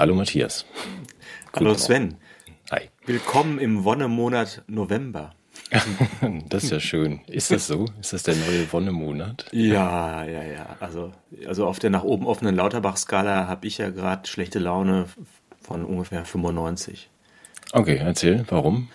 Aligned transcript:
Hallo 0.00 0.14
Matthias. 0.14 0.64
Hallo 1.54 1.74
Sven. 1.74 2.16
Hi. 2.70 2.88
Willkommen 3.04 3.58
im 3.58 3.84
Wonnemonat 3.84 4.62
November. 4.66 5.34
das 6.48 6.64
ist 6.64 6.70
ja 6.70 6.80
schön. 6.80 7.20
Ist 7.26 7.50
das 7.50 7.66
so? 7.66 7.84
Ist 8.00 8.14
das 8.14 8.22
der 8.22 8.34
neue 8.34 8.72
Wonnemonat? 8.72 9.44
Ja, 9.52 10.24
ja, 10.24 10.42
ja. 10.42 10.76
Also, 10.80 11.12
also 11.46 11.66
auf 11.66 11.80
der 11.80 11.90
nach 11.90 12.02
oben 12.02 12.26
offenen 12.26 12.56
Lauterbach-Skala 12.56 13.46
habe 13.46 13.66
ich 13.66 13.76
ja 13.76 13.90
gerade 13.90 14.26
schlechte 14.26 14.58
Laune 14.58 15.04
von 15.60 15.84
ungefähr 15.84 16.24
95. 16.24 17.10
Okay, 17.72 17.98
erzähl, 18.02 18.46
warum? 18.48 18.88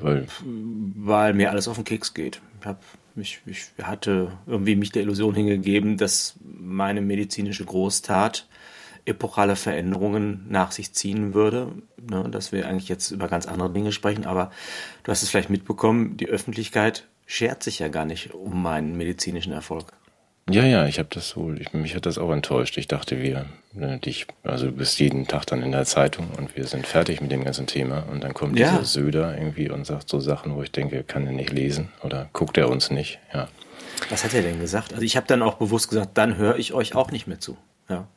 Weil, 0.00 0.26
Weil 0.42 1.32
mir 1.32 1.52
alles 1.52 1.68
auf 1.68 1.76
den 1.76 1.84
Keks 1.84 2.12
geht. 2.12 2.42
Ich, 2.60 2.66
hab, 2.66 2.82
ich, 3.14 3.40
ich 3.46 3.66
hatte 3.80 4.32
irgendwie 4.48 4.74
mich 4.74 4.90
der 4.90 5.02
Illusion 5.02 5.36
hingegeben, 5.36 5.96
dass 5.96 6.34
meine 6.42 7.02
medizinische 7.02 7.64
Großtat 7.64 8.48
epochale 9.04 9.56
Veränderungen 9.56 10.46
nach 10.48 10.72
sich 10.72 10.92
ziehen 10.92 11.34
würde. 11.34 11.72
Ne, 11.98 12.28
dass 12.30 12.52
wir 12.52 12.68
eigentlich 12.68 12.88
jetzt 12.88 13.10
über 13.10 13.28
ganz 13.28 13.46
andere 13.46 13.70
Dinge 13.70 13.92
sprechen, 13.92 14.26
aber 14.26 14.50
du 15.02 15.10
hast 15.10 15.22
es 15.22 15.30
vielleicht 15.30 15.50
mitbekommen, 15.50 16.16
die 16.16 16.28
Öffentlichkeit 16.28 17.06
schert 17.26 17.62
sich 17.62 17.78
ja 17.78 17.88
gar 17.88 18.04
nicht 18.04 18.34
um 18.34 18.62
meinen 18.62 18.96
medizinischen 18.96 19.52
Erfolg. 19.52 19.92
Ja, 20.48 20.64
ja, 20.64 20.86
ich 20.86 20.98
habe 20.98 21.08
das 21.12 21.28
so, 21.28 21.52
ich, 21.52 21.72
mich 21.72 21.94
hat 21.94 22.06
das 22.06 22.18
auch 22.18 22.32
enttäuscht. 22.32 22.76
Ich 22.76 22.88
dachte, 22.88 23.22
wir, 23.22 23.46
ne, 23.72 23.98
dich, 23.98 24.26
also 24.42 24.66
du 24.66 24.72
bist 24.72 24.98
jeden 24.98 25.28
Tag 25.28 25.46
dann 25.46 25.62
in 25.62 25.70
der 25.70 25.84
Zeitung 25.84 26.28
und 26.36 26.56
wir 26.56 26.66
sind 26.66 26.86
fertig 26.86 27.20
mit 27.20 27.30
dem 27.30 27.44
ganzen 27.44 27.66
Thema 27.66 28.04
und 28.10 28.24
dann 28.24 28.34
kommt 28.34 28.58
ja. 28.58 28.70
dieser 28.70 28.84
Söder 28.84 29.36
irgendwie 29.36 29.70
und 29.70 29.86
sagt 29.86 30.08
so 30.08 30.18
Sachen, 30.18 30.56
wo 30.56 30.62
ich 30.62 30.72
denke, 30.72 31.04
kann 31.04 31.26
er 31.26 31.32
nicht 31.32 31.52
lesen 31.52 31.88
oder 32.02 32.28
guckt 32.32 32.58
er 32.58 32.68
uns 32.68 32.90
nicht, 32.90 33.20
ja. 33.32 33.48
Was 34.08 34.24
hat 34.24 34.34
er 34.34 34.42
denn 34.42 34.58
gesagt? 34.60 34.92
Also 34.92 35.04
ich 35.04 35.16
habe 35.16 35.26
dann 35.26 35.42
auch 35.42 35.54
bewusst 35.54 35.88
gesagt, 35.88 36.18
dann 36.18 36.36
höre 36.36 36.56
ich 36.56 36.72
euch 36.72 36.94
auch 36.94 37.12
nicht 37.12 37.26
mehr 37.26 37.38
zu. 37.38 37.56
Ja. 37.88 38.08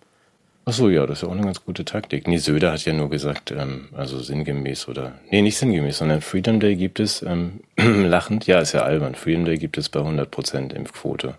Ach 0.65 0.71
so, 0.71 0.89
ja, 0.89 1.05
das 1.05 1.17
ist 1.17 1.21
ja 1.23 1.27
auch 1.27 1.33
eine 1.33 1.43
ganz 1.43 1.63
gute 1.65 1.83
Taktik. 1.83 2.25
Nee, 2.27 2.37
Söder 2.37 2.71
hat 2.71 2.85
ja 2.85 2.93
nur 2.93 3.09
gesagt, 3.09 3.51
ähm, 3.51 3.89
also 3.91 4.19
sinngemäß 4.19 4.87
oder, 4.87 5.13
nee, 5.29 5.41
nicht 5.41 5.57
sinngemäß, 5.57 5.97
sondern 5.97 6.21
Freedom 6.21 6.61
Day 6.61 6.75
gibt 6.77 7.01
es, 7.01 7.21
ähm, 7.21 7.61
lachend, 7.77 8.47
ja, 8.47 8.59
ist 8.59 8.71
ja 8.71 8.83
albern, 8.83 9.15
Freedom 9.15 9.43
Day 9.43 9.57
gibt 9.57 9.77
es 9.77 9.89
bei 9.89 9.99
100% 9.99 10.73
Impfquote. 10.73 11.35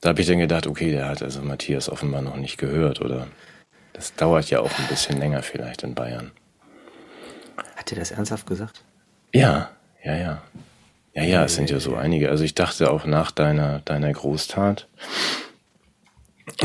Da 0.00 0.08
habe 0.10 0.20
ich 0.22 0.26
dann 0.26 0.38
gedacht, 0.38 0.66
okay, 0.66 0.90
der 0.90 1.08
hat 1.08 1.22
also 1.22 1.42
Matthias 1.42 1.90
offenbar 1.90 2.22
noch 2.22 2.36
nicht 2.36 2.56
gehört 2.56 3.02
oder 3.02 3.26
das 3.92 4.14
dauert 4.14 4.48
ja 4.50 4.60
auch 4.60 4.78
ein 4.78 4.86
bisschen 4.88 5.18
länger 5.18 5.42
vielleicht 5.42 5.82
in 5.82 5.94
Bayern. 5.94 6.30
Hat 7.76 7.92
er 7.92 7.98
das 7.98 8.10
ernsthaft 8.10 8.46
gesagt? 8.46 8.84
Ja, 9.32 9.70
ja, 10.02 10.16
ja. 10.16 10.42
Ja, 11.14 11.22
ja, 11.22 11.44
es 11.44 11.54
sind 11.54 11.70
ja 11.70 11.78
so 11.78 11.94
einige. 11.94 12.28
Also 12.28 12.42
ich 12.42 12.54
dachte 12.54 12.90
auch 12.90 13.04
nach 13.04 13.30
deiner, 13.30 13.78
deiner 13.80 14.12
Großtat, 14.12 14.88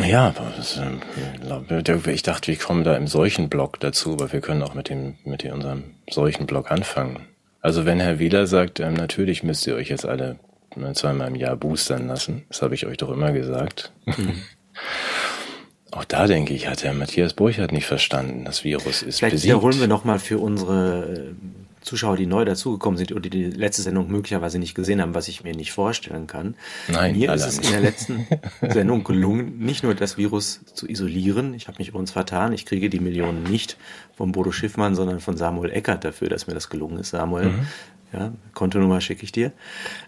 ja, 0.03 0.33
das, 0.57 0.77
äh, 0.77 2.11
ich 2.11 2.23
dachte, 2.23 2.47
wir 2.47 2.57
kommen 2.57 2.83
da 2.83 2.95
im 2.95 3.07
Seuchenblock 3.07 3.79
dazu, 3.79 4.13
aber 4.13 4.31
wir 4.31 4.41
können 4.41 4.61
auch 4.61 4.73
mit 4.73 4.89
dem 4.89 5.15
mit 5.23 5.43
unserem 5.45 5.95
Seuchenblock 6.09 6.71
anfangen. 6.71 7.27
Also 7.61 7.85
wenn 7.85 7.99
Herr 7.99 8.19
Wieler 8.19 8.47
sagt, 8.47 8.79
ähm, 8.79 8.93
natürlich 8.93 9.43
müsst 9.43 9.67
ihr 9.67 9.75
euch 9.75 9.89
jetzt 9.89 10.05
alle 10.05 10.39
ne, 10.75 10.93
zweimal 10.93 11.29
im 11.29 11.35
Jahr 11.35 11.55
boostern 11.55 12.07
lassen, 12.07 12.43
das 12.49 12.61
habe 12.61 12.75
ich 12.75 12.85
euch 12.85 12.97
doch 12.97 13.11
immer 13.11 13.31
gesagt. 13.31 13.91
Mhm. 14.05 14.41
Auch 15.91 16.05
da 16.05 16.27
denke 16.27 16.53
ich, 16.53 16.67
hat 16.67 16.83
Herr 16.83 16.93
Matthias 16.93 17.33
Burchardt 17.33 17.71
nicht 17.71 17.87
verstanden, 17.87 18.45
das 18.45 18.63
Virus 18.63 19.01
ist 19.01 19.17
Vielleicht 19.19 19.33
besiegt. 19.33 19.53
wiederholen 19.53 19.79
wir 19.79 19.87
nochmal 19.87 20.19
für 20.19 20.37
unsere 20.37 21.35
Zuschauer, 21.81 22.17
die 22.17 22.25
neu 22.25 22.45
dazugekommen 22.45 22.97
sind 22.97 23.11
oder 23.11 23.21
die 23.21 23.29
die 23.29 23.45
letzte 23.45 23.81
Sendung 23.81 24.11
möglicherweise 24.11 24.59
nicht 24.59 24.75
gesehen 24.75 25.01
haben, 25.01 25.15
was 25.15 25.27
ich 25.27 25.43
mir 25.43 25.55
nicht 25.55 25.71
vorstellen 25.71 26.27
kann. 26.27 26.55
Nein, 26.87 27.17
mir 27.17 27.33
ist 27.33 27.45
es 27.45 27.59
in 27.59 27.71
der 27.71 27.81
letzten 27.81 28.27
Sendung 28.61 29.03
gelungen, 29.03 29.59
nicht 29.59 29.83
nur 29.83 29.95
das 29.95 30.17
Virus 30.17 30.61
zu 30.73 30.87
isolieren. 30.87 31.53
Ich 31.53 31.67
habe 31.67 31.77
mich 31.79 31.89
übrigens 31.89 32.11
vertan. 32.11 32.53
Ich 32.53 32.65
kriege 32.65 32.89
die 32.89 32.99
Millionen 32.99 33.43
nicht 33.43 33.77
von 34.15 34.31
Bodo 34.31 34.51
Schiffmann, 34.51 34.95
sondern 34.95 35.19
von 35.19 35.37
Samuel 35.37 35.71
Eckert 35.71 36.03
dafür, 36.03 36.29
dass 36.29 36.47
mir 36.47 36.53
das 36.53 36.69
gelungen 36.69 36.99
ist. 36.99 37.11
Samuel, 37.11 37.49
mhm. 37.49 37.67
ja, 38.13 38.33
Kontonummer 38.53 39.01
schicke 39.01 39.23
ich 39.23 39.31
dir. 39.31 39.53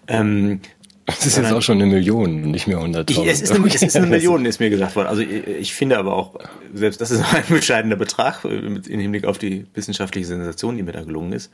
Ähm, 0.07 0.59
das 1.06 1.25
ist 1.25 1.38
jetzt 1.38 1.51
auch 1.51 1.62
schon 1.62 1.81
eine 1.81 1.91
Million, 1.91 2.51
nicht 2.51 2.67
mehr 2.67 2.78
100.000. 2.78 3.25
Es 3.25 3.41
ist, 3.41 3.51
eine, 3.51 3.67
es 3.67 3.81
ist 3.81 3.95
eine 3.95 4.06
Million, 4.07 4.45
ist 4.45 4.59
mir 4.59 4.69
gesagt 4.69 4.95
worden. 4.95 5.07
Also 5.07 5.22
ich, 5.22 5.47
ich 5.47 5.73
finde 5.73 5.97
aber 5.97 6.13
auch, 6.13 6.39
selbst 6.73 7.01
das 7.01 7.12
ist 7.12 7.22
ein 7.34 7.44
bescheidener 7.50 7.95
Betrag 7.95 8.45
im 8.45 8.81
Hinblick 8.84 9.25
auf 9.25 9.38
die 9.38 9.66
wissenschaftliche 9.73 10.28
Sensation, 10.28 10.78
die 10.78 10.84
mir 10.84 10.91
da 10.91 11.03
gelungen 11.03 11.34
ist. 11.34 11.51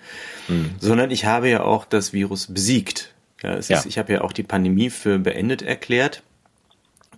Mhm. 0.47 0.71
Sondern 0.79 1.11
ich 1.11 1.25
habe 1.25 1.49
ja 1.49 1.63
auch 1.63 1.85
das 1.85 2.13
Virus 2.13 2.47
besiegt. 2.47 3.13
Ja, 3.41 3.53
es 3.53 3.69
ja. 3.69 3.77
Ist, 3.77 3.85
ich 3.85 3.97
habe 3.97 4.13
ja 4.13 4.21
auch 4.21 4.33
die 4.33 4.43
Pandemie 4.43 4.89
für 4.89 5.19
beendet 5.19 5.61
erklärt. 5.61 6.23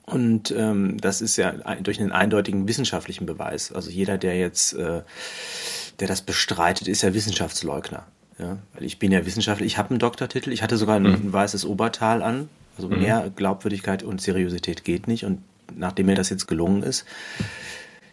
Und 0.06 0.52
ähm, 0.58 0.98
das 1.00 1.22
ist 1.22 1.38
ja 1.38 1.52
durch 1.82 2.00
einen 2.00 2.12
eindeutigen 2.12 2.68
wissenschaftlichen 2.68 3.26
Beweis. 3.26 3.72
Also 3.72 3.90
jeder, 3.92 4.18
der 4.18 4.38
jetzt, 4.38 4.74
äh, 4.74 5.02
der 6.00 6.08
das 6.08 6.22
bestreitet, 6.22 6.88
ist 6.88 7.04
ja 7.04 7.14
Wissenschaftsleugner. 7.14 8.06
Ja, 8.40 8.58
weil 8.74 8.84
ich 8.84 9.00
bin 9.00 9.12
ja 9.12 9.26
Wissenschaftler, 9.26 9.66
ich 9.66 9.78
habe 9.78 9.90
einen 9.90 10.00
Doktortitel, 10.00 10.52
ich 10.52 10.64
hatte 10.64 10.78
sogar 10.78 10.96
ein, 10.96 11.04
mhm. 11.04 11.34
weißes 11.34 11.66
Obertal 11.66 12.24
an. 12.24 12.50
Also 12.78 12.88
mhm. 12.88 13.02
mehr 13.02 13.32
Glaubwürdigkeit 13.36 14.04
und 14.04 14.22
Seriosität 14.22 14.86
geht 14.86 15.08
nicht. 15.08 15.26
Und 15.26 15.42
nachdem 15.76 16.06
mir 16.06 16.16
das 16.16 16.30
jetzt 16.30 16.48
gelungen 16.48 16.82
ist, 16.82 17.06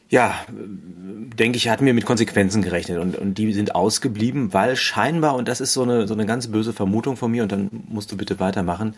ja, 0.08 0.34
denke 0.48 1.56
ich, 1.56 1.68
hatten 1.68 1.86
wir 1.86 1.94
mit 1.94 2.04
Konsequenzen 2.04 2.62
gerechnet 2.62 2.98
und, 2.98 3.16
und 3.16 3.38
die 3.38 3.52
sind 3.52 3.74
ausgeblieben, 3.74 4.52
weil 4.52 4.76
scheinbar, 4.76 5.34
und 5.34 5.48
das 5.48 5.60
ist 5.60 5.72
so 5.72 5.82
eine, 5.82 6.06
so 6.06 6.14
eine 6.14 6.26
ganz 6.26 6.48
böse 6.48 6.72
Vermutung 6.72 7.16
von 7.16 7.30
mir, 7.30 7.42
und 7.42 7.50
dann 7.50 7.70
musst 7.88 8.12
du 8.12 8.16
bitte 8.16 8.38
weitermachen, 8.38 8.94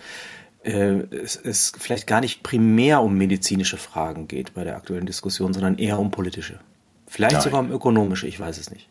äh, 0.65 1.00
es, 1.11 1.37
es 1.37 1.72
vielleicht 1.78 2.06
gar 2.06 2.21
nicht 2.21 2.43
primär 2.43 3.03
um 3.03 3.17
medizinische 3.17 3.78
Fragen 3.78 4.28
geht 4.28 4.53
bei 4.55 4.65
der 4.65 4.77
aktuellen 4.77 5.06
Diskussion, 5.06 5.55
sondern 5.55 5.78
eher 5.78 5.99
um 5.99 6.11
politische. 6.11 6.61
Vielleicht 7.06 7.34
Nein. 7.34 7.43
sogar 7.43 7.61
um 7.61 7.71
ökonomische, 7.71 8.27
ich 8.27 8.38
weiß 8.38 8.59
es 8.59 8.71
nicht. 8.71 8.87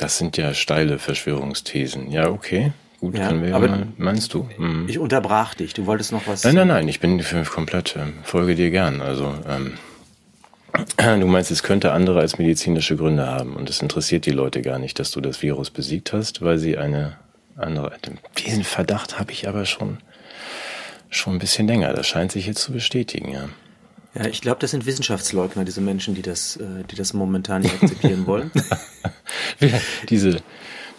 Das 0.00 0.16
sind 0.16 0.38
ja 0.38 0.54
steile 0.54 0.98
Verschwörungsthesen. 0.98 2.10
Ja, 2.10 2.30
okay. 2.30 2.72
Gut, 3.00 3.18
ja, 3.18 3.28
können 3.28 3.44
wir 3.44 3.54
aber 3.54 3.68
mal, 3.68 3.86
meinst 3.98 4.32
du? 4.32 4.48
Mhm. 4.56 4.86
Ich 4.88 4.98
unterbrach 4.98 5.52
dich. 5.52 5.74
Du 5.74 5.84
wolltest 5.84 6.10
noch 6.10 6.26
was. 6.26 6.42
Nein, 6.42 6.54
nein, 6.54 6.68
nein. 6.68 6.88
Ich 6.88 7.00
bin 7.00 7.22
komplett, 7.44 7.96
äh, 7.96 8.06
folge 8.22 8.54
dir 8.54 8.70
gern. 8.70 9.02
Also, 9.02 9.34
ähm, 9.46 9.74
du 11.20 11.26
meinst, 11.26 11.50
es 11.50 11.62
könnte 11.62 11.92
andere 11.92 12.20
als 12.20 12.38
medizinische 12.38 12.96
Gründe 12.96 13.26
haben 13.26 13.56
und 13.56 13.68
es 13.68 13.82
interessiert 13.82 14.24
die 14.24 14.30
Leute 14.30 14.62
gar 14.62 14.78
nicht, 14.78 14.98
dass 14.98 15.10
du 15.10 15.20
das 15.20 15.42
Virus 15.42 15.68
besiegt 15.68 16.14
hast, 16.14 16.40
weil 16.40 16.56
sie 16.56 16.78
eine 16.78 17.18
andere. 17.56 17.92
Diesen 18.38 18.64
Verdacht 18.64 19.18
habe 19.18 19.32
ich 19.32 19.48
aber 19.48 19.66
schon, 19.66 19.98
schon 21.10 21.34
ein 21.34 21.38
bisschen 21.40 21.68
länger. 21.68 21.92
Das 21.92 22.06
scheint 22.06 22.32
sich 22.32 22.46
jetzt 22.46 22.62
zu 22.62 22.72
bestätigen, 22.72 23.32
ja. 23.32 23.50
Ja, 24.14 24.26
ich 24.26 24.40
glaube, 24.40 24.58
das 24.60 24.72
sind 24.72 24.86
Wissenschaftsleugner, 24.86 25.64
diese 25.64 25.80
Menschen, 25.80 26.14
die 26.14 26.22
das, 26.22 26.56
äh, 26.56 26.84
die 26.90 26.96
das 26.96 27.12
momentan 27.12 27.62
nicht 27.62 27.80
akzeptieren 27.80 28.26
wollen. 28.26 28.50
diese, 30.08 30.42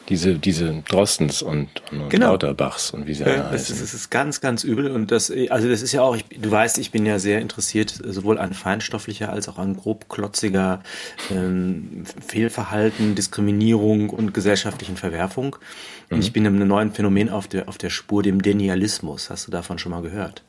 diese, 0.08 0.40
diese 0.40 0.84
Drostens 0.88 1.42
und, 1.42 1.70
und 1.92 2.10
genau. 2.10 2.32
Lauterbachs 2.32 2.92
und 2.92 3.08
wie 3.08 3.14
sie 3.14 3.26
alle 3.26 3.50
heißen. 3.50 3.80
Das 3.80 3.94
ist 3.94 4.10
ganz, 4.12 4.40
ganz 4.40 4.64
übel 4.64 4.92
und 4.92 5.12
das, 5.12 5.32
also 5.50 5.68
das 5.68 5.82
ist 5.82 5.92
ja 5.92 6.02
auch, 6.02 6.16
ich, 6.16 6.26
du 6.26 6.50
weißt, 6.50 6.78
ich 6.78 6.92
bin 6.92 7.06
ja 7.06 7.20
sehr 7.20 7.40
interessiert 7.40 8.00
sowohl 8.04 8.38
an 8.38 8.54
feinstofflicher 8.54 9.32
als 9.32 9.50
auch 9.50 9.58
an 9.58 9.76
grobklotziger 9.76 10.82
ähm, 11.32 12.04
Fehlverhalten, 12.26 13.16
Diskriminierung 13.16 14.10
und 14.10 14.34
gesellschaftlichen 14.34 14.96
Verwerfung. 14.96 15.58
Und 16.10 16.18
mhm. 16.18 16.24
ich 16.24 16.34
bin 16.34 16.48
einem 16.48 16.68
neuen 16.68 16.94
Phänomen 16.94 17.30
auf 17.30 17.48
der, 17.48 17.68
auf 17.68 17.78
der 17.78 17.90
Spur, 17.90 18.24
dem 18.24 18.42
Denialismus. 18.42 19.30
Hast 19.30 19.48
du 19.48 19.52
davon 19.52 19.80
schon 19.80 19.92
mal 19.92 20.02
gehört? 20.02 20.44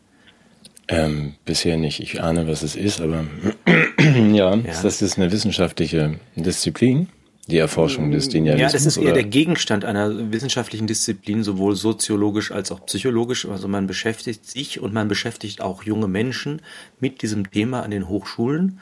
Ähm, 0.92 1.34
bisher 1.44 1.76
nicht. 1.76 2.00
Ich 2.00 2.22
ahne, 2.22 2.46
was 2.46 2.62
es 2.62 2.76
ist, 2.76 3.00
aber 3.00 3.24
ja, 3.98 4.54
ja. 4.54 4.82
das 4.82 5.02
ist 5.02 5.18
eine 5.18 5.32
wissenschaftliche 5.32 6.18
Disziplin, 6.36 7.08
die 7.48 7.58
Erforschung 7.58 8.10
des 8.10 8.28
Denialismus. 8.28 8.72
Ja, 8.72 8.76
das 8.76 8.86
ist 8.86 8.96
eher 8.96 9.04
oder? 9.04 9.14
der 9.14 9.24
Gegenstand 9.24 9.84
einer 9.84 10.32
wissenschaftlichen 10.32 10.86
Disziplin, 10.86 11.42
sowohl 11.42 11.74
soziologisch 11.74 12.52
als 12.52 12.70
auch 12.70 12.84
psychologisch. 12.86 13.46
Also 13.46 13.68
man 13.68 13.86
beschäftigt 13.86 14.46
sich 14.46 14.80
und 14.80 14.92
man 14.92 15.08
beschäftigt 15.08 15.60
auch 15.60 15.82
junge 15.82 16.08
Menschen 16.08 16.62
mit 17.00 17.22
diesem 17.22 17.50
Thema 17.50 17.82
an 17.82 17.90
den 17.90 18.08
Hochschulen. 18.08 18.78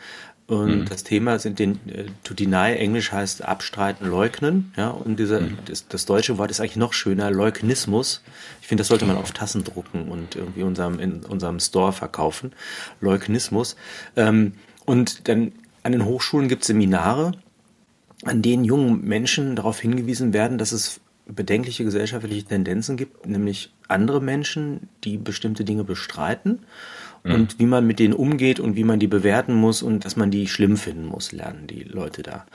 Und 0.50 0.80
mhm. 0.80 0.84
das 0.86 1.04
Thema 1.04 1.38
sind 1.38 1.60
den 1.60 1.78
äh, 1.88 2.06
to 2.24 2.34
deny, 2.34 2.74
Englisch 2.74 3.12
heißt 3.12 3.44
abstreiten, 3.44 4.08
leugnen. 4.08 4.72
Ja, 4.76 4.88
und 4.88 5.20
dieser, 5.20 5.42
mhm. 5.42 5.58
das, 5.66 5.86
das, 5.86 6.06
deutsche 6.06 6.38
Wort 6.38 6.50
ist 6.50 6.58
eigentlich 6.58 6.74
noch 6.74 6.92
schöner, 6.92 7.30
Leugnismus. 7.30 8.20
Ich 8.60 8.66
finde, 8.66 8.80
das 8.80 8.88
sollte 8.88 9.06
man 9.06 9.16
auf 9.16 9.30
Tassen 9.30 9.62
drucken 9.62 10.08
und 10.08 10.34
irgendwie 10.34 10.64
unserem, 10.64 10.98
in 10.98 11.22
unserem 11.24 11.60
Store 11.60 11.92
verkaufen. 11.92 12.50
Leugnismus. 13.00 13.76
Ähm, 14.16 14.54
und 14.86 15.28
dann 15.28 15.52
an 15.84 15.92
den 15.92 16.04
Hochschulen 16.04 16.48
gibt 16.48 16.62
es 16.62 16.66
Seminare, 16.66 17.30
an 18.24 18.42
denen 18.42 18.64
jungen 18.64 19.04
Menschen 19.04 19.54
darauf 19.54 19.78
hingewiesen 19.78 20.32
werden, 20.32 20.58
dass 20.58 20.72
es 20.72 21.00
bedenkliche 21.26 21.84
gesellschaftliche 21.84 22.44
Tendenzen 22.44 22.96
gibt, 22.96 23.24
nämlich 23.24 23.72
andere 23.86 24.20
Menschen, 24.20 24.88
die 25.04 25.16
bestimmte 25.16 25.62
Dinge 25.62 25.84
bestreiten 25.84 26.58
mhm. 27.24 27.34
und 27.34 27.58
wie 27.58 27.66
man 27.66 27.86
mit 27.86 27.98
denen 27.98 28.14
umgeht 28.14 28.60
und 28.60 28.76
wie 28.76 28.84
man 28.84 28.98
die 28.98 29.06
bewerten 29.06 29.54
muss 29.54 29.82
und 29.82 30.04
dass 30.04 30.16
man 30.16 30.30
die 30.30 30.46
schlimm 30.48 30.76
finden 30.76 31.06
muss, 31.06 31.32
lernen 31.32 31.66
die 31.66 31.82
Leute 31.82 32.22
da. 32.22 32.46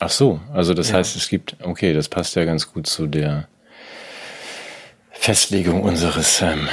Ach 0.00 0.10
so, 0.10 0.40
also 0.52 0.74
das 0.74 0.90
ja. 0.90 0.96
heißt, 0.96 1.16
es 1.16 1.28
gibt, 1.28 1.56
okay, 1.62 1.92
das 1.92 2.08
passt 2.08 2.36
ja 2.36 2.44
ganz 2.44 2.72
gut 2.72 2.86
zu 2.86 3.06
der 3.06 3.48
Festlegung 5.10 5.82
unseres 5.82 6.40
ähm, 6.42 6.68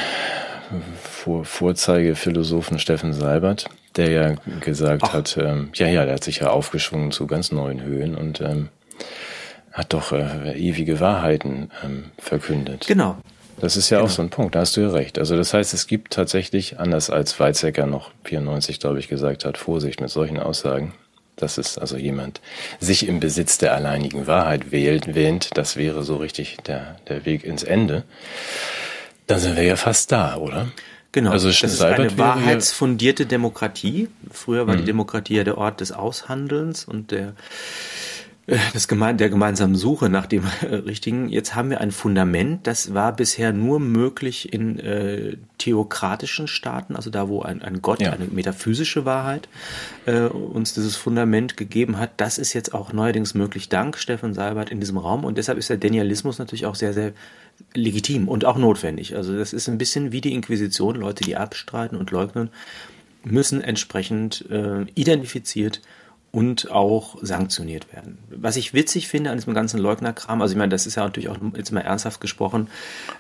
Vor 1.01 1.45
Vorzeigephilosophen 1.45 2.77
Steffen 2.77 3.13
Seibert, 3.13 3.65
der 3.95 4.11
ja 4.11 4.35
gesagt 4.61 5.03
Ach. 5.05 5.13
hat, 5.13 5.37
ähm, 5.37 5.69
ja, 5.73 5.87
ja, 5.87 6.05
der 6.05 6.15
hat 6.15 6.23
sich 6.23 6.39
ja 6.39 6.51
aufgeschwungen 6.51 7.11
zu 7.11 7.25
ganz 7.25 7.51
neuen 7.51 7.81
Höhen 7.81 8.15
und 8.15 8.41
ähm, 8.41 8.69
hat 9.71 9.93
doch 9.93 10.11
äh, 10.11 10.53
ewige 10.57 10.99
Wahrheiten 10.99 11.71
ähm, 11.83 12.11
verkündet. 12.19 12.85
Genau. 12.87 13.17
Das 13.59 13.77
ist 13.77 13.89
ja 13.89 13.97
genau. 13.97 14.09
auch 14.09 14.13
so 14.13 14.21
ein 14.21 14.29
Punkt, 14.29 14.55
da 14.55 14.59
hast 14.59 14.75
du 14.75 14.81
ja 14.81 14.89
recht. 14.89 15.17
Also 15.17 15.37
das 15.37 15.53
heißt, 15.53 15.73
es 15.73 15.87
gibt 15.87 16.13
tatsächlich, 16.13 16.79
anders 16.79 17.09
als 17.09 17.39
Weizsäcker 17.39 17.85
noch 17.85 18.11
94, 18.25 18.79
glaube 18.79 18.99
ich, 18.99 19.07
gesagt 19.07 19.45
hat, 19.45 19.57
Vorsicht 19.57 20.01
mit 20.01 20.09
solchen 20.09 20.39
Aussagen, 20.39 20.93
dass 21.35 21.57
es 21.57 21.77
also 21.77 21.97
jemand 21.97 22.41
sich 22.79 23.07
im 23.07 23.19
Besitz 23.19 23.57
der 23.57 23.73
alleinigen 23.73 24.27
Wahrheit 24.27 24.71
wählt, 24.71 25.15
wähnt, 25.15 25.57
das 25.57 25.77
wäre 25.77 26.03
so 26.03 26.17
richtig 26.17 26.57
der, 26.65 26.97
der 27.07 27.25
Weg 27.25 27.43
ins 27.43 27.63
Ende. 27.63 28.03
Dann 29.27 29.39
sind 29.39 29.55
wir 29.55 29.63
ja 29.63 29.75
fast 29.75 30.11
da, 30.11 30.35
oder? 30.35 30.67
Genau, 31.11 31.31
also 31.31 31.47
das 31.47 31.63
ist 31.63 31.81
eine 31.81 32.17
wahrheitsfundierte 32.17 33.25
Demokratie. 33.25 34.09
Früher 34.31 34.67
war 34.67 34.75
mhm. 34.75 34.79
die 34.79 34.85
Demokratie 34.85 35.37
ja 35.37 35.45
der 35.45 35.57
Ort 35.57 35.79
des 35.79 35.93
Aushandelns 35.93 36.83
und 36.83 37.11
der 37.11 37.33
das 38.73 38.87
Geme 38.87 39.15
der 39.15 39.29
gemeinsamen 39.29 39.75
Suche 39.75 40.07
nach 40.09 40.27
dem 40.27 40.43
äh, 40.61 40.75
Richtigen. 40.75 41.29
Jetzt 41.29 41.55
haben 41.55 41.71
wir 41.71 41.81
ein 41.81 41.91
Fundament, 41.91 42.67
das 42.67 42.93
war 42.93 43.15
bisher 43.15 43.51
nur 43.53 43.79
möglich 43.79 44.53
in 44.53 44.77
äh, 44.79 45.37
theokratischen 45.57 46.47
Staaten, 46.47 46.95
also 46.95 47.09
da, 47.09 47.27
wo 47.27 47.41
ein, 47.41 47.63
ein 47.63 47.81
Gott, 47.81 48.01
ja. 48.01 48.11
eine 48.11 48.25
metaphysische 48.25 49.03
Wahrheit 49.03 49.49
äh, 50.05 50.21
uns 50.21 50.75
dieses 50.75 50.95
Fundament 50.95 51.57
gegeben 51.57 51.97
hat. 51.97 52.11
Das 52.17 52.37
ist 52.37 52.53
jetzt 52.53 52.73
auch 52.75 52.93
neuerdings 52.93 53.33
möglich, 53.33 53.69
dank 53.69 53.97
Stefan 53.97 54.35
Seibert 54.35 54.69
in 54.69 54.79
diesem 54.79 54.97
Raum. 54.97 55.23
Und 55.23 55.39
deshalb 55.39 55.57
ist 55.57 55.69
der 55.71 55.77
Denialismus 55.77 56.37
natürlich 56.37 56.67
auch 56.67 56.75
sehr, 56.75 56.93
sehr 56.93 57.13
legitim 57.73 58.27
und 58.27 58.45
auch 58.45 58.57
notwendig. 58.57 59.15
Also 59.15 59.35
das 59.35 59.53
ist 59.53 59.67
ein 59.69 59.79
bisschen 59.79 60.11
wie 60.11 60.21
die 60.21 60.33
Inquisition. 60.33 60.97
Leute, 60.97 61.23
die 61.23 61.35
abstreiten 61.35 61.97
und 61.97 62.11
leugnen, 62.11 62.49
müssen 63.23 63.61
entsprechend 63.61 64.45
äh, 64.51 64.83
identifiziert 64.93 65.81
und 66.35 66.69
auch 66.69 67.15
sanktioniert 67.21 67.93
werden. 67.93 68.17
Was 68.29 68.57
ich 68.57 68.73
witzig 68.73 69.07
finde 69.07 69.29
an 69.31 69.37
diesem 69.37 69.53
ganzen 69.53 69.79
Leugnerkram, 69.79 70.41
also 70.41 70.51
ich 70.51 70.57
meine, 70.57 70.69
das 70.69 70.85
ist 70.85 70.95
ja 70.95 71.03
natürlich 71.05 71.29
auch 71.29 71.37
jetzt 71.55 71.71
mal 71.71 71.79
ernsthaft 71.79 72.19
gesprochen, 72.19 72.67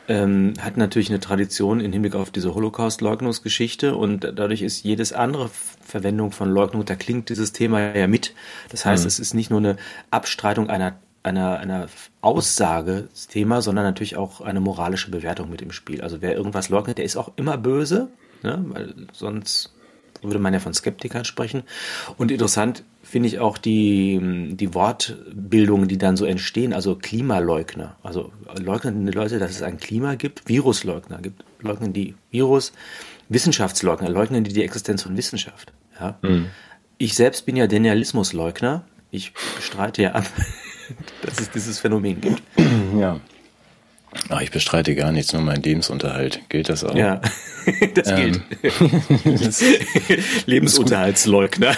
ähm, 0.09 0.55
hat 0.59 0.75
natürlich 0.75 1.09
eine 1.09 1.21
Tradition 1.21 1.79
im 1.79 1.93
Hinblick 1.93 2.13
auf 2.13 2.29
diese 2.29 2.53
Holocaust-Leugnungsgeschichte 2.53 3.95
und 3.95 4.33
dadurch 4.35 4.61
ist 4.61 4.83
jedes 4.83 5.13
andere 5.13 5.49
Verwendung 5.81 6.33
von 6.33 6.51
Leugnung, 6.51 6.83
da 6.83 6.95
klingt 6.95 7.29
dieses 7.29 7.53
Thema 7.53 7.95
ja 7.95 8.07
mit. 8.07 8.33
Das 8.67 8.85
heißt, 8.85 9.05
mhm. 9.05 9.07
es 9.07 9.19
ist 9.19 9.33
nicht 9.33 9.49
nur 9.49 9.59
eine 9.59 9.77
Abstreitung 10.11 10.69
einer 10.69 10.97
einer, 11.23 11.57
einer 11.57 11.87
Aussage-Thema, 12.21 13.61
sondern 13.63 13.85
natürlich 13.85 14.15
auch 14.15 14.41
eine 14.41 14.59
moralische 14.59 15.09
Bewertung 15.09 15.49
mit 15.49 15.61
im 15.63 15.71
Spiel. 15.71 16.01
Also 16.01 16.21
wer 16.21 16.35
irgendwas 16.35 16.69
leugnet, 16.69 16.99
der 16.99 17.05
ist 17.05 17.15
auch 17.15 17.31
immer 17.35 17.57
böse, 17.57 18.09
ne? 18.43 18.63
weil 18.67 18.93
sonst 19.11 19.74
würde 20.25 20.39
man 20.39 20.53
ja 20.53 20.59
von 20.59 20.73
Skeptikern 20.73 21.25
sprechen. 21.25 21.63
Und 22.17 22.31
interessant 22.31 22.83
finde 23.03 23.27
ich 23.27 23.39
auch 23.39 23.57
die, 23.57 24.19
die 24.53 24.73
Wortbildungen, 24.73 25.87
die 25.87 25.97
dann 25.97 26.17
so 26.17 26.25
entstehen, 26.25 26.73
also 26.73 26.95
Klimaleugner, 26.95 27.95
also 28.03 28.31
leugnen 28.59 29.05
die 29.05 29.11
Leute, 29.11 29.39
dass 29.39 29.51
es 29.51 29.61
ein 29.61 29.77
Klima 29.77 30.15
gibt, 30.15 30.47
Virusleugner 30.47 31.19
gibt, 31.21 31.45
leugnen 31.61 31.93
die 31.93 32.15
Virus, 32.31 32.73
Wissenschaftsleugner, 33.29 34.09
leugnen 34.09 34.43
die 34.43 34.53
die 34.53 34.63
Existenz 34.63 35.03
von 35.03 35.15
Wissenschaft. 35.17 35.71
Ja? 35.99 36.17
Mhm. 36.21 36.47
Ich 36.97 37.15
selbst 37.15 37.45
bin 37.45 37.55
ja 37.55 37.67
Denialismusleugner. 37.67 38.85
Ich 39.11 39.33
bestreite 39.55 40.01
ja 40.01 40.11
an, 40.11 40.25
dass 41.21 41.39
es 41.39 41.51
dieses 41.51 41.79
Phänomen 41.79 42.21
gibt. 42.21 42.41
Ja. 42.97 43.19
Ach, 44.29 44.41
ich 44.41 44.51
bestreite 44.51 44.95
gar 44.95 45.11
nichts, 45.11 45.33
nur 45.33 45.41
mein 45.41 45.61
Lebensunterhalt. 45.61 46.41
Gilt 46.49 46.69
das 46.69 46.83
auch? 46.83 46.95
Ja, 46.95 47.21
das 47.93 48.09
ähm, 48.09 48.43
gilt. 48.61 48.63
Lebensunterhaltsleugner. 50.45 51.75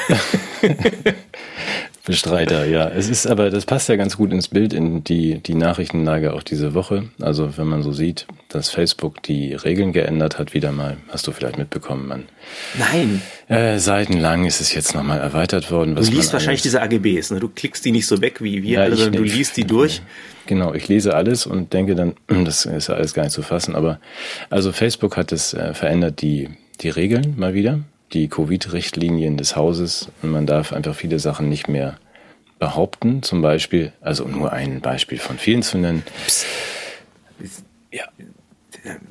Bestreiter, 2.07 2.65
ja. 2.65 2.87
Es 2.87 3.09
ist 3.09 3.27
aber, 3.27 3.49
das 3.49 3.65
passt 3.65 3.89
ja 3.89 3.97
ganz 3.97 4.15
gut 4.15 4.31
ins 4.31 4.47
Bild 4.47 4.71
in 4.71 5.03
die, 5.03 5.39
die 5.39 5.55
Nachrichtenlage 5.55 6.33
auch 6.33 6.41
diese 6.41 6.73
Woche. 6.73 7.09
Also, 7.19 7.57
wenn 7.57 7.67
man 7.67 7.83
so 7.83 7.91
sieht, 7.91 8.27
dass 8.47 8.69
Facebook 8.69 9.21
die 9.23 9.53
Regeln 9.53 9.91
geändert 9.91 10.39
hat, 10.39 10.53
wieder 10.53 10.71
mal, 10.71 10.97
hast 11.09 11.27
du 11.27 11.33
vielleicht 11.33 11.57
mitbekommen, 11.57 12.07
man. 12.07 12.23
Nein. 12.79 13.21
Äh, 13.49 13.77
seitenlang 13.79 14.45
ist 14.45 14.61
es 14.61 14.73
jetzt 14.73 14.95
nochmal 14.95 15.19
erweitert 15.19 15.69
worden. 15.69 15.95
du 15.95 16.01
liest 16.01 16.31
wahrscheinlich 16.31 16.61
diese 16.61 16.81
AGBs, 16.81 17.31
ne? 17.31 17.41
Du 17.41 17.49
klickst 17.49 17.83
die 17.83 17.91
nicht 17.91 18.07
so 18.07 18.21
weg 18.21 18.41
wie 18.41 18.63
wir 18.63 18.71
ja, 18.71 18.81
alle, 18.83 18.95
sondern 18.95 19.23
du 19.23 19.29
liest 19.29 19.57
die 19.57 19.65
durch. 19.65 20.01
Genau, 20.45 20.73
ich 20.73 20.87
lese 20.87 21.13
alles 21.13 21.45
und 21.45 21.73
denke 21.73 21.95
dann, 21.95 22.13
das 22.45 22.65
ist 22.65 22.87
ja 22.87 22.95
alles 22.95 23.13
gar 23.13 23.23
nicht 23.23 23.33
zu 23.33 23.41
fassen. 23.41 23.75
Aber 23.75 23.99
also 24.49 24.71
Facebook 24.71 25.17
hat 25.17 25.33
es 25.33 25.53
äh, 25.53 25.73
verändert, 25.73 26.21
die, 26.21 26.49
die 26.79 26.89
Regeln 26.89 27.33
mal 27.37 27.53
wieder 27.53 27.81
die 28.13 28.27
Covid-Richtlinien 28.29 29.37
des 29.37 29.55
Hauses 29.55 30.09
und 30.21 30.31
man 30.31 30.45
darf 30.45 30.73
einfach 30.73 30.95
viele 30.95 31.19
Sachen 31.19 31.49
nicht 31.49 31.67
mehr 31.67 31.97
behaupten. 32.59 33.23
Zum 33.23 33.41
Beispiel, 33.41 33.93
also 34.01 34.25
um 34.25 34.31
nur 34.31 34.53
ein 34.53 34.81
Beispiel 34.81 35.19
von 35.19 35.37
vielen 35.37 35.63
zu 35.63 35.77
nennen. 35.77 36.03
Psst. 36.25 36.45
Ja. 37.91 38.05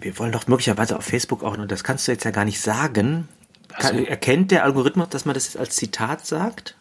Wir 0.00 0.18
wollen 0.18 0.32
doch 0.32 0.46
möglicherweise 0.46 0.96
auf 0.96 1.04
Facebook 1.04 1.42
auch, 1.42 1.56
und 1.58 1.70
das 1.70 1.84
kannst 1.84 2.08
du 2.08 2.12
jetzt 2.12 2.24
ja 2.24 2.30
gar 2.30 2.44
nicht 2.44 2.60
sagen. 2.60 3.28
Kann, 3.68 4.06
erkennt 4.06 4.50
der 4.50 4.64
Algorithmus, 4.64 5.10
dass 5.10 5.26
man 5.26 5.34
das 5.34 5.46
jetzt 5.46 5.58
als 5.58 5.76
Zitat 5.76 6.24
sagt? 6.26 6.76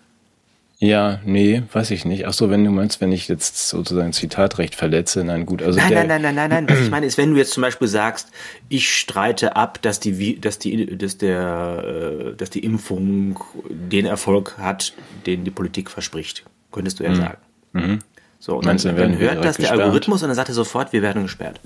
Ja, 0.77 1.21
nee, 1.23 1.63
weiß 1.71 1.91
ich 1.91 2.03
nicht. 2.03 2.27
Ach 2.27 2.33
so, 2.33 2.49
wenn 2.49 2.63
du 2.63 2.69
meinst, 2.69 2.99
wenn 2.99 3.11
ich 3.13 3.29
jetzt 3.29 3.69
sozusagen 3.69 4.11
Zitatrecht 4.11 4.75
verletze, 4.75 5.23
nein, 5.23 5.45
gut. 5.45 5.63
Also 5.63 5.79
nein, 5.79 5.89
der, 5.89 6.03
nein, 6.03 6.21
nein, 6.21 6.35
nein, 6.35 6.49
nein, 6.49 6.65
nein. 6.65 6.69
Was 6.69 6.83
ich 6.83 6.91
meine 6.91 7.05
ist, 7.05 7.17
wenn 7.17 7.31
du 7.31 7.37
jetzt 7.37 7.53
zum 7.53 7.61
Beispiel 7.61 7.87
sagst, 7.87 8.29
ich 8.67 8.93
streite 8.93 9.55
ab, 9.55 9.81
dass 9.81 10.01
die, 10.01 10.39
dass 10.39 10.59
die, 10.59 10.97
dass 10.97 11.17
der, 11.17 12.31
äh, 12.33 12.35
dass 12.35 12.49
die 12.49 12.59
Impfung 12.59 13.39
den 13.69 14.05
Erfolg 14.05 14.57
hat, 14.57 14.93
den 15.25 15.45
die 15.45 15.51
Politik 15.51 15.89
verspricht, 15.89 16.43
könntest 16.73 16.99
du 16.99 17.03
ja 17.05 17.11
mhm. 17.11 17.15
sagen. 17.15 17.37
Mhm. 17.71 17.99
So, 18.39 18.57
und 18.57 18.65
dann, 18.65 18.77
dann, 18.77 18.97
dann 18.97 19.17
hört 19.17 19.45
das 19.45 19.57
der 19.57 19.71
Algorithmus 19.71 20.23
und 20.23 20.29
dann 20.29 20.35
sagt 20.35 20.49
er 20.49 20.55
sofort, 20.55 20.91
wir 20.91 21.01
werden 21.01 21.23
gesperrt. 21.23 21.61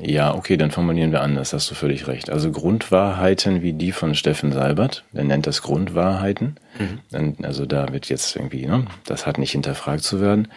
Ja, 0.00 0.34
okay, 0.34 0.56
dann 0.56 0.70
formulieren 0.70 1.12
wir 1.12 1.20
anders, 1.20 1.52
hast 1.52 1.70
du 1.70 1.74
völlig 1.74 2.06
recht. 2.06 2.30
Also 2.30 2.50
Grundwahrheiten 2.50 3.62
wie 3.62 3.72
die 3.72 3.92
von 3.92 4.14
Steffen 4.14 4.52
Seibert, 4.52 5.04
der 5.12 5.24
nennt 5.24 5.46
das 5.46 5.62
Grundwahrheiten. 5.62 6.56
Mhm. 6.78 7.34
Also 7.42 7.66
da 7.66 7.92
wird 7.92 8.08
jetzt 8.08 8.34
irgendwie, 8.36 8.66
ne, 8.66 8.86
das 9.04 9.26
hat 9.26 9.38
nicht 9.38 9.52
hinterfragt 9.52 10.02
zu 10.02 10.20
werden. 10.20 10.48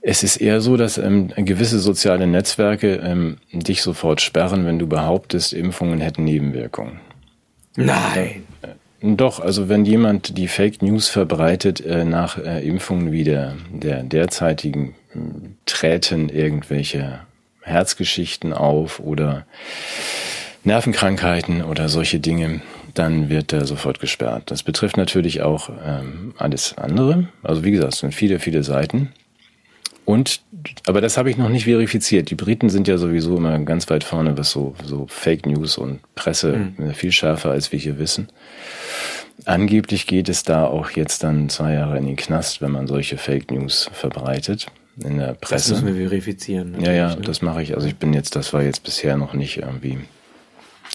Es 0.00 0.22
ist 0.22 0.36
eher 0.36 0.60
so, 0.60 0.76
dass 0.76 0.98
ähm, 0.98 1.32
gewisse 1.36 1.80
soziale 1.80 2.28
Netzwerke 2.28 3.00
ähm, 3.02 3.38
dich 3.50 3.82
sofort 3.82 4.20
sperren, 4.20 4.64
wenn 4.64 4.78
du 4.78 4.86
behauptest, 4.86 5.52
Impfungen 5.52 6.00
hätten 6.00 6.22
Nebenwirkungen. 6.22 7.00
Nein. 7.74 8.44
Äh, 8.62 8.68
doch, 9.02 9.40
also 9.40 9.68
wenn 9.68 9.84
jemand 9.84 10.38
die 10.38 10.48
Fake 10.48 10.80
News 10.80 11.08
verbreitet 11.08 11.84
äh, 11.84 12.04
nach 12.04 12.38
äh, 12.38 12.66
Impfungen 12.66 13.10
wie 13.10 13.24
der, 13.24 13.56
der 13.70 14.04
derzeitigen, 14.04 14.94
äh, 15.12 15.18
treten 15.66 16.28
irgendwelche 16.28 17.25
Herzgeschichten 17.66 18.52
auf 18.52 19.00
oder 19.00 19.44
Nervenkrankheiten 20.64 21.62
oder 21.62 21.88
solche 21.88 22.20
Dinge, 22.20 22.60
dann 22.94 23.28
wird 23.28 23.52
er 23.52 23.66
sofort 23.66 24.00
gesperrt. 24.00 24.50
Das 24.50 24.62
betrifft 24.62 24.96
natürlich 24.96 25.42
auch 25.42 25.70
ähm, 25.84 26.34
alles 26.38 26.78
andere. 26.78 27.28
Also 27.42 27.64
wie 27.64 27.72
gesagt, 27.72 27.94
es 27.94 28.00
sind 28.00 28.14
viele, 28.14 28.38
viele 28.38 28.62
Seiten. 28.62 29.12
Und, 30.04 30.40
aber 30.86 31.00
das 31.00 31.16
habe 31.16 31.28
ich 31.28 31.36
noch 31.36 31.48
nicht 31.48 31.64
verifiziert. 31.64 32.30
Die 32.30 32.36
Briten 32.36 32.70
sind 32.70 32.86
ja 32.86 32.96
sowieso 32.96 33.36
immer 33.36 33.58
ganz 33.60 33.90
weit 33.90 34.04
vorne, 34.04 34.38
was 34.38 34.50
so, 34.50 34.74
so 34.84 35.06
Fake 35.08 35.46
News 35.46 35.76
und 35.76 36.00
Presse 36.14 36.70
mhm. 36.76 36.94
viel 36.94 37.10
schärfer, 37.10 37.50
als 37.50 37.72
wir 37.72 37.78
hier 37.80 37.98
wissen. 37.98 38.28
Angeblich 39.44 40.06
geht 40.06 40.28
es 40.28 40.44
da 40.44 40.64
auch 40.66 40.90
jetzt 40.90 41.24
dann 41.24 41.48
zwei 41.48 41.74
Jahre 41.74 41.98
in 41.98 42.06
den 42.06 42.16
Knast, 42.16 42.62
wenn 42.62 42.70
man 42.70 42.86
solche 42.86 43.18
Fake 43.18 43.50
News 43.50 43.90
verbreitet 43.92 44.68
in 45.02 45.18
der 45.18 45.34
Presse. 45.34 45.72
Das 45.72 45.82
müssen 45.82 45.98
wir 45.98 46.08
verifizieren. 46.08 46.80
Ja, 46.80 46.92
ja, 46.92 47.14
ne? 47.14 47.22
das 47.22 47.42
mache 47.42 47.62
ich. 47.62 47.74
Also 47.74 47.86
ich 47.86 47.96
bin 47.96 48.12
jetzt, 48.12 48.36
das 48.36 48.52
war 48.52 48.62
jetzt 48.62 48.82
bisher 48.82 49.16
noch 49.16 49.34
nicht 49.34 49.58
irgendwie, 49.58 49.98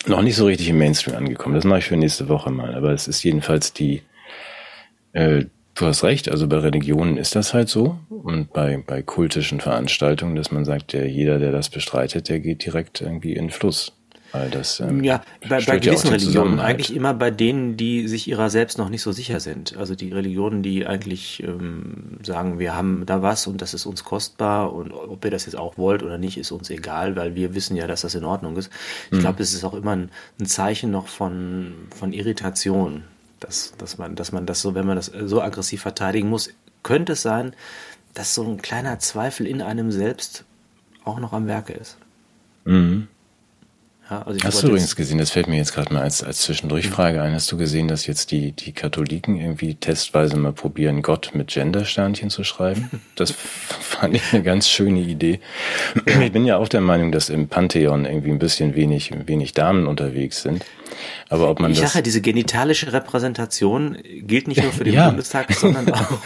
noch 0.07 0.21
nicht 0.21 0.35
so 0.35 0.45
richtig 0.45 0.69
im 0.69 0.77
Mainstream 0.77 1.15
angekommen. 1.15 1.55
Das 1.55 1.63
mache 1.63 1.79
ich 1.79 1.85
für 1.85 1.97
nächste 1.97 2.27
Woche 2.29 2.51
mal. 2.51 2.75
Aber 2.75 2.91
es 2.91 3.07
ist 3.07 3.23
jedenfalls 3.23 3.73
die, 3.73 4.01
äh, 5.13 5.45
du 5.75 5.85
hast 5.85 6.03
recht, 6.03 6.29
also 6.29 6.47
bei 6.47 6.57
Religionen 6.57 7.17
ist 7.17 7.35
das 7.35 7.53
halt 7.53 7.69
so 7.69 7.99
und 8.09 8.53
bei, 8.53 8.81
bei 8.85 9.01
kultischen 9.01 9.59
Veranstaltungen, 9.59 10.35
dass 10.35 10.51
man 10.51 10.65
sagt, 10.65 10.93
der, 10.93 11.09
jeder, 11.09 11.39
der 11.39 11.51
das 11.51 11.69
bestreitet, 11.69 12.29
der 12.29 12.39
geht 12.39 12.65
direkt 12.65 13.01
irgendwie 13.01 13.33
in 13.33 13.45
den 13.45 13.51
Fluss. 13.51 13.93
Weil 14.31 14.49
das, 14.49 14.79
ähm, 14.79 15.03
ja, 15.03 15.21
bei, 15.49 15.59
bei 15.61 15.79
gewissen 15.79 16.07
ja 16.07 16.13
Religionen, 16.13 16.59
eigentlich 16.59 16.95
immer 16.95 17.13
bei 17.13 17.31
denen, 17.31 17.75
die 17.75 18.07
sich 18.07 18.29
ihrer 18.29 18.49
selbst 18.49 18.77
noch 18.77 18.87
nicht 18.87 19.01
so 19.01 19.11
sicher 19.11 19.41
sind. 19.41 19.75
Also 19.75 19.93
die 19.93 20.11
Religionen, 20.11 20.63
die 20.63 20.87
eigentlich 20.87 21.43
ähm, 21.43 22.17
sagen, 22.23 22.57
wir 22.57 22.73
haben 22.73 23.05
da 23.05 23.21
was 23.21 23.47
und 23.47 23.61
das 23.61 23.73
ist 23.73 23.85
uns 23.85 24.05
kostbar 24.05 24.73
und 24.73 24.93
ob 24.93 25.25
ihr 25.25 25.31
das 25.31 25.45
jetzt 25.45 25.55
auch 25.55 25.77
wollt 25.77 26.01
oder 26.01 26.17
nicht, 26.17 26.37
ist 26.37 26.51
uns 26.51 26.69
egal, 26.69 27.17
weil 27.17 27.35
wir 27.35 27.55
wissen 27.55 27.75
ja, 27.75 27.87
dass 27.87 28.01
das 28.01 28.15
in 28.15 28.23
Ordnung 28.23 28.55
ist. 28.55 28.71
Ich 29.07 29.17
mhm. 29.17 29.21
glaube, 29.21 29.37
das 29.39 29.53
ist 29.53 29.65
auch 29.65 29.73
immer 29.73 29.91
ein, 29.91 30.09
ein, 30.39 30.45
Zeichen 30.45 30.91
noch 30.91 31.07
von, 31.07 31.73
von 31.93 32.13
Irritation, 32.13 33.03
dass, 33.41 33.73
dass, 33.77 33.97
man, 33.97 34.15
dass 34.15 34.31
man 34.31 34.45
das 34.45 34.61
so, 34.61 34.75
wenn 34.75 34.87
man 34.87 34.95
das 34.95 35.07
so 35.07 35.41
aggressiv 35.41 35.81
verteidigen 35.81 36.29
muss, 36.29 36.51
könnte 36.83 37.13
es 37.13 37.21
sein, 37.21 37.53
dass 38.13 38.33
so 38.33 38.43
ein 38.43 38.61
kleiner 38.61 38.99
Zweifel 38.99 39.45
in 39.45 39.61
einem 39.61 39.91
selbst 39.91 40.45
auch 41.03 41.19
noch 41.19 41.33
am 41.33 41.47
Werke 41.47 41.73
ist. 41.73 41.97
Mhm. 42.63 43.07
Ja, 44.11 44.23
also 44.23 44.39
hast 44.43 44.61
du 44.61 44.67
übrigens 44.67 44.97
gesehen, 44.97 45.19
das 45.19 45.31
fällt 45.31 45.47
mir 45.47 45.55
jetzt 45.55 45.73
gerade 45.73 45.93
mal 45.93 46.01
als, 46.01 46.21
als 46.21 46.41
Zwischendurchfrage 46.41 47.21
ein, 47.21 47.33
hast 47.33 47.49
du 47.49 47.55
gesehen, 47.55 47.87
dass 47.87 48.07
jetzt 48.07 48.31
die, 48.31 48.51
die 48.51 48.73
Katholiken 48.73 49.39
irgendwie 49.39 49.75
testweise 49.75 50.35
mal 50.35 50.51
probieren, 50.51 51.01
Gott 51.01 51.31
mit 51.33 51.47
Gendersternchen 51.47 52.29
zu 52.29 52.43
schreiben? 52.43 52.89
Das 53.15 53.31
fand 53.79 54.15
ich 54.15 54.33
eine 54.33 54.43
ganz 54.43 54.67
schöne 54.67 54.99
Idee. 54.99 55.39
Ich 56.05 56.31
bin 56.33 56.45
ja 56.45 56.57
auch 56.57 56.67
der 56.67 56.81
Meinung, 56.81 57.13
dass 57.13 57.29
im 57.29 57.47
Pantheon 57.47 58.03
irgendwie 58.03 58.31
ein 58.31 58.39
bisschen 58.39 58.75
wenig, 58.75 59.13
wenig 59.27 59.53
Damen 59.53 59.87
unterwegs 59.87 60.41
sind. 60.41 60.65
Aber 61.29 61.49
ob 61.49 61.59
man 61.59 61.71
ich 61.71 61.79
das. 61.79 61.93
sage, 61.93 62.03
diese 62.03 62.21
genitalische 62.21 62.91
Repräsentation 62.93 63.97
gilt 64.03 64.47
nicht 64.47 64.61
nur 64.61 64.71
für 64.71 64.83
den 64.83 64.93
ja. 64.93 65.07
Bundestag, 65.07 65.53
sondern 65.53 65.89
auch 65.93 66.19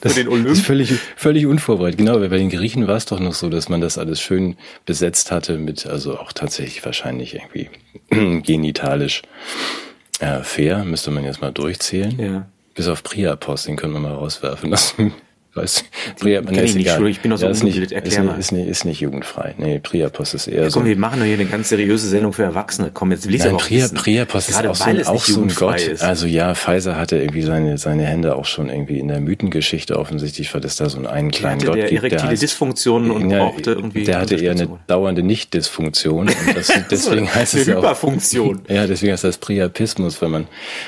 für 0.00 0.08
den 0.08 0.28
Olymp. 0.28 0.48
Das 0.48 0.58
ist 0.58 0.66
völlig, 0.66 0.92
völlig 1.16 1.46
unvorbereitet. 1.46 1.98
Genau, 1.98 2.18
bei 2.18 2.28
den 2.28 2.50
Griechen 2.50 2.86
war 2.86 2.96
es 2.96 3.06
doch 3.06 3.20
noch 3.20 3.34
so, 3.34 3.48
dass 3.48 3.68
man 3.68 3.80
das 3.80 3.98
alles 3.98 4.20
schön 4.20 4.56
besetzt 4.86 5.30
hatte 5.30 5.58
mit, 5.58 5.86
also 5.86 6.18
auch 6.18 6.32
tatsächlich 6.32 6.84
wahrscheinlich 6.84 7.34
irgendwie 7.34 7.68
genitalisch 8.42 9.22
äh, 10.20 10.42
fair, 10.42 10.84
müsste 10.84 11.10
man 11.10 11.24
jetzt 11.24 11.40
mal 11.40 11.52
durchzählen. 11.52 12.18
Ja. 12.18 12.46
Bis 12.74 12.88
auf 12.88 13.02
Priapos, 13.02 13.64
den 13.64 13.76
können 13.76 13.92
wir 13.92 14.00
mal 14.00 14.14
rauswerfen. 14.14 14.70
Das 14.70 14.94
Weiß, 15.52 15.84
Priapos 16.20 16.56
ist 16.56 16.74
nicht, 16.76 16.86
egal. 16.86 17.08
Ich 17.08 17.20
bin 17.20 17.32
auch 17.32 17.36
so 17.36 17.46
ja, 17.46 17.50
ist 17.50 17.64
nicht, 17.64 17.90
Erklär 17.90 18.18
ist, 18.20 18.24
mal. 18.24 18.38
Ist, 18.38 18.52
nicht, 18.52 18.68
ist 18.68 18.84
nicht 18.84 19.00
jugendfrei. 19.00 19.56
Nee, 19.58 19.80
Priapos 19.80 20.32
ist 20.32 20.46
eher 20.46 20.62
ja, 20.62 20.68
komm, 20.70 20.82
so. 20.82 20.88
wir 20.88 20.96
machen 20.96 21.18
doch 21.18 21.26
hier 21.26 21.34
eine 21.34 21.46
ganz 21.46 21.70
seriöse 21.70 22.08
Sendung 22.08 22.32
für 22.32 22.44
Erwachsene. 22.44 22.92
Komm, 22.94 23.10
jetzt 23.10 23.24
lies 23.24 23.44
Nein, 23.44 23.56
Priya, 23.56 23.88
Priapos 23.88 24.48
ist 24.48 24.64
auch, 24.64 24.76
so, 24.76 24.84
auch 24.84 25.24
so 25.24 25.42
ein 25.42 25.48
Gott. 25.48 25.80
Ist. 25.80 26.04
Also 26.04 26.28
ja, 26.28 26.54
Pfizer 26.54 26.96
hatte 26.96 27.16
irgendwie 27.16 27.42
seine, 27.42 27.78
seine 27.78 28.04
Hände 28.04 28.36
auch 28.36 28.44
schon 28.44 28.68
irgendwie 28.68 29.00
in 29.00 29.08
der 29.08 29.18
Mythengeschichte 29.18 29.98
offensichtlich, 29.98 30.54
weil 30.54 30.64
es 30.64 30.76
da 30.76 30.88
so 30.88 30.98
einen, 30.98 31.08
einen 31.08 31.30
kleinen 31.32 31.58
der 31.58 31.68
Gott 31.68 31.78
der 31.78 31.88
gibt. 31.88 32.12
Der 32.12 32.22
heißt, 32.22 32.42
Dysfunktionen 32.42 33.10
und 33.10 33.28
ja, 33.28 33.38
brauchte 33.38 33.72
irgendwie. 33.72 34.04
Der 34.04 34.20
hatte 34.20 34.36
eher 34.36 34.52
eine 34.52 34.68
dauernde 34.86 35.24
Nicht-Dysfunktion. 35.24 36.28
Und 36.28 36.36
das, 36.54 36.72
deswegen 36.90 37.34
heißt 37.34 37.54
eine 37.54 37.62
es 37.62 37.66
ja 37.66 37.74
auch, 37.74 37.82
Hyperfunktion. 37.82 38.60
Ja, 38.68 38.86
deswegen 38.86 39.12
heißt 39.12 39.24
das 39.24 39.38
Priapismus, 39.38 40.22
wenn 40.22 40.30
man 40.30 40.46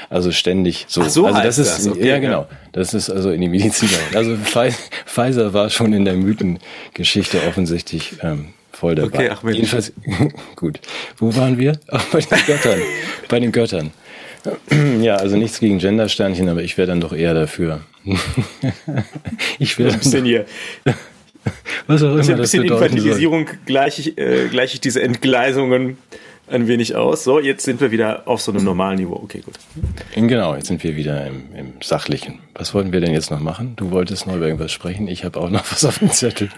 also 0.08 0.30
ständig 0.30 0.84
so. 0.86 1.02
Ach 1.02 1.08
so 1.08 1.26
also 1.26 1.42
das 1.42 1.58
ist. 1.58 1.88
Okay, 1.88 2.08
ja 2.08 2.18
genau. 2.20 2.46
Das 2.72 2.94
ist 2.94 3.10
also 3.10 3.30
in 3.30 3.40
die 3.40 3.48
Medizin. 3.48 3.88
Also 4.14 4.36
Pfizer 4.52 5.52
war 5.52 5.70
schon 5.70 5.92
in 5.92 6.04
der 6.04 6.14
Mythengeschichte 6.14 7.42
offensichtlich 7.48 8.14
ähm, 8.22 8.48
voll 8.72 8.94
dabei. 8.94 9.30
Okay, 9.32 9.36
Mensch. 9.42 9.56
Jedenfalls, 9.56 9.92
gut. 10.56 10.80
Wo 11.16 11.34
waren 11.36 11.58
wir? 11.58 11.78
Ach, 11.88 12.04
bei 12.12 12.20
den 12.20 12.46
Göttern. 12.46 12.80
bei 13.28 13.40
den 13.40 13.52
Göttern. 13.52 13.90
Ja, 15.00 15.16
also 15.16 15.36
nichts 15.36 15.60
gegen 15.60 15.78
Gendersternchen, 15.78 16.48
aber 16.48 16.62
ich 16.62 16.76
wäre 16.76 16.88
dann 16.88 17.00
doch 17.00 17.12
eher 17.12 17.32
dafür. 17.32 17.80
ich 19.58 19.78
wäre 19.78 19.92
ein 19.92 19.98
bisschen 20.00 20.24
hier. 20.24 20.46
Was 21.86 22.02
auch 22.02 22.16
immer 22.16 22.28
ein 22.28 22.36
bisschen 22.38 22.64
Infantilisierung 22.64 23.48
gleiche 23.66 24.00
ich, 24.02 24.18
äh, 24.18 24.48
gleich 24.48 24.74
ich 24.74 24.80
diese 24.80 25.00
Entgleisungen 25.02 25.96
ein 26.48 26.68
wenig 26.68 26.96
aus. 26.96 27.24
So, 27.24 27.38
jetzt 27.38 27.64
sind 27.64 27.80
wir 27.80 27.90
wieder 27.90 28.22
auf 28.26 28.40
so 28.40 28.52
einem 28.52 28.64
normalen 28.64 28.98
Niveau. 28.98 29.14
Okay, 29.14 29.40
gut. 29.40 29.54
Genau, 30.14 30.54
jetzt 30.54 30.66
sind 30.66 30.82
wir 30.82 30.96
wieder 30.96 31.26
im, 31.26 31.54
im 31.54 31.72
Sachlichen. 31.82 32.40
Was 32.54 32.74
wollten 32.74 32.92
wir 32.92 33.00
denn 33.00 33.12
jetzt 33.12 33.30
noch 33.30 33.40
machen? 33.40 33.74
Du 33.76 33.90
wolltest 33.90 34.26
noch 34.26 34.36
über 34.36 34.46
irgendwas 34.46 34.72
sprechen. 34.72 35.08
Ich 35.08 35.24
habe 35.24 35.40
auch 35.40 35.50
noch 35.50 35.64
was 35.72 35.84
auf 35.84 35.98
dem 35.98 36.10
Zettel. 36.10 36.50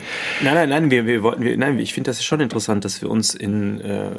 Nein, 0.42 0.54
nein, 0.54 0.68
nein, 0.68 0.90
wir, 0.90 1.06
wir 1.06 1.22
wollten, 1.22 1.42
wir, 1.42 1.56
nein, 1.56 1.78
ich 1.78 1.92
finde 1.92 2.10
das 2.10 2.18
ist 2.18 2.24
schon 2.24 2.40
interessant, 2.40 2.84
dass 2.84 3.02
wir 3.02 3.10
uns 3.10 3.34
in 3.34 3.80
äh, 3.80 4.10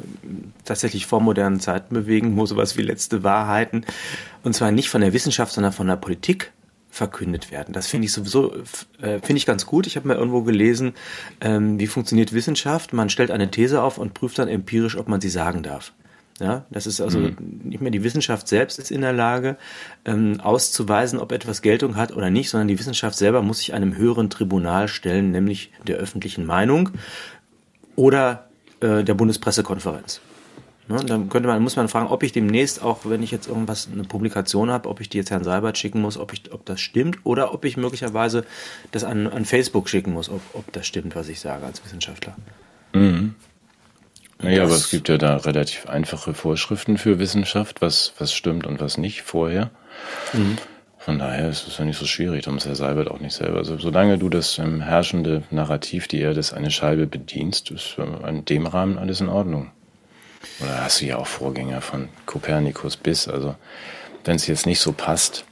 tatsächlich 0.64 1.06
vormodernen 1.06 1.60
Zeiten 1.60 1.94
bewegen, 1.94 2.36
wo 2.36 2.46
sowas 2.46 2.76
wie 2.76 2.82
letzte 2.82 3.22
Wahrheiten, 3.22 3.84
und 4.42 4.54
zwar 4.54 4.70
nicht 4.70 4.88
von 4.88 5.00
der 5.00 5.12
Wissenschaft, 5.12 5.52
sondern 5.52 5.72
von 5.72 5.86
der 5.88 5.96
Politik 5.96 6.52
verkündet 6.96 7.50
werden. 7.50 7.74
Das 7.74 7.86
finde 7.86 8.06
ich 8.06 8.12
sowieso, 8.12 8.54
äh, 9.02 9.20
finde 9.20 9.36
ich 9.36 9.44
ganz 9.44 9.66
gut. 9.66 9.86
Ich 9.86 9.96
habe 9.96 10.08
mal 10.08 10.16
irgendwo 10.16 10.42
gelesen, 10.42 10.94
ähm, 11.42 11.78
wie 11.78 11.86
funktioniert 11.86 12.32
Wissenschaft. 12.32 12.94
Man 12.94 13.10
stellt 13.10 13.30
eine 13.30 13.50
These 13.50 13.82
auf 13.82 13.98
und 13.98 14.14
prüft 14.14 14.38
dann 14.38 14.48
empirisch, 14.48 14.96
ob 14.96 15.06
man 15.06 15.20
sie 15.20 15.28
sagen 15.28 15.62
darf. 15.62 15.92
Ja, 16.40 16.64
das 16.70 16.86
ist 16.86 17.02
also 17.02 17.18
mhm. 17.18 17.36
nicht 17.64 17.82
mehr 17.82 17.90
die 17.90 18.02
Wissenschaft 18.02 18.48
selbst 18.48 18.78
ist 18.78 18.90
in 18.90 19.02
der 19.02 19.12
Lage, 19.12 19.58
ähm, 20.06 20.40
auszuweisen, 20.40 21.18
ob 21.18 21.32
etwas 21.32 21.60
Geltung 21.60 21.96
hat 21.96 22.16
oder 22.16 22.30
nicht, 22.30 22.48
sondern 22.48 22.68
die 22.68 22.78
Wissenschaft 22.78 23.16
selber 23.16 23.42
muss 23.42 23.58
sich 23.58 23.74
einem 23.74 23.96
höheren 23.96 24.30
Tribunal 24.30 24.88
stellen, 24.88 25.30
nämlich 25.30 25.72
der 25.86 25.96
öffentlichen 25.96 26.46
Meinung 26.46 26.90
oder 27.94 28.48
äh, 28.80 29.04
der 29.04 29.14
Bundespressekonferenz. 29.14 30.20
Ne, 30.88 31.04
dann 31.04 31.28
könnte 31.28 31.48
man, 31.48 31.60
muss 31.62 31.74
man 31.74 31.88
fragen, 31.88 32.06
ob 32.06 32.22
ich 32.22 32.30
demnächst, 32.30 32.80
auch 32.80 33.00
wenn 33.04 33.22
ich 33.22 33.32
jetzt 33.32 33.48
irgendwas, 33.48 33.88
eine 33.92 34.04
Publikation 34.04 34.70
habe, 34.70 34.88
ob 34.88 35.00
ich 35.00 35.08
die 35.08 35.18
jetzt 35.18 35.30
Herrn 35.30 35.42
Seibert 35.42 35.76
schicken 35.76 36.00
muss, 36.00 36.16
ob, 36.16 36.32
ich, 36.32 36.52
ob 36.52 36.64
das 36.64 36.80
stimmt 36.80 37.18
oder 37.24 37.52
ob 37.52 37.64
ich 37.64 37.76
möglicherweise 37.76 38.44
das 38.92 39.02
an, 39.02 39.26
an 39.26 39.44
Facebook 39.44 39.88
schicken 39.88 40.12
muss, 40.12 40.28
ob, 40.28 40.40
ob 40.52 40.72
das 40.72 40.86
stimmt, 40.86 41.16
was 41.16 41.28
ich 41.28 41.40
sage 41.40 41.66
als 41.66 41.84
Wissenschaftler. 41.84 42.36
Mhm. 42.92 43.34
Naja, 44.38 44.62
aber 44.62 44.74
es 44.74 44.90
gibt 44.90 45.08
ja 45.08 45.18
da 45.18 45.38
relativ 45.38 45.86
einfache 45.86 46.34
Vorschriften 46.34 46.98
für 46.98 47.18
Wissenschaft, 47.18 47.80
was, 47.80 48.12
was 48.18 48.32
stimmt 48.32 48.66
und 48.66 48.80
was 48.80 48.96
nicht 48.96 49.22
vorher. 49.22 49.70
Mhm. 50.34 50.58
Von 50.98 51.18
daher 51.18 51.48
ist 51.48 51.66
es 51.66 51.78
ja 51.78 51.84
nicht 51.84 51.98
so 51.98 52.04
schwierig, 52.04 52.44
darum 52.44 52.58
ist 52.58 52.66
Herr 52.66 52.74
Seibert 52.74 53.10
auch 53.10 53.20
nicht 53.20 53.34
selber. 53.34 53.58
Also 53.58 53.78
solange 53.78 54.18
du 54.18 54.28
das 54.28 54.58
ähm, 54.58 54.80
herrschende 54.80 55.42
Narrativ, 55.50 56.06
die 56.06 56.20
Erde 56.20 56.40
ist 56.40 56.52
eine 56.52 56.70
Scheibe 56.70 57.06
bedienst, 57.06 57.70
ist 57.70 57.96
äh, 57.98 58.28
in 58.28 58.44
dem 58.44 58.66
Rahmen 58.66 58.98
alles 58.98 59.20
in 59.20 59.28
Ordnung. 59.28 59.70
Oder 60.60 60.84
hast 60.84 61.00
du 61.00 61.06
ja 61.06 61.16
auch 61.16 61.26
Vorgänger 61.26 61.80
von 61.80 62.08
Kopernikus 62.24 62.96
bis. 62.96 63.28
Also 63.28 63.56
wenn 64.24 64.36
es 64.36 64.46
jetzt 64.46 64.66
nicht 64.66 64.80
so 64.80 64.92
passt, 64.92 65.44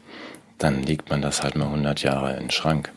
dann 0.59 0.83
legt 0.83 1.11
man 1.11 1.23
das 1.23 1.43
halt 1.43 1.57
mal 1.57 1.67
100 1.67 2.03
Jahre 2.03 2.35
in 2.35 2.45
den 2.45 2.51
Schrank. 2.51 2.93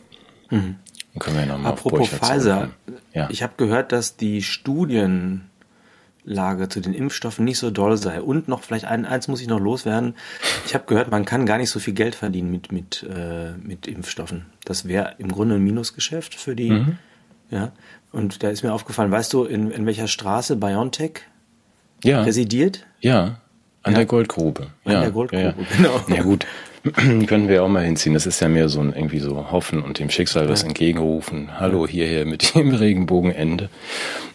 Mhm. 0.49 0.75
Dann 1.13 1.19
können 1.19 1.35
wir 1.35 1.45
ja 1.45 1.51
nochmal 1.51 1.73
Apropos 1.73 2.09
Pfizer, 2.09 2.69
ja. 3.13 3.27
ich 3.29 3.43
habe 3.43 3.53
gehört, 3.57 3.91
dass 3.91 4.17
die 4.17 4.43
Studienlage 4.43 5.49
zu 6.69 6.79
den 6.79 6.93
Impfstoffen 6.93 7.43
nicht 7.43 7.57
so 7.57 7.71
doll 7.71 7.97
sei. 7.97 8.21
Und 8.21 8.47
noch 8.47 8.63
vielleicht 8.63 8.85
ein, 8.85 9.05
eins 9.05 9.27
muss 9.27 9.41
ich 9.41 9.47
noch 9.47 9.59
loswerden. 9.59 10.15
Ich 10.65 10.75
habe 10.75 10.85
gehört, 10.85 11.09
man 11.11 11.25
kann 11.25 11.45
gar 11.45 11.57
nicht 11.57 11.71
so 11.71 11.79
viel 11.79 11.93
Geld 11.93 12.15
verdienen 12.15 12.51
mit, 12.51 12.71
mit, 12.71 13.03
äh, 13.03 13.53
mit 13.53 13.87
Impfstoffen. 13.87 14.45
Das 14.63 14.87
wäre 14.87 15.15
im 15.17 15.31
Grunde 15.31 15.55
ein 15.55 15.63
Minusgeschäft 15.63 16.35
für 16.35 16.55
die. 16.55 16.69
Mhm. 16.71 16.97
Ja. 17.49 17.71
Und 18.11 18.43
da 18.43 18.49
ist 18.49 18.63
mir 18.63 18.73
aufgefallen, 18.73 19.11
weißt 19.11 19.33
du, 19.33 19.43
in, 19.43 19.71
in 19.71 19.85
welcher 19.85 20.07
Straße 20.07 20.55
BioNTech 20.55 21.21
ja. 22.03 22.23
residiert? 22.23 22.85
Ja, 23.01 23.39
an 23.83 23.93
ja. 23.93 23.99
der 23.99 24.05
Goldgrube. 24.05 24.67
An 24.83 24.91
ja. 24.91 25.01
der 25.01 25.11
Goldgrube, 25.11 25.43
ja, 25.43 25.53
genau. 25.77 26.01
Ja 26.15 26.23
gut, 26.23 26.45
können 27.27 27.47
wir 27.47 27.63
auch 27.63 27.67
mal 27.67 27.83
hinziehen. 27.83 28.13
Das 28.13 28.25
ist 28.25 28.39
ja 28.39 28.49
mehr 28.49 28.69
so 28.69 28.79
ein 28.79 28.93
irgendwie 28.93 29.19
so 29.19 29.51
Hoffen 29.51 29.81
und 29.81 29.99
dem 29.99 30.09
Schicksal 30.09 30.49
was 30.49 30.63
entgegenrufen. 30.63 31.59
Hallo 31.59 31.87
hierher 31.87 32.25
mit 32.25 32.55
dem 32.55 32.73
Regenbogenende. 32.73 33.69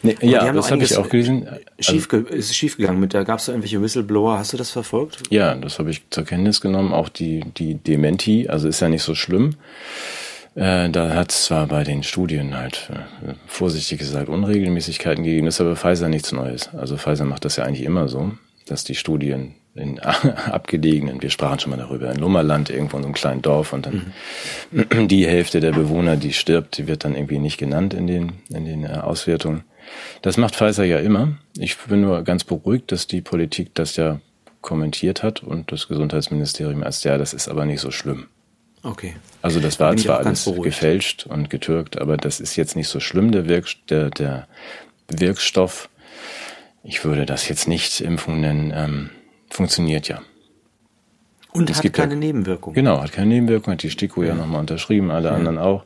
Nee, 0.03 0.17
ja, 0.21 0.53
das 0.53 0.71
habe 0.71 0.83
ich 0.83 0.97
auch 0.97 1.09
gelesen. 1.09 1.49
Schief, 1.79 2.09
also, 2.13 2.27
ist 2.27 2.55
schief 2.57 2.77
gegangen 2.77 3.01
mit 3.01 3.15
da 3.15 3.23
gab 3.23 3.39
es 3.39 3.49
irgendwelche 3.49 3.81
Whistleblower. 3.81 4.39
Hast 4.39 4.53
du 4.53 4.57
das 4.57 4.71
verfolgt? 4.71 5.23
Ja, 5.31 5.55
das 5.55 5.79
habe 5.79 5.91
ich 5.91 6.03
zur 6.11 6.25
Kenntnis 6.25 6.61
genommen. 6.61 6.93
Auch 6.93 7.09
die 7.09 7.45
die 7.57 7.75
Dementi, 7.75 8.49
also 8.49 8.69
ist 8.69 8.81
ja 8.81 8.89
nicht 8.89 9.03
so 9.03 9.15
schlimm. 9.15 9.57
Äh, 10.55 10.91
da 10.91 11.15
hat 11.15 11.33
es 11.33 11.45
zwar 11.45 11.67
bei 11.67 11.83
den 11.83 12.03
Studien 12.03 12.57
halt 12.57 12.91
äh, 12.93 13.35
vorsichtig 13.47 13.99
gesagt 13.99 14.29
Unregelmäßigkeiten 14.29 15.25
gegeben, 15.25 15.47
das 15.47 15.55
ist 15.57 15.61
aber 15.63 15.77
Pfizer 15.77 16.09
nichts 16.09 16.33
Neues. 16.33 16.71
Also 16.75 16.97
Pfizer 16.97 17.25
macht 17.25 17.45
das 17.45 17.57
ja 17.57 17.65
eigentlich 17.65 17.85
immer 17.85 18.09
so, 18.09 18.33
dass 18.67 18.85
die 18.85 18.95
Studien 18.95 19.55
in 19.75 19.99
abgelegenen, 20.01 21.23
wir 21.23 21.31
sprachen 21.31 21.59
schon 21.59 21.71
mal 21.71 21.79
darüber, 21.79 22.11
in 22.11 22.19
Lummerland, 22.19 22.69
irgendwo 22.69 22.99
in 22.99 23.03
so 23.03 23.07
einem 23.07 23.15
kleinen 23.15 23.43
Dorf 23.43 23.73
und 23.73 23.87
dann 23.87 24.13
mhm. 24.71 25.09
die 25.09 25.27
Hälfte 25.27 25.61
der 25.61 25.73
Bewohner, 25.73 26.17
die 26.17 26.35
stirbt, 26.35 26.77
die 26.77 26.87
wird 26.87 27.05
dann 27.05 27.15
irgendwie 27.15 27.39
nicht 27.39 27.57
genannt 27.57 27.95
in 27.95 28.07
den, 28.07 28.33
in 28.51 28.67
den 28.67 28.85
äh, 28.85 28.89
Auswertungen. 28.89 29.65
Das 30.21 30.37
macht 30.37 30.55
Pfizer 30.55 30.85
ja 30.85 30.99
immer. 30.99 31.37
Ich 31.59 31.77
bin 31.79 32.03
nur 32.03 32.23
ganz 32.23 32.45
beruhigt, 32.45 32.93
dass 32.93 33.07
die 33.07 33.21
Politik 33.21 33.75
das 33.75 33.97
ja 33.97 34.21
kommentiert 34.61 35.23
hat 35.23 35.43
und 35.43 35.73
das 35.73 35.89
Gesundheitsministerium 35.89 36.83
als 36.83 37.03
ja, 37.03 37.19
das 37.19 37.35
ist 37.35 37.49
aber 37.49 37.65
nicht 37.65 37.81
so 37.81 37.91
schlimm. 37.91 38.29
Okay. 38.83 39.15
Also 39.43 39.61
das 39.61 39.79
war 39.79 39.97
zwar 39.97 40.19
alles 40.19 40.51
gefälscht 40.61 41.27
und 41.27 41.51
getürkt, 41.51 42.01
aber 42.01 42.17
das 42.17 42.41
ist 42.41 42.57
jetzt 42.57 42.77
nicht 42.77 42.89
so 42.89 43.01
schlimm, 43.01 43.31
der, 43.31 43.49
Wirk 43.49 43.67
der, 43.89 44.11
der 44.11 44.49
Wirkstoff. 45.09 45.89
Ich 46.83 47.05
würde 47.05 47.27
das 47.27 47.49
jetzt 47.49 47.69
nicht 47.69 48.01
Impfung 48.01 48.41
nennen. 48.41 48.73
Ähm, 48.75 49.11
funktioniert 49.51 50.09
ja. 50.09 50.23
Und 51.53 51.69
es 51.71 51.77
hat 51.77 51.83
gibt 51.83 51.97
keine 51.97 52.15
ja, 52.15 52.21
Nebenwirkungen. 52.21 52.75
Genau, 52.75 53.01
hat 53.01 53.13
keine 53.13 53.29
Nebenwirkungen, 53.29 53.75
hat 53.75 53.83
die 53.83 53.91
STIKO 53.91 54.23
ja, 54.23 54.31
ja 54.31 54.35
nochmal 54.35 54.61
unterschrieben, 54.61 55.11
alle 55.11 55.29
ja. 55.29 55.35
anderen 55.35 55.59
auch. 55.59 55.85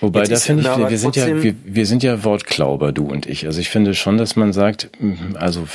Wobei, 0.00 0.24
da 0.24 0.36
finde 0.36 0.64
ich, 0.64 0.76
wir, 0.76 0.90
wir 0.90 0.98
sind 0.98 1.16
ja, 1.16 1.42
wir, 1.42 1.54
wir 1.64 1.86
sind 1.86 2.02
ja 2.02 2.24
Wortklauber, 2.24 2.92
du 2.92 3.06
und 3.06 3.26
ich. 3.26 3.46
Also 3.46 3.60
ich 3.60 3.70
finde 3.70 3.94
schon, 3.94 4.18
dass 4.18 4.34
man 4.34 4.52
sagt, 4.52 4.90
also 5.34 5.66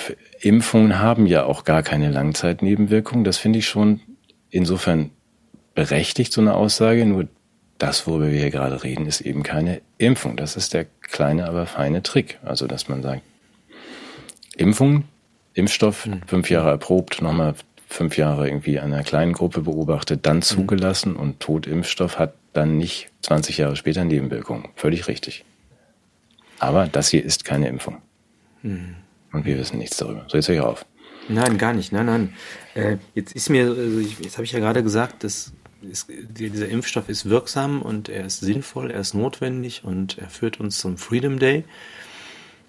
Impfungen 0.41 0.99
haben 0.99 1.25
ja 1.25 1.45
auch 1.45 1.63
gar 1.63 1.83
keine 1.83 2.11
Langzeitnebenwirkungen. 2.11 3.23
Das 3.23 3.37
finde 3.37 3.59
ich 3.59 3.67
schon 3.67 4.01
insofern 4.49 5.11
berechtigt, 5.79 6.33
so 6.33 6.41
eine 6.41 6.55
Aussage. 6.55 7.05
Nur 7.05 7.29
das, 7.77 8.05
worüber 8.05 8.29
wir 8.29 8.37
hier 8.37 8.51
gerade 8.51 8.83
reden, 8.83 9.05
ist 9.05 9.21
eben 9.21 9.43
keine 9.43 9.81
Impfung. 9.97 10.35
Das 10.35 10.57
ist 10.57 10.73
der 10.73 10.85
kleine, 11.01 11.47
aber 11.47 11.65
feine 11.67 12.03
Trick. 12.03 12.37
Also, 12.43 12.67
dass 12.67 12.89
man 12.89 13.01
sagt, 13.01 13.21
Impfung, 14.57 15.05
Impfstoff, 15.53 16.05
mhm. 16.05 16.21
fünf 16.27 16.49
Jahre 16.49 16.71
erprobt, 16.71 17.21
nochmal 17.21 17.55
fünf 17.87 18.17
Jahre 18.17 18.49
irgendwie 18.49 18.77
einer 18.77 19.03
kleinen 19.03 19.31
Gruppe 19.31 19.61
beobachtet, 19.61 20.25
dann 20.25 20.37
mhm. 20.37 20.41
zugelassen 20.41 21.13
mhm. 21.13 21.19
und 21.19 21.39
Totimpfstoff 21.39 22.19
hat 22.19 22.33
dann 22.51 22.77
nicht 22.77 23.07
20 23.21 23.57
Jahre 23.57 23.77
später 23.77 24.03
Nebenwirkungen. 24.03 24.67
Völlig 24.75 25.07
richtig. 25.07 25.45
Aber 26.59 26.87
das 26.87 27.07
hier 27.07 27.23
ist 27.23 27.45
keine 27.45 27.69
Impfung. 27.69 28.01
Mhm. 28.63 28.95
Und 29.31 29.45
wir 29.45 29.57
wissen 29.57 29.77
nichts 29.77 29.95
darüber. 29.95 30.25
So, 30.27 30.35
jetzt 30.35 30.49
höre 30.49 30.55
ich 30.55 30.61
auf. 30.61 30.85
Nein, 31.29 31.57
gar 31.57 31.73
nicht. 31.73 31.93
Nein, 31.93 32.07
nein. 32.07 32.33
Äh, 32.73 32.97
jetzt 33.13 33.33
ist 33.33 33.49
mir, 33.49 33.67
also 33.67 33.99
ich, 33.99 34.19
jetzt 34.19 34.35
habe 34.35 34.43
ich 34.43 34.51
ja 34.51 34.59
gerade 34.59 34.83
gesagt, 34.83 35.23
dass 35.23 35.53
ist, 35.81 36.07
dieser 36.09 36.69
Impfstoff 36.69 37.09
ist 37.09 37.29
wirksam 37.29 37.81
und 37.81 38.09
er 38.09 38.25
ist 38.25 38.39
sinnvoll, 38.39 38.91
er 38.91 38.99
ist 38.99 39.13
notwendig 39.13 39.83
und 39.83 40.17
er 40.17 40.29
führt 40.29 40.59
uns 40.59 40.79
zum 40.79 40.97
Freedom 40.97 41.39
Day. 41.39 41.63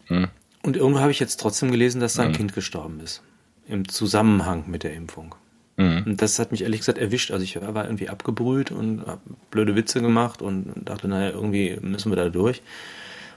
Hm. 0.06 0.28
Und 0.62 0.76
irgendwo 0.76 1.00
habe 1.00 1.10
ich 1.10 1.20
jetzt 1.20 1.40
trotzdem 1.40 1.70
gelesen, 1.70 2.00
dass 2.00 2.14
sein 2.14 2.28
hm. 2.28 2.36
Kind 2.36 2.54
gestorben 2.54 3.00
ist. 3.00 3.22
Im 3.66 3.88
Zusammenhang 3.88 4.64
mit 4.68 4.82
der 4.82 4.94
Impfung. 4.94 5.34
Hm. 5.76 6.02
Und 6.04 6.22
das 6.22 6.38
hat 6.38 6.52
mich 6.52 6.62
ehrlich 6.62 6.80
gesagt 6.80 6.98
erwischt. 6.98 7.30
Also 7.30 7.42
ich 7.44 7.60
war 7.60 7.84
irgendwie 7.84 8.08
abgebrüht 8.08 8.70
und 8.70 9.06
habe 9.06 9.20
blöde 9.50 9.76
Witze 9.76 10.02
gemacht 10.02 10.42
und 10.42 10.72
dachte, 10.84 11.08
naja, 11.08 11.30
irgendwie 11.30 11.78
müssen 11.80 12.12
wir 12.12 12.16
da 12.16 12.28
durch. 12.28 12.62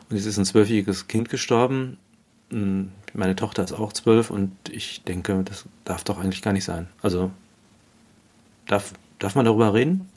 Und 0.10 0.18
jetzt 0.18 0.26
ist 0.26 0.38
ein 0.38 0.46
zwölfjähriges 0.46 1.08
Kind 1.08 1.30
gestorben. 1.30 1.98
Hm, 2.50 2.92
meine 3.14 3.36
Tochter 3.36 3.64
ist 3.64 3.74
auch 3.74 3.94
zwölf 3.94 4.30
und 4.30 4.52
ich 4.70 5.04
denke, 5.04 5.44
das 5.46 5.66
darf 5.86 6.04
doch 6.04 6.20
eigentlich 6.20 6.42
gar 6.42 6.54
nicht 6.54 6.66
sein. 6.66 6.88
Also 7.02 7.32
darf, 8.68 8.94
darf 9.24 9.36
man 9.36 9.46
darüber 9.46 9.74
reden? 9.74 10.10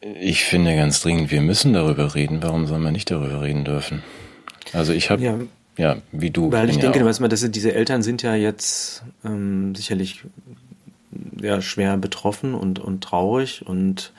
Ich 0.00 0.44
finde 0.44 0.76
ganz 0.76 1.00
dringend, 1.00 1.30
wir 1.30 1.40
müssen 1.40 1.72
darüber 1.72 2.14
reden. 2.14 2.42
Warum 2.42 2.66
soll 2.66 2.78
man 2.78 2.92
nicht 2.92 3.10
darüber 3.10 3.40
reden 3.40 3.64
dürfen? 3.64 4.02
Also 4.74 4.92
ich 4.92 5.08
habe, 5.10 5.22
ja, 5.22 5.38
ja, 5.78 5.96
wie 6.12 6.30
du. 6.30 6.52
Weil 6.52 6.68
ich 6.68 6.78
denke, 6.78 6.98
ja 6.98 7.04
was 7.06 7.20
man, 7.20 7.30
das 7.30 7.50
diese 7.50 7.72
Eltern 7.72 8.02
sind 8.02 8.22
ja 8.22 8.34
jetzt 8.34 9.02
ähm, 9.24 9.74
sicherlich 9.74 10.24
ja, 11.40 11.62
schwer 11.62 11.96
betroffen 11.96 12.54
und, 12.54 12.78
und 12.78 13.02
traurig 13.02 13.64
und 13.66 14.12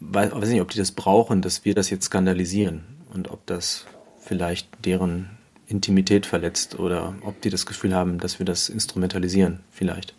weiß, 0.00 0.32
weiß 0.32 0.48
nicht, 0.48 0.60
ob 0.60 0.70
die 0.70 0.78
das 0.78 0.90
brauchen, 0.90 1.42
dass 1.42 1.64
wir 1.64 1.74
das 1.74 1.90
jetzt 1.90 2.06
skandalisieren 2.06 2.82
und 3.14 3.30
ob 3.30 3.46
das 3.46 3.86
vielleicht 4.18 4.68
deren 4.84 5.30
Intimität 5.68 6.26
verletzt 6.26 6.78
oder 6.78 7.14
ob 7.22 7.40
die 7.42 7.50
das 7.50 7.66
Gefühl 7.66 7.94
haben, 7.94 8.18
dass 8.18 8.40
wir 8.40 8.46
das 8.46 8.68
instrumentalisieren, 8.68 9.60
vielleicht. 9.70 10.14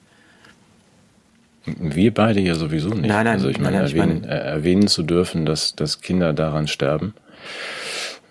Wir 1.80 2.14
beide 2.14 2.40
ja 2.40 2.56
sowieso 2.56 2.90
nicht. 2.90 3.08
Nein, 3.08 3.26
nein, 3.26 3.28
also 3.28 3.50
ich 3.50 3.60
meine, 3.60 3.78
nein, 3.78 3.88
erwähnen, 3.88 4.22
meine... 4.22 4.34
erwähnen 4.34 4.88
zu 4.88 5.04
dürfen, 5.04 5.46
dass, 5.46 5.76
dass 5.76 6.02
Kinder 6.02 6.34
daran 6.34 6.68
sterben, 6.68 7.14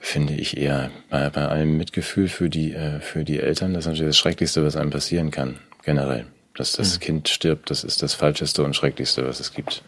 finde 0.01 0.35
ich 0.35 0.57
eher 0.57 0.91
bei, 1.11 1.29
bei 1.31 1.47
allem 1.47 1.77
Mitgefühl 1.77 2.29
für 2.29 2.49
die, 2.49 2.73
äh, 2.73 3.01
für 3.01 3.25
die 3.25 3.41
Eltern, 3.41 3.75
das 3.75 3.85
ist 3.85 3.89
natürlich 3.89 4.11
das 4.11 4.19
Schrecklichste, 4.19 4.65
was 4.65 4.77
einem 4.77 4.91
passieren 4.91 5.31
kann, 5.31 5.57
generell. 5.85 6.27
Dass 6.55 6.73
das 6.73 6.97
mhm. 6.97 7.01
Kind 7.01 7.29
stirbt, 7.29 7.71
das 7.71 7.85
ist 7.85 8.03
das 8.03 8.15
Falscheste 8.15 8.63
und 8.63 8.75
Schrecklichste, 8.75 9.27
was 9.27 9.41
es 9.41 9.53
gibt. 9.53 9.83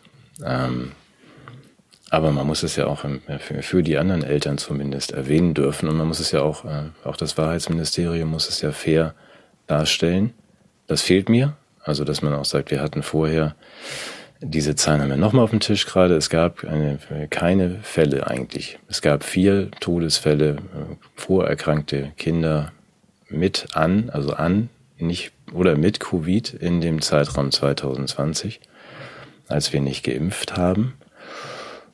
Ähm, 0.44 0.92
aber 2.10 2.30
man 2.32 2.46
muss 2.46 2.62
es 2.62 2.76
ja 2.76 2.86
auch 2.86 3.00
für, 3.00 3.62
für, 3.62 3.82
die 3.82 3.98
anderen 3.98 4.22
Eltern 4.24 4.58
zumindest 4.58 5.12
erwähnen 5.12 5.54
dürfen 5.54 5.88
und 5.88 5.96
man 5.96 6.08
muss 6.08 6.20
es 6.20 6.32
ja 6.32 6.42
auch, 6.42 6.64
äh, 6.64 6.84
auch 7.04 7.16
das 7.16 7.36
Wahrheitsministerium 7.36 8.30
muss 8.30 8.48
es 8.48 8.60
ja 8.60 8.72
fair 8.72 9.14
darstellen. 9.66 10.32
Das 10.86 11.02
fehlt 11.02 11.28
mir. 11.28 11.56
Also, 11.88 12.04
dass 12.04 12.20
man 12.20 12.34
auch 12.34 12.44
sagt, 12.44 12.70
wir 12.70 12.82
hatten 12.82 13.02
vorher 13.02 13.54
diese 14.40 14.76
Zahlen 14.76 15.00
haben 15.00 15.08
wir 15.08 15.16
nochmal 15.16 15.44
auf 15.44 15.50
dem 15.50 15.60
Tisch 15.60 15.86
gerade. 15.86 16.14
Es 16.14 16.30
gab 16.30 16.64
eine, 16.64 16.98
keine 17.30 17.78
Fälle 17.82 18.28
eigentlich. 18.28 18.78
Es 18.88 19.02
gab 19.02 19.24
vier 19.24 19.70
Todesfälle, 19.80 20.50
äh, 20.50 20.94
vorerkrankte 21.16 22.12
Kinder 22.16 22.72
mit 23.28 23.68
an, 23.74 24.10
also 24.10 24.34
an, 24.34 24.68
nicht 24.98 25.32
oder 25.52 25.76
mit 25.76 25.98
Covid 25.98 26.54
in 26.54 26.80
dem 26.80 27.00
Zeitraum 27.00 27.50
2020, 27.50 28.60
als 29.48 29.72
wir 29.72 29.80
nicht 29.80 30.04
geimpft 30.04 30.56
haben. 30.56 30.94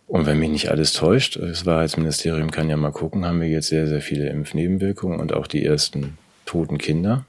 Und 0.07 0.27
wenn 0.27 0.39
mich 0.39 0.51
nicht 0.51 0.71
alles 0.71 0.93
täuscht, 0.93 1.39
das 1.41 1.65
Wahrheitsministerium 1.65 2.51
kann 2.51 2.69
ja 2.69 2.77
mal 2.77 2.93
gucken, 2.93 3.25
haben 3.25 3.41
wir 3.41 3.49
jetzt 3.49 3.69
sehr, 3.69 3.87
sehr 3.87 4.01
viele 4.01 4.29
Impfnebenwirkungen 4.29 5.19
und 5.19 5.33
auch 5.33 5.47
die 5.47 5.65
ersten 5.65 6.19
toten 6.45 6.79
Kinder. 6.79 7.25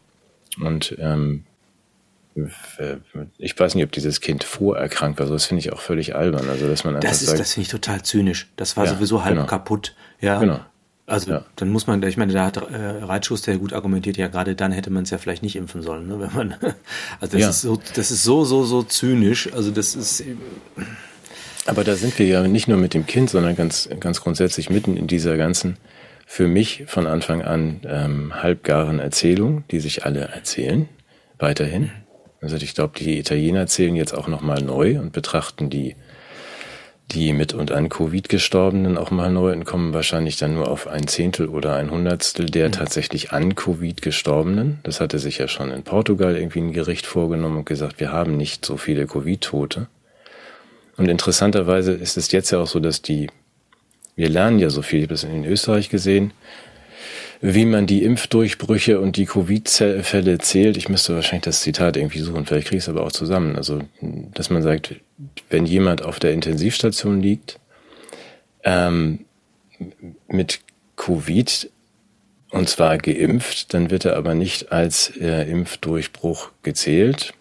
Und 0.60 0.96
ähm, 1.00 1.46
ich 3.38 3.58
weiß 3.58 3.76
nicht, 3.76 3.84
ob 3.86 3.92
dieses 3.94 4.20
Kind 4.20 4.44
vorerkrankt 4.44 5.20
war. 5.20 5.28
So, 5.28 5.34
das 5.34 5.46
finde 5.46 5.60
ich 5.60 5.72
auch 5.72 5.80
völlig 5.80 6.16
albern. 6.16 6.50
Also, 6.50 6.68
dass 6.68 6.84
man 6.84 6.96
einfach 6.96 7.10
das 7.10 7.22
ist, 7.22 7.30
sagt, 7.30 7.40
das 7.40 7.54
finde 7.54 7.64
ich 7.64 7.72
total 7.72 8.02
zynisch. 8.04 8.48
Das 8.58 8.76
war 8.76 8.86
ja, 8.86 8.94
sowieso 8.94 9.24
halb 9.24 9.36
genau. 9.36 9.48
kaputt. 9.48 9.96
Ja. 10.20 10.40
Genau. 10.40 10.60
Also 11.08 11.32
ja. 11.32 11.46
dann 11.56 11.70
muss 11.70 11.86
man, 11.86 12.02
ich 12.02 12.18
meine, 12.18 12.34
da 12.34 12.46
hat 12.46 12.58
äh, 12.58 13.04
Reitschuster 13.04 13.56
gut 13.58 13.74
argumentiert, 13.74 14.18
ja 14.18 14.28
gerade 14.28 14.56
dann 14.56 14.72
hätte 14.72 14.90
man 14.90 15.04
es 15.04 15.12
ja 15.12 15.20
vielleicht 15.20 15.44
nicht 15.44 15.56
impfen 15.56 15.84
sollen, 15.84 16.08
ne? 16.08 16.20
wenn 16.20 16.34
man, 16.34 16.56
also 17.20 17.34
das 17.34 17.42
ja. 17.42 17.50
ist 17.50 17.62
so, 17.62 17.80
das 17.94 18.10
ist 18.10 18.24
so, 18.24 18.44
so, 18.44 18.64
so 18.64 18.82
zynisch. 18.82 19.54
Also 19.54 19.70
das 19.70 19.94
ist. 19.94 20.24
Aber 21.68 21.84
da 21.84 21.96
sind 21.96 22.18
wir 22.18 22.26
ja 22.26 22.48
nicht 22.48 22.68
nur 22.68 22.78
mit 22.78 22.94
dem 22.94 23.06
Kind, 23.06 23.30
sondern 23.30 23.56
ganz, 23.56 23.88
ganz 24.00 24.22
grundsätzlich 24.22 24.70
mitten 24.70 24.98
in 24.98 25.06
dieser 25.06 25.38
ganzen, 25.38 25.78
für 26.26 26.48
mich 26.48 26.86
von 26.88 27.06
Anfang 27.06 27.44
an 27.44 27.82
ähm, 27.86 28.42
halbgaren 28.42 29.00
Erzählung, 29.00 29.64
die 29.70 29.80
sich 29.80 30.06
alle 30.06 30.22
erzählen, 30.22 30.90
weiterhin. 31.38 31.92
Also 32.54 32.64
ich 32.64 32.76
glaube, 32.76 32.98
die 32.98 33.20
Italiener 33.20 33.68
zählen 33.68 33.96
jetzt 33.96 34.14
auch 34.14 34.28
nochmal 34.28 34.62
neu 34.62 35.00
und 35.00 35.12
betrachten 35.12 35.70
die, 35.70 35.96
die 37.12 37.34
mit 37.34 37.54
und 37.54 37.72
an 37.72 37.90
Covid 37.90 38.30
gestorbenen 38.30 38.98
auch 38.98 39.12
mal 39.12 39.32
neu 39.32 39.52
und 39.52 39.66
kommen 39.66 39.94
wahrscheinlich 39.94 40.38
dann 40.38 40.56
nur 40.56 40.70
auf 40.70 40.88
ein 40.88 41.08
Zehntel 41.08 41.48
oder 41.48 41.76
ein 41.76 41.92
Hundertstel 41.92 42.48
der 42.48 42.70
mhm. 42.70 42.74
tatsächlich 42.74 43.32
an 43.32 43.56
Covid 43.56 44.02
gestorbenen. 44.02 44.80
Das 44.84 45.02
hatte 45.02 45.20
sich 45.20 45.38
ja 45.38 45.48
schon 45.48 45.72
in 45.72 45.84
Portugal 45.84 46.36
irgendwie 46.36 46.60
ein 46.60 46.74
Gericht 46.74 47.06
vorgenommen 47.06 47.58
und 47.58 47.66
gesagt, 47.66 48.00
wir 48.00 48.12
haben 48.12 48.38
nicht 48.38 48.66
so 48.66 48.78
viele 48.78 49.06
Covid-Tote. 49.06 49.88
Und 50.98 51.10
interessanterweise 51.10 51.92
ist 51.92 52.18
es 52.18 52.32
jetzt 52.32 52.52
ja 52.52 52.60
auch 52.60 52.68
so, 52.68 52.80
dass 52.80 53.02
die, 53.02 53.30
wir 54.16 54.30
lernen 54.30 54.60
ja 54.60 54.70
so 54.70 54.82
viel, 54.82 55.00
ich 55.00 55.06
habe 55.06 55.14
das 55.14 55.24
in 55.24 55.46
Österreich 55.46 55.90
gesehen, 55.90 56.32
wie 57.48 57.66
man 57.66 57.86
die 57.86 58.04
Impfdurchbrüche 58.04 59.00
und 59.00 59.18
die 59.18 59.28
Covid-Fälle 59.28 60.40
zählt. 60.40 60.78
Ich 60.78 60.90
müsste 60.90 61.14
wahrscheinlich 61.14 61.44
das 61.44 61.62
Zitat 61.62 61.96
irgendwie 61.96 62.20
suchen, 62.20 62.46
vielleicht 62.46 62.68
kriege 62.68 62.78
ich 62.78 62.84
es 62.84 62.90
aber 62.90 63.04
auch 63.04 63.12
zusammen. 63.12 63.56
Also, 63.56 63.82
dass 64.02 64.50
man 64.50 64.64
sagt, 64.64 64.96
wenn 65.52 65.68
jemand 65.68 66.02
auf 66.02 66.18
der 66.18 66.34
Intensivstation 66.34 67.22
liegt, 67.22 67.60
ähm, 68.64 69.26
mit 70.28 70.62
Covid 70.96 71.70
und 72.50 72.68
zwar 72.68 72.98
geimpft, 72.98 73.76
dann 73.76 73.92
wird 73.92 74.06
er 74.06 74.16
aber 74.16 74.34
nicht 74.34 74.72
als 74.72 75.16
äh, 75.16 75.44
Impfdurchbruch 75.44 76.50
gezählt, 76.64 77.36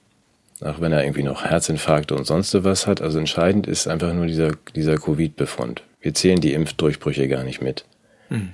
auch 0.60 0.82
wenn 0.82 0.92
er 0.92 1.02
irgendwie 1.02 1.22
noch 1.22 1.44
Herzinfarkte 1.46 2.14
und 2.14 2.26
sonst 2.26 2.52
was 2.62 2.86
hat. 2.86 3.00
Also 3.00 3.18
entscheidend 3.18 3.66
ist 3.66 3.88
einfach 3.88 4.12
nur 4.12 4.26
dieser, 4.26 4.50
dieser 4.74 4.98
Covid-Befund. 4.98 5.82
Wir 6.02 6.12
zählen 6.12 6.42
die 6.42 6.52
Impfdurchbrüche 6.52 7.26
gar 7.26 7.42
nicht 7.42 7.62
mit. 7.62 7.86
Mhm. 8.28 8.52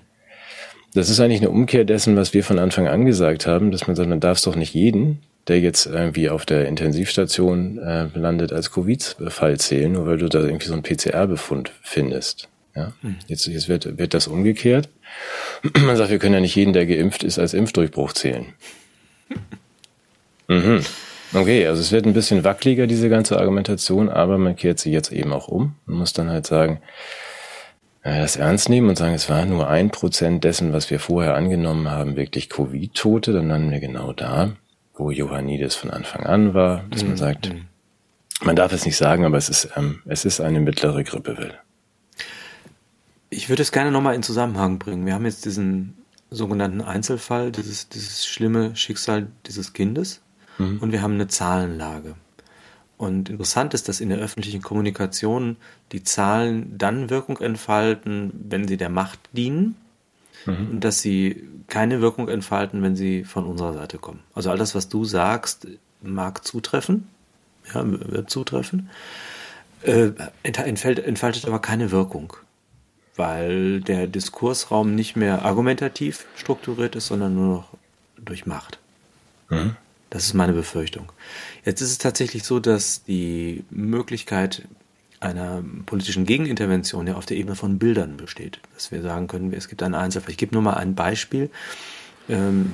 Das 0.95 1.09
ist 1.09 1.21
eigentlich 1.21 1.41
eine 1.41 1.51
Umkehr 1.51 1.85
dessen, 1.85 2.17
was 2.17 2.35
wir 2.35 2.43
von 2.43 2.59
Anfang 2.59 2.89
an 2.89 3.05
gesagt 3.05 3.47
haben, 3.47 3.71
dass 3.71 3.87
man 3.87 3.97
sagt, 3.97 4.09
man 4.09 4.21
darf 4.21 4.39
es 4.39 4.45
doch 4.45 4.57
nicht 4.57 4.75
jeden, 4.75 5.21
der 5.47 5.61
jetzt 5.61 5.87
irgendwie 5.87 6.29
auf 6.29 6.47
der 6.47 6.67
Intensivstation 6.67 7.79
äh, 7.79 8.07
landet, 8.15 8.53
als 8.53 8.73
Covid-Fall 8.73 9.59
zählen, 9.59 9.93
nur 9.93 10.07
weil 10.07 10.19
du 10.19 10.29
da 10.29 10.41
irgendwie 10.41 10.67
so 10.67 10.73
einen 10.73 10.83
PCR-Befund 10.83 11.73
findest. 11.83 12.49
Ja? 12.75 12.93
Hm. 13.03 13.17
Jetzt, 13.27 13.47
jetzt 13.47 13.69
wird, 13.69 13.99
wird 13.99 14.15
das 14.15 14.27
umgekehrt. 14.27 14.89
Man 15.81 15.97
sagt, 15.97 16.11
wir 16.11 16.19
können 16.19 16.35
ja 16.35 16.41
nicht 16.41 16.57
jeden, 16.57 16.73
der 16.73 16.87
geimpft 16.87 17.23
ist, 17.25 17.39
als 17.39 17.55
Impfdurchbruch 17.55 18.13
zählen. 18.13 18.47
Mhm. 20.51 20.81
Okay, 21.33 21.65
also 21.69 21.81
es 21.81 21.93
wird 21.93 22.07
ein 22.07 22.13
bisschen 22.13 22.43
wackeliger, 22.43 22.89
diese 22.89 23.09
ganze 23.09 23.39
Argumentation, 23.39 24.09
aber 24.09 24.37
man 24.37 24.57
kehrt 24.57 24.81
sie 24.81 24.91
jetzt 24.91 25.13
eben 25.13 25.33
auch 25.33 25.47
um 25.47 25.77
und 25.87 25.95
muss 25.95 26.13
dann 26.13 26.29
halt 26.29 26.45
sagen, 26.45 26.81
das 28.03 28.37
ernst 28.37 28.69
nehmen 28.69 28.89
und 28.89 28.97
sagen, 28.97 29.15
es 29.15 29.29
war 29.29 29.45
nur 29.45 29.69
ein 29.69 29.91
Prozent 29.91 30.45
dessen, 30.45 30.73
was 30.73 30.91
wir 30.91 31.01
vorher 31.01 31.35
angenommen 31.35 31.91
haben, 31.91 32.17
wirklich 32.17 32.49
Covid-Tote, 32.49 33.33
dann 33.33 33.49
landen 33.49 33.71
wir 33.71 33.81
genau 33.81 34.13
da, 34.13 34.53
wo 34.95 35.11
Johannides 35.11 35.75
von 35.75 35.91
Anfang 35.91 36.25
an 36.25 36.55
war, 36.55 36.85
dass 36.91 37.03
man 37.03 37.13
mhm. 37.13 37.19
sagt, 37.19 37.53
mhm. 37.53 37.67
man 38.43 38.57
darf 38.57 38.73
es 38.73 38.87
nicht 38.87 38.97
sagen, 38.97 39.25
aber 39.25 39.37
es 39.37 39.49
ist, 39.49 39.71
ähm, 39.77 40.01
es 40.07 40.25
ist 40.25 40.41
eine 40.41 40.61
mittlere 40.61 41.05
Grippewelle. 41.05 41.59
Ich 43.29 43.49
würde 43.49 43.63
es 43.63 43.71
gerne 43.71 43.93
nochmal 43.93 44.15
in 44.15 44.23
Zusammenhang 44.23 44.79
bringen. 44.79 45.07
Wir 45.07 45.15
haben 45.15 45.27
jetzt 45.27 45.45
diesen 45.45 45.97
sogenannten 46.31 46.81
Einzelfall, 46.81 47.53
dieses, 47.53 47.89
dieses 47.89 48.27
schlimme 48.27 48.75
Schicksal 48.77 49.29
dieses 49.47 49.73
Kindes 49.73 50.23
mhm. 50.59 50.79
und 50.79 50.93
wir 50.93 51.03
haben 51.03 51.15
eine 51.15 51.29
Zahlenlage. 51.29 52.15
Und 53.01 53.31
interessant 53.31 53.73
ist, 53.73 53.89
dass 53.89 54.03
in 54.03 54.11
der 54.11 54.19
öffentlichen 54.19 54.61
Kommunikation 54.61 55.57
die 55.91 56.05
Zahlen 56.05 56.77
dann 56.77 57.09
Wirkung 57.09 57.39
entfalten, 57.39 58.31
wenn 58.51 58.69
sie 58.69 58.77
der 58.77 58.91
Macht 58.91 59.19
dienen 59.33 59.75
mhm. 60.45 60.73
und 60.73 60.81
dass 60.85 61.01
sie 61.01 61.49
keine 61.67 62.03
Wirkung 62.03 62.29
entfalten, 62.29 62.83
wenn 62.83 62.97
sie 62.97 63.25
von 63.25 63.47
unserer 63.47 63.73
Seite 63.73 63.97
kommen. 63.97 64.21
Also 64.35 64.51
all 64.51 64.59
das, 64.59 64.75
was 64.75 64.91
du 64.91 65.07
sagst, 65.07 65.67
mag 66.03 66.45
zutreffen, 66.45 67.09
ja, 67.73 67.83
wird 67.87 68.29
zutreffen, 68.29 68.91
äh, 69.81 70.11
entfällt, 70.43 70.99
entfaltet 70.99 71.47
aber 71.47 71.59
keine 71.59 71.93
Wirkung, 71.93 72.35
weil 73.17 73.81
der 73.81 74.09
Diskursraum 74.09 74.95
nicht 74.95 75.17
mehr 75.17 75.47
argumentativ 75.47 76.27
strukturiert 76.37 76.97
ist, 76.97 77.07
sondern 77.07 77.35
nur 77.35 77.47
noch 77.47 77.69
durch 78.23 78.45
Macht. 78.45 78.79
Mhm. 79.49 79.75
Das 80.11 80.25
ist 80.25 80.35
meine 80.35 80.53
Befürchtung. 80.53 81.13
Jetzt 81.65 81.81
ist 81.81 81.91
es 81.91 81.99
tatsächlich 81.99 82.45
so, 82.45 82.59
dass 82.59 83.05
die 83.05 83.65
Möglichkeit 83.71 84.67
einer 85.21 85.63
politischen 85.87 86.25
Gegenintervention 86.25 87.07
ja 87.07 87.15
auf 87.15 87.27
der 87.27 87.37
Ebene 87.37 87.55
von 87.55 87.79
Bildern 87.79 88.17
besteht. 88.17 88.59
Dass 88.75 88.91
wir 88.91 89.03
sagen 89.03 89.29
können, 89.29 89.53
es 89.53 89.69
gibt 89.69 89.83
einen 89.83 89.95
Einzelfall. 89.95 90.31
Ich 90.31 90.39
gebe 90.39 90.55
nur 90.55 90.63
mal 90.63 90.75
ein 90.75 90.95
Beispiel. 90.95 91.51
Ähm, 92.31 92.73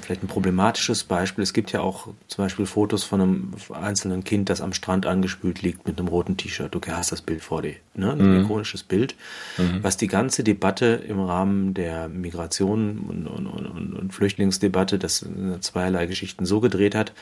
vielleicht 0.00 0.22
ein 0.22 0.28
problematisches 0.28 1.04
Beispiel. 1.04 1.42
Es 1.42 1.52
gibt 1.52 1.72
ja 1.72 1.80
auch 1.80 2.08
zum 2.28 2.44
Beispiel 2.44 2.66
Fotos 2.66 3.04
von 3.04 3.20
einem 3.20 3.52
einzelnen 3.72 4.24
Kind, 4.24 4.48
das 4.48 4.60
am 4.60 4.72
Strand 4.72 5.06
angespült 5.06 5.62
liegt 5.62 5.86
mit 5.86 5.98
einem 5.98 6.08
roten 6.08 6.36
T-Shirt. 6.36 6.74
Du 6.74 6.80
hast 6.88 7.12
das 7.12 7.22
Bild 7.22 7.42
vor 7.42 7.62
dir, 7.62 7.74
ne? 7.94 8.12
ein 8.12 8.38
mhm. 8.38 8.44
ikonisches 8.44 8.82
Bild, 8.82 9.14
mhm. 9.58 9.82
was 9.82 9.96
die 9.96 10.06
ganze 10.06 10.44
Debatte 10.44 11.02
im 11.06 11.20
Rahmen 11.20 11.74
der 11.74 12.08
Migration 12.08 12.98
und, 13.08 13.26
und, 13.26 13.46
und, 13.46 13.94
und 13.94 14.14
Flüchtlingsdebatte, 14.14 14.98
das 14.98 15.24
zweierlei 15.60 16.06
Geschichten 16.06 16.46
so 16.46 16.60
gedreht 16.60 16.94
hat, 16.94 17.12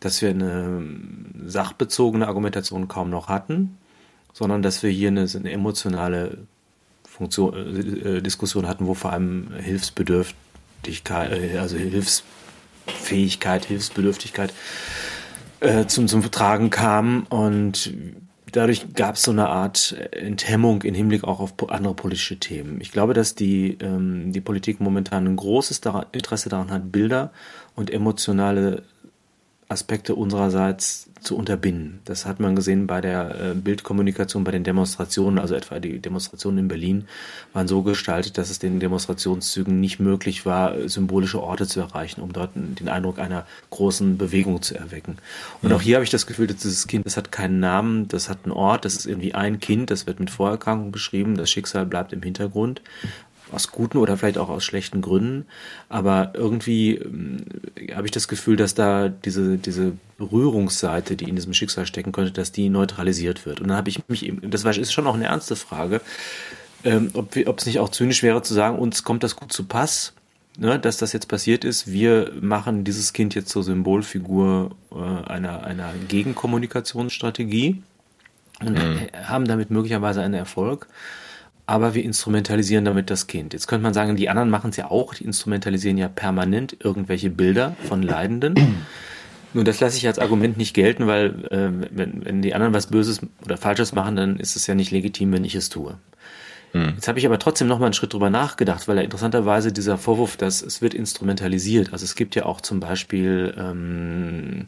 dass 0.00 0.20
wir 0.22 0.30
eine 0.30 0.82
sachbezogene 1.46 2.26
Argumentation 2.26 2.88
kaum 2.88 3.10
noch 3.10 3.28
hatten, 3.28 3.78
sondern 4.32 4.62
dass 4.62 4.82
wir 4.82 4.90
hier 4.90 5.08
eine, 5.08 5.26
eine 5.34 5.50
emotionale 5.50 6.38
Funktion, 7.04 7.54
äh, 8.04 8.20
Diskussion 8.20 8.68
hatten, 8.68 8.86
wo 8.86 8.94
vor 8.94 9.12
allem 9.12 9.48
Hilfsbedürftige 9.58 10.45
Hilfsbedürftigkeit, 10.86 11.32
äh, 11.32 11.58
also 11.58 11.76
Hilfsfähigkeit, 11.76 13.64
Hilfsbedürftigkeit 13.64 14.52
äh, 15.60 15.86
zum, 15.86 16.08
zum 16.08 16.22
Tragen 16.30 16.70
kam 16.70 17.26
und 17.28 17.92
dadurch 18.52 18.94
gab 18.94 19.16
es 19.16 19.22
so 19.22 19.32
eine 19.32 19.48
Art 19.48 19.96
Enthemmung 20.12 20.82
im 20.82 20.94
Hinblick 20.94 21.24
auch 21.24 21.40
auf 21.40 21.54
andere 21.68 21.94
politische 21.94 22.38
Themen. 22.38 22.80
Ich 22.80 22.92
glaube, 22.92 23.14
dass 23.14 23.34
die, 23.34 23.76
ähm, 23.80 24.32
die 24.32 24.40
Politik 24.40 24.80
momentan 24.80 25.26
ein 25.26 25.36
großes 25.36 25.80
Interesse 26.12 26.48
daran 26.48 26.70
hat, 26.70 26.92
Bilder 26.92 27.32
und 27.74 27.90
emotionale 27.90 28.82
Aspekte 29.68 30.14
unsererseits 30.14 31.05
zu 31.26 31.36
unterbinden. 31.36 32.00
Das 32.04 32.24
hat 32.24 32.40
man 32.40 32.56
gesehen 32.56 32.86
bei 32.86 33.00
der 33.00 33.34
äh, 33.40 33.54
Bildkommunikation, 33.54 34.44
bei 34.44 34.52
den 34.52 34.64
Demonstrationen, 34.64 35.38
also 35.38 35.54
etwa 35.54 35.80
die 35.80 35.98
Demonstrationen 35.98 36.60
in 36.60 36.68
Berlin 36.68 37.08
waren 37.52 37.68
so 37.68 37.82
gestaltet, 37.82 38.38
dass 38.38 38.48
es 38.48 38.58
den 38.58 38.80
Demonstrationszügen 38.80 39.80
nicht 39.80 39.98
möglich 39.98 40.46
war, 40.46 40.88
symbolische 40.88 41.42
Orte 41.42 41.66
zu 41.66 41.80
erreichen, 41.80 42.20
um 42.20 42.32
dort 42.32 42.50
den 42.54 42.88
Eindruck 42.88 43.18
einer 43.18 43.44
großen 43.70 44.16
Bewegung 44.16 44.62
zu 44.62 44.76
erwecken. 44.76 45.18
Und 45.62 45.72
auch 45.72 45.82
hier 45.82 45.96
habe 45.96 46.04
ich 46.04 46.10
das 46.10 46.26
Gefühl, 46.26 46.46
dass 46.46 46.58
dieses 46.58 46.86
Kind, 46.86 47.04
das 47.04 47.16
hat 47.16 47.32
keinen 47.32 47.60
Namen, 47.60 48.08
das 48.08 48.28
hat 48.28 48.38
einen 48.44 48.52
Ort, 48.52 48.84
das 48.84 48.94
ist 48.94 49.06
irgendwie 49.06 49.34
ein 49.34 49.58
Kind, 49.58 49.90
das 49.90 50.06
wird 50.06 50.20
mit 50.20 50.30
Vorerkrankung 50.30 50.92
beschrieben, 50.92 51.36
das 51.36 51.50
Schicksal 51.50 51.86
bleibt 51.86 52.12
im 52.12 52.22
Hintergrund 52.22 52.82
aus 53.52 53.70
guten 53.70 53.98
oder 53.98 54.16
vielleicht 54.16 54.38
auch 54.38 54.48
aus 54.48 54.64
schlechten 54.64 55.02
Gründen. 55.02 55.46
Aber 55.88 56.32
irgendwie 56.34 56.96
äh, 56.96 57.94
habe 57.94 58.06
ich 58.06 58.10
das 58.10 58.28
Gefühl, 58.28 58.56
dass 58.56 58.74
da 58.74 59.08
diese, 59.08 59.56
diese 59.56 59.92
Berührungsseite, 60.16 61.16
die 61.16 61.28
in 61.28 61.36
diesem 61.36 61.52
Schicksal 61.52 61.86
stecken 61.86 62.12
könnte, 62.12 62.32
dass 62.32 62.52
die 62.52 62.68
neutralisiert 62.68 63.46
wird. 63.46 63.60
Und 63.60 63.68
dann 63.68 63.76
habe 63.76 63.88
ich 63.88 64.08
mich 64.08 64.24
eben, 64.24 64.50
das 64.50 64.64
ist 64.64 64.92
schon 64.92 65.06
auch 65.06 65.14
eine 65.14 65.26
ernste 65.26 65.56
Frage, 65.56 66.00
ähm, 66.84 67.10
ob, 67.14 67.36
es 67.36 67.66
nicht 67.66 67.78
auch 67.78 67.90
zynisch 67.90 68.22
wäre 68.22 68.42
zu 68.42 68.54
sagen, 68.54 68.78
uns 68.78 69.02
kommt 69.02 69.22
das 69.22 69.36
gut 69.36 69.52
zu 69.52 69.64
Pass, 69.64 70.14
ne, 70.58 70.78
dass 70.78 70.98
das 70.98 71.12
jetzt 71.12 71.28
passiert 71.28 71.64
ist. 71.64 71.90
Wir 71.90 72.32
machen 72.40 72.84
dieses 72.84 73.12
Kind 73.12 73.34
jetzt 73.34 73.48
zur 73.48 73.64
Symbolfigur 73.64 74.70
äh, 74.92 74.96
einer, 74.96 75.64
einer 75.64 75.92
Gegenkommunikationsstrategie 76.08 77.82
und 78.60 78.72
mhm. 78.72 79.00
haben 79.24 79.46
damit 79.46 79.70
möglicherweise 79.70 80.22
einen 80.22 80.34
Erfolg 80.34 80.88
aber 81.66 81.94
wir 81.94 82.04
instrumentalisieren 82.04 82.84
damit 82.84 83.10
das 83.10 83.26
Kind. 83.26 83.52
Jetzt 83.52 83.66
könnte 83.66 83.82
man 83.82 83.92
sagen, 83.92 84.16
die 84.16 84.28
anderen 84.28 84.50
machen 84.50 84.70
es 84.70 84.76
ja 84.76 84.90
auch, 84.90 85.14
die 85.14 85.24
instrumentalisieren 85.24 85.98
ja 85.98 86.08
permanent 86.08 86.76
irgendwelche 86.78 87.28
Bilder 87.28 87.74
von 87.88 88.02
Leidenden. 88.02 88.54
Nun, 89.54 89.64
das 89.64 89.80
lasse 89.80 89.96
ich 89.96 90.06
als 90.06 90.18
Argument 90.18 90.56
nicht 90.56 90.74
gelten, 90.74 91.06
weil 91.06 91.46
äh, 91.50 91.70
wenn, 91.90 92.24
wenn 92.24 92.42
die 92.42 92.54
anderen 92.54 92.74
was 92.74 92.88
Böses 92.88 93.20
oder 93.44 93.56
Falsches 93.56 93.92
machen, 93.92 94.16
dann 94.16 94.36
ist 94.38 94.56
es 94.56 94.66
ja 94.66 94.74
nicht 94.74 94.90
legitim, 94.90 95.32
wenn 95.32 95.44
ich 95.44 95.54
es 95.54 95.68
tue. 95.68 95.98
Hm. 96.72 96.92
Jetzt 96.96 97.08
habe 97.08 97.18
ich 97.18 97.26
aber 97.26 97.38
trotzdem 97.38 97.68
noch 97.68 97.78
mal 97.78 97.86
einen 97.86 97.94
Schritt 97.94 98.12
drüber 98.12 98.30
nachgedacht, 98.30 98.86
weil 98.88 98.96
ja 98.96 99.02
interessanterweise 99.02 99.72
dieser 99.72 99.98
Vorwurf, 99.98 100.36
dass 100.36 100.62
es 100.62 100.82
wird 100.82 100.94
instrumentalisiert. 100.94 101.92
Also 101.92 102.04
es 102.04 102.14
gibt 102.14 102.34
ja 102.34 102.44
auch 102.44 102.60
zum 102.60 102.80
Beispiel 102.80 103.54
ähm, 103.56 104.66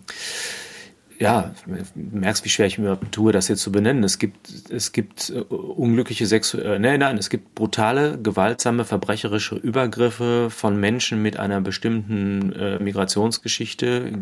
ja, 1.18 1.52
du 1.66 1.76
merkst, 1.94 2.44
wie 2.44 2.48
schwer 2.48 2.66
ich 2.66 2.78
mir 2.78 2.98
tue, 3.10 3.32
das 3.32 3.48
jetzt 3.48 3.62
zu 3.62 3.72
benennen. 3.72 4.04
Es 4.04 4.18
gibt, 4.18 4.70
es 4.70 4.92
gibt 4.92 5.30
uh, 5.30 5.54
unglückliche 5.54 6.26
sexuelle, 6.26 6.76
äh, 6.76 6.78
nein, 6.78 7.00
nein, 7.00 7.18
es 7.18 7.28
gibt 7.28 7.54
brutale, 7.54 8.18
gewaltsame, 8.22 8.84
verbrecherische 8.84 9.56
Übergriffe 9.56 10.48
von 10.50 10.78
Menschen 10.78 11.20
mit 11.20 11.38
einer 11.38 11.60
bestimmten 11.60 12.52
äh, 12.52 12.78
Migrationsgeschichte 12.78 14.12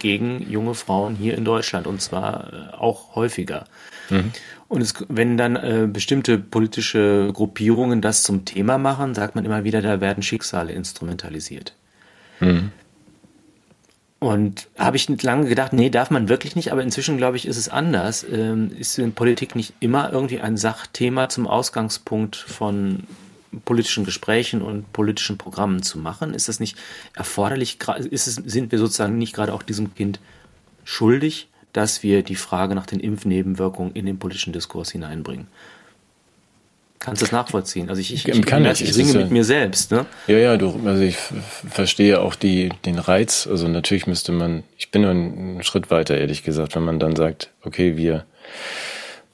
gegen 0.00 0.50
junge 0.50 0.74
Frauen 0.74 1.14
hier 1.14 1.36
in 1.36 1.44
Deutschland 1.44 1.86
und 1.86 2.02
zwar 2.02 2.52
äh, 2.52 2.74
auch 2.74 3.14
häufiger. 3.14 3.64
Mhm. 4.10 4.32
Und 4.68 4.80
es, 4.82 4.94
wenn 5.08 5.36
dann 5.36 5.56
äh, 5.56 5.88
bestimmte 5.90 6.38
politische 6.38 7.30
Gruppierungen 7.32 8.00
das 8.00 8.22
zum 8.22 8.44
Thema 8.44 8.78
machen, 8.78 9.14
sagt 9.14 9.34
man 9.34 9.44
immer 9.44 9.64
wieder, 9.64 9.80
da 9.80 10.00
werden 10.00 10.22
Schicksale 10.22 10.72
instrumentalisiert. 10.72 11.74
Mhm. 12.40 12.70
Und 14.22 14.68
habe 14.78 14.96
ich 14.96 15.08
lange 15.24 15.48
gedacht, 15.48 15.72
nee, 15.72 15.90
darf 15.90 16.12
man 16.12 16.28
wirklich 16.28 16.54
nicht, 16.54 16.70
aber 16.70 16.84
inzwischen 16.84 17.16
glaube 17.16 17.36
ich, 17.36 17.44
ist 17.44 17.56
es 17.56 17.68
anders. 17.68 18.24
Ähm, 18.30 18.70
ist 18.78 18.96
in 18.96 19.14
Politik 19.14 19.56
nicht 19.56 19.74
immer 19.80 20.12
irgendwie 20.12 20.40
ein 20.40 20.56
Sachthema 20.56 21.28
zum 21.28 21.48
Ausgangspunkt 21.48 22.36
von 22.36 23.02
politischen 23.64 24.04
Gesprächen 24.04 24.62
und 24.62 24.92
politischen 24.92 25.38
Programmen 25.38 25.82
zu 25.82 25.98
machen? 25.98 26.34
Ist 26.34 26.48
das 26.48 26.60
nicht 26.60 26.78
erforderlich? 27.16 27.78
Ist 28.12 28.28
es, 28.28 28.36
sind 28.36 28.70
wir 28.70 28.78
sozusagen 28.78 29.18
nicht 29.18 29.34
gerade 29.34 29.52
auch 29.52 29.64
diesem 29.64 29.92
Kind 29.92 30.20
schuldig, 30.84 31.48
dass 31.72 32.04
wir 32.04 32.22
die 32.22 32.36
Frage 32.36 32.76
nach 32.76 32.86
den 32.86 33.00
Impfnebenwirkungen 33.00 33.92
in 33.94 34.06
den 34.06 34.20
politischen 34.20 34.52
Diskurs 34.52 34.92
hineinbringen? 34.92 35.48
Kannst 37.02 37.20
du 37.20 37.24
das 37.24 37.32
nachvollziehen? 37.32 37.88
Also 37.88 38.00
ich, 38.00 38.14
ich, 38.14 38.28
ich, 38.28 38.46
kann 38.46 38.64
ich, 38.64 38.80
ich 38.80 38.94
singe 38.94 39.14
mit 39.14 39.32
mir 39.32 39.42
selbst, 39.42 39.90
ne? 39.90 40.06
Ja, 40.28 40.38
ja, 40.38 40.56
du, 40.56 40.80
also 40.86 41.02
ich 41.02 41.16
verstehe 41.68 42.20
auch 42.20 42.36
die, 42.36 42.68
den 42.84 43.00
Reiz. 43.00 43.48
Also 43.50 43.66
natürlich 43.66 44.06
müsste 44.06 44.30
man, 44.30 44.62
ich 44.78 44.92
bin 44.92 45.02
nur 45.02 45.10
einen 45.10 45.64
Schritt 45.64 45.90
weiter, 45.90 46.16
ehrlich 46.16 46.44
gesagt, 46.44 46.76
wenn 46.76 46.84
man 46.84 47.00
dann 47.00 47.16
sagt, 47.16 47.50
okay, 47.64 47.96
wir 47.96 48.24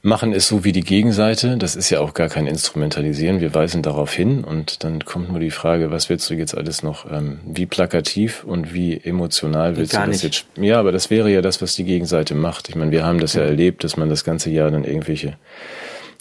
machen 0.00 0.32
es 0.32 0.48
so 0.48 0.64
wie 0.64 0.72
die 0.72 0.80
Gegenseite, 0.80 1.58
das 1.58 1.76
ist 1.76 1.90
ja 1.90 2.00
auch 2.00 2.14
gar 2.14 2.30
kein 2.30 2.46
Instrumentalisieren, 2.46 3.40
wir 3.40 3.54
weisen 3.54 3.82
darauf 3.82 4.14
hin 4.14 4.44
und 4.44 4.82
dann 4.82 5.04
kommt 5.04 5.30
nur 5.30 5.40
die 5.40 5.50
Frage, 5.50 5.90
was 5.90 6.08
willst 6.08 6.30
du 6.30 6.34
jetzt 6.34 6.56
alles 6.56 6.82
noch, 6.82 7.04
ähm, 7.12 7.40
wie 7.44 7.66
plakativ 7.66 8.44
und 8.44 8.72
wie 8.72 8.98
emotional 8.98 9.76
willst 9.76 9.92
gar 9.92 10.06
du 10.06 10.12
das 10.12 10.22
nicht. 10.22 10.46
jetzt? 10.56 10.64
Ja, 10.64 10.78
aber 10.80 10.90
das 10.90 11.10
wäre 11.10 11.30
ja 11.30 11.42
das, 11.42 11.60
was 11.60 11.74
die 11.74 11.84
Gegenseite 11.84 12.34
macht. 12.34 12.70
Ich 12.70 12.76
meine, 12.76 12.92
wir 12.92 13.04
haben 13.04 13.20
das 13.20 13.34
ja, 13.34 13.42
ja 13.42 13.48
erlebt, 13.48 13.84
dass 13.84 13.98
man 13.98 14.08
das 14.08 14.24
ganze 14.24 14.48
Jahr 14.48 14.70
dann 14.70 14.84
irgendwelche 14.84 15.36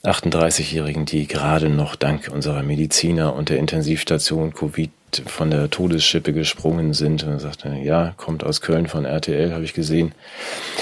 38-Jährigen, 0.04 1.06
die 1.06 1.28
gerade 1.28 1.70
noch 1.70 1.96
dank 1.96 2.30
unserer 2.32 2.64
Mediziner 2.64 3.36
und 3.36 3.50
der 3.50 3.58
Intensivstation 3.58 4.54
Covid 4.54 4.92
von 5.26 5.50
der 5.50 5.70
Todesschippe 5.70 6.34
gesprungen 6.34 6.94
sind 6.94 7.24
und 7.24 7.40
sagte, 7.40 7.70
ja, 7.82 8.14
kommt 8.18 8.44
aus 8.44 8.62
Köln 8.62 8.88
von 8.88 9.06
RTL, 9.06 9.54
habe 9.54 9.64
ich 9.64 9.74
gesehen. 9.74 10.14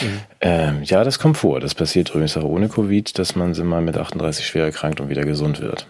Mhm. 0.01 0.21
Ähm, 0.41 0.83
ja, 0.83 1.03
das 1.03 1.19
kommt 1.19 1.37
vor. 1.37 1.59
Das 1.59 1.75
passiert 1.75 2.09
übrigens 2.09 2.35
auch 2.35 2.43
ohne 2.43 2.67
Covid, 2.67 3.17
dass 3.17 3.35
man 3.35 3.55
mal 3.65 3.81
mit 3.81 3.97
38 3.97 4.45
schwer 4.45 4.65
erkrankt 4.65 4.99
und 4.99 5.09
wieder 5.09 5.23
gesund 5.23 5.61
wird. 5.61 5.87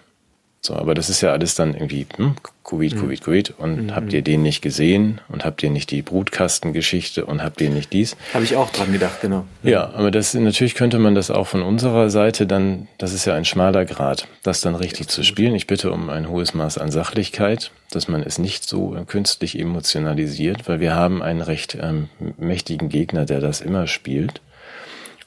So, 0.65 0.75
aber 0.75 0.95
das 0.95 1.09
ist 1.09 1.21
ja 1.21 1.31
alles 1.31 1.53
dann 1.53 1.75
irgendwie 1.75 2.07
hm, 2.17 2.35
Covid, 2.63 2.95
mhm. 2.95 2.99
Covid, 2.99 3.21
Covid. 3.23 3.53
Und 3.59 3.83
mhm. 3.83 3.95
habt 3.95 4.11
ihr 4.13 4.23
den 4.23 4.41
nicht 4.41 4.63
gesehen 4.63 5.21
und 5.29 5.45
habt 5.45 5.61
ihr 5.61 5.69
nicht 5.69 5.91
die 5.91 6.01
Brutkastengeschichte 6.01 7.25
und 7.25 7.43
habt 7.43 7.61
ihr 7.61 7.69
nicht 7.69 7.93
dies? 7.93 8.17
Habe 8.33 8.43
ich 8.43 8.55
auch 8.55 8.71
dran 8.71 8.91
gedacht, 8.91 9.21
genau. 9.21 9.45
Ja. 9.61 9.69
ja, 9.69 9.93
aber 9.93 10.09
das 10.09 10.33
natürlich 10.33 10.73
könnte 10.73 10.97
man 10.97 11.13
das 11.13 11.29
auch 11.29 11.45
von 11.45 11.61
unserer 11.61 12.09
Seite 12.09 12.47
dann, 12.47 12.87
das 12.97 13.13
ist 13.13 13.25
ja 13.25 13.35
ein 13.35 13.45
schmaler 13.45 13.85
Grad, 13.85 14.27
das 14.41 14.61
dann 14.61 14.73
richtig 14.73 15.05
ja, 15.05 15.11
zu 15.11 15.23
spielen. 15.23 15.53
Ich 15.53 15.67
bitte 15.67 15.91
um 15.91 16.09
ein 16.09 16.27
hohes 16.27 16.55
Maß 16.55 16.79
an 16.79 16.89
Sachlichkeit, 16.89 17.69
dass 17.91 18.07
man 18.07 18.23
es 18.23 18.39
nicht 18.39 18.67
so 18.67 18.97
künstlich 19.05 19.59
emotionalisiert, 19.59 20.67
weil 20.67 20.79
wir 20.79 20.95
haben 20.95 21.21
einen 21.21 21.41
recht 21.41 21.77
ähm, 21.79 22.09
mächtigen 22.37 22.89
Gegner, 22.89 23.25
der 23.25 23.39
das 23.39 23.61
immer 23.61 23.85
spielt. 23.85 24.41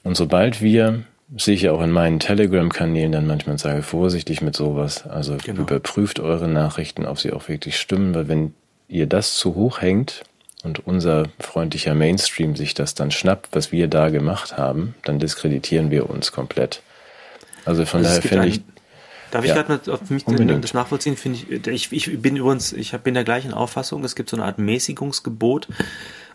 Und 0.03 0.17
sobald 0.17 0.63
wir 0.63 1.05
sehe 1.37 1.55
ich 1.55 1.63
ja 1.63 1.73
auch 1.73 1.83
in 1.83 1.91
meinen 1.91 2.21
Telegram-Kanälen 2.21 3.13
dann 3.13 3.27
manchmal 3.27 3.59
sage, 3.59 3.83
vorsichtig 3.83 4.41
mit 4.41 4.57
sowas. 4.57 5.07
Also 5.07 5.37
genau. 5.37 5.63
überprüft 5.63 6.21
eure 6.21 6.49
Nachrichten, 6.49 7.05
ob 7.07 7.19
sie 7.19 7.33
auch 7.33 7.49
wirklich 7.49 7.79
stimmen, 7.79 8.15
weil 8.15 8.29
wenn 8.29 8.55
ihr 8.89 9.07
das 9.07 9.37
zu 9.37 9.55
hoch 9.55 9.83
hängt 9.83 10.23
und 10.65 10.87
unser 10.87 11.27
freundlicher 11.39 11.95
Mainstream 11.95 12.57
sich 12.57 12.75
das 12.75 12.95
dann 12.95 13.11
schnappt, 13.11 13.49
was 13.53 13.73
wir 13.73 13.89
da 13.89 14.09
gemacht 14.09 14.57
haben, 14.57 14.95
dann 15.05 15.19
diskreditieren 15.19 15.91
wir 15.91 16.09
uns 16.09 16.33
komplett. 16.33 16.83
Also 17.65 17.85
von 17.85 18.05
also 18.05 18.17
daher 18.17 18.23
finde 18.23 18.49
ich. 18.49 18.63
Darf 19.31 19.45
ich 19.45 19.51
ja, 19.51 19.57
gerade 19.61 19.83
mal 19.87 19.93
auf 19.93 20.09
mich 20.09 20.25
das 20.25 20.73
nachvollziehen? 20.73 21.15
Finde 21.19 21.39
ich, 21.39 21.69
ich, 21.69 21.93
ich 21.93 22.23
bin 22.23 22.37
übrigens, 22.37 22.73
ich 22.73 22.93
bin 22.93 23.13
der 23.13 23.25
gleichen 23.25 23.53
Auffassung. 23.53 24.03
Es 24.03 24.17
gibt 24.17 24.31
so 24.31 24.37
eine 24.37 24.47
Art 24.47 24.59
Mäßigungsgebot 24.59 25.69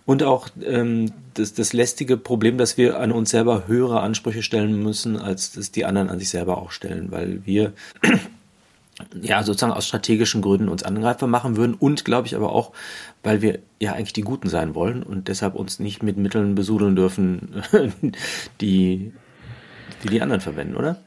und 0.05 0.23
auch 0.23 0.49
ähm, 0.63 1.11
das, 1.33 1.53
das 1.53 1.73
lästige 1.73 2.17
Problem, 2.17 2.57
dass 2.57 2.77
wir 2.77 2.99
an 2.99 3.11
uns 3.11 3.29
selber 3.29 3.67
höhere 3.67 4.01
Ansprüche 4.01 4.43
stellen 4.43 4.81
müssen, 4.81 5.17
als 5.17 5.53
das 5.53 5.71
die 5.71 5.85
anderen 5.85 6.09
an 6.09 6.19
sich 6.19 6.29
selber 6.29 6.57
auch 6.57 6.71
stellen, 6.71 7.11
weil 7.11 7.45
wir 7.45 7.73
ja 9.21 9.43
sozusagen 9.43 9.73
aus 9.73 9.87
strategischen 9.87 10.41
Gründen 10.41 10.69
uns 10.69 10.83
angreifbar 10.83 11.29
machen 11.29 11.57
würden 11.57 11.73
und 11.73 12.05
glaube 12.05 12.27
ich 12.27 12.35
aber 12.35 12.51
auch, 12.51 12.71
weil 13.23 13.41
wir 13.41 13.59
ja 13.79 13.93
eigentlich 13.93 14.13
die 14.13 14.21
Guten 14.21 14.49
sein 14.49 14.75
wollen 14.75 15.03
und 15.03 15.27
deshalb 15.27 15.55
uns 15.55 15.79
nicht 15.79 16.03
mit 16.03 16.17
Mitteln 16.17 16.55
besudeln 16.55 16.95
dürfen, 16.95 17.63
die 18.61 19.13
die, 20.03 20.09
die 20.09 20.21
anderen 20.21 20.41
verwenden, 20.41 20.75
oder? 20.75 20.97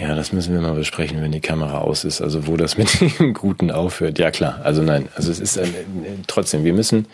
Ja, 0.00 0.14
das 0.14 0.32
müssen 0.32 0.54
wir 0.54 0.60
mal 0.60 0.74
besprechen, 0.74 1.20
wenn 1.22 1.32
die 1.32 1.40
Kamera 1.40 1.78
aus 1.78 2.04
ist. 2.04 2.20
Also 2.20 2.46
wo 2.46 2.56
das 2.56 2.78
mit 2.78 3.00
dem 3.18 3.34
Guten 3.34 3.70
aufhört. 3.70 4.18
Ja 4.18 4.30
klar. 4.30 4.60
Also 4.62 4.82
nein. 4.82 5.08
Also 5.16 5.30
es 5.30 5.40
ist 5.40 5.56
äh, 5.56 5.66
trotzdem. 6.26 6.64
Wir 6.64 6.72
müssen, 6.72 7.06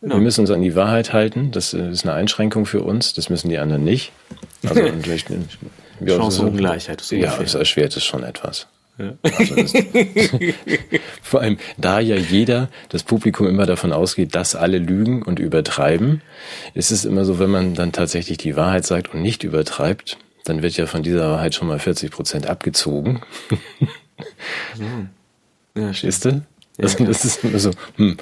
ja. 0.00 0.08
wir 0.08 0.16
müssen 0.18 0.40
uns 0.42 0.50
an 0.50 0.62
die 0.62 0.74
Wahrheit 0.74 1.12
halten. 1.12 1.50
Das 1.50 1.74
äh, 1.74 1.90
ist 1.90 2.04
eine 2.04 2.14
Einschränkung 2.14 2.66
für 2.66 2.82
uns. 2.82 3.14
Das 3.14 3.30
müssen 3.30 3.48
die 3.48 3.58
anderen 3.58 3.84
nicht. 3.84 4.12
Also 4.66 4.80
Chancenungleichheit. 6.06 7.00
So 7.00 7.16
ja, 7.16 7.38
es 7.42 7.54
erschwert 7.54 7.96
es 7.96 8.04
schon 8.04 8.22
etwas. 8.22 8.66
Ja. 8.98 9.14
Also 9.22 9.54
das, 9.54 9.72
vor 11.22 11.40
allem, 11.40 11.58
da 11.78 12.00
ja 12.00 12.16
jeder, 12.16 12.68
das 12.90 13.02
Publikum 13.02 13.46
immer 13.46 13.66
davon 13.66 13.92
ausgeht, 13.92 14.34
dass 14.34 14.54
alle 14.54 14.78
lügen 14.78 15.22
und 15.22 15.38
übertreiben, 15.38 16.20
ist 16.74 16.90
es 16.90 17.04
immer 17.04 17.24
so, 17.24 17.38
wenn 17.38 17.50
man 17.50 17.74
dann 17.74 17.92
tatsächlich 17.92 18.38
die 18.38 18.56
Wahrheit 18.56 18.84
sagt 18.84 19.14
und 19.14 19.22
nicht 19.22 19.42
übertreibt, 19.42 20.18
dann 20.44 20.62
wird 20.62 20.76
ja 20.76 20.86
von 20.86 21.02
dieser 21.02 21.30
Wahrheit 21.30 21.54
schon 21.54 21.68
mal 21.68 21.78
40 21.78 22.10
Prozent 22.10 22.46
abgezogen. 22.46 23.22
Ja, 25.76 25.84
Verstehst 25.84 26.24
du? 26.24 26.42
Das, 26.80 26.96
das, 26.96 27.24
ist 27.24 27.44
immer 27.44 27.58
so. 27.58 27.70
Hm. 27.96 28.16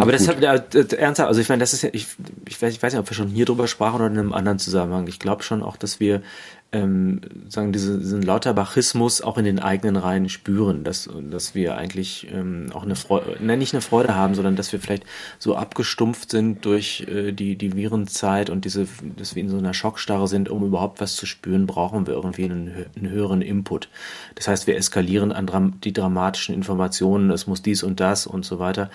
Aber 0.00 0.12
das 0.12 0.28
hat 0.28 0.40
ja, 0.40 0.54
ernsthaft, 0.54 1.28
also 1.28 1.40
ich 1.40 1.48
meine, 1.48 1.60
das 1.60 1.72
ist 1.72 1.82
ja, 1.82 1.90
ich, 1.92 2.06
ich, 2.46 2.60
weiß, 2.60 2.74
ich 2.74 2.82
weiß 2.82 2.92
nicht, 2.92 3.00
ob 3.00 3.08
wir 3.08 3.14
schon 3.14 3.28
hier 3.28 3.44
drüber 3.44 3.66
sprachen 3.66 3.96
oder 3.96 4.06
in 4.06 4.18
einem 4.18 4.32
anderen 4.32 4.58
Zusammenhang. 4.58 5.06
Ich 5.06 5.18
glaube 5.18 5.42
schon 5.42 5.62
auch, 5.62 5.76
dass 5.76 6.00
wir 6.00 6.22
ähm, 6.72 7.20
sagen, 7.48 7.72
diese, 7.72 7.98
diesen 7.98 8.22
Lauterbachismus 8.22 9.22
auch 9.22 9.38
in 9.38 9.44
den 9.44 9.60
eigenen 9.60 9.96
Reihen 9.96 10.28
spüren, 10.28 10.84
dass, 10.84 11.08
dass 11.30 11.54
wir 11.54 11.76
eigentlich 11.76 12.26
ähm, 12.32 12.70
auch 12.74 12.82
eine 12.82 12.96
Freude, 12.96 13.42
ne, 13.42 13.56
nicht 13.56 13.72
eine 13.72 13.80
Freude 13.80 14.14
haben, 14.14 14.34
sondern 14.34 14.56
dass 14.56 14.72
wir 14.72 14.80
vielleicht 14.80 15.04
so 15.38 15.54
abgestumpft 15.56 16.30
sind 16.30 16.64
durch 16.64 17.06
äh, 17.08 17.32
die, 17.32 17.56
die 17.56 17.74
Virenzeit 17.74 18.50
und 18.50 18.64
diese, 18.64 18.86
dass 19.16 19.36
wir 19.36 19.42
in 19.42 19.48
so 19.48 19.58
einer 19.58 19.74
Schockstarre 19.74 20.26
sind, 20.26 20.48
um 20.48 20.64
überhaupt 20.64 21.00
was 21.00 21.14
zu 21.14 21.24
spüren, 21.24 21.66
brauchen 21.66 22.06
wir 22.06 22.14
irgendwie 22.14 22.44
einen, 22.44 22.86
einen 22.96 23.10
höheren 23.10 23.42
Input. 23.42 23.88
Das 24.34 24.48
heißt, 24.48 24.66
wir 24.66 24.76
eskalieren 24.76 25.32
an 25.32 25.46
dram 25.46 25.80
die 25.80 25.92
dramatischen 25.92 26.54
Informationen, 26.54 27.30
es 27.30 27.46
muss 27.46 27.62
dies 27.62 27.82
und 27.82 28.00
das 28.00 28.26
und 28.26 28.44
so 28.44 28.58
weiter. 28.58 28.90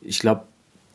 Ich 0.00 0.20
glaube, 0.20 0.44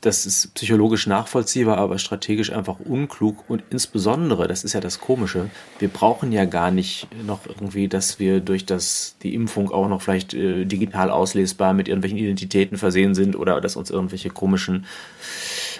das 0.05 0.25
ist 0.25 0.53
psychologisch 0.53 1.07
nachvollziehbar, 1.07 1.77
aber 1.77 1.97
strategisch 1.97 2.51
einfach 2.51 2.79
unklug 2.79 3.49
und 3.49 3.63
insbesondere, 3.69 4.49
das 4.49 4.65
ist 4.65 4.73
ja 4.73 4.81
das 4.81 4.99
Komische, 4.99 5.49
wir 5.79 5.87
brauchen 5.87 6.33
ja 6.33 6.43
gar 6.43 6.71
nicht 6.71 7.07
noch 7.25 7.47
irgendwie, 7.47 7.87
dass 7.87 8.19
wir 8.19 8.41
durch 8.41 8.65
das, 8.65 9.15
die 9.23 9.33
Impfung 9.33 9.71
auch 9.71 9.87
noch 9.87 10.01
vielleicht 10.01 10.33
äh, 10.33 10.65
digital 10.65 11.09
auslesbar 11.09 11.73
mit 11.73 11.87
irgendwelchen 11.87 12.17
Identitäten 12.17 12.77
versehen 12.77 13.15
sind 13.15 13.37
oder 13.37 13.61
dass 13.61 13.77
uns 13.77 13.89
irgendwelche 13.89 14.29
komischen 14.29 14.85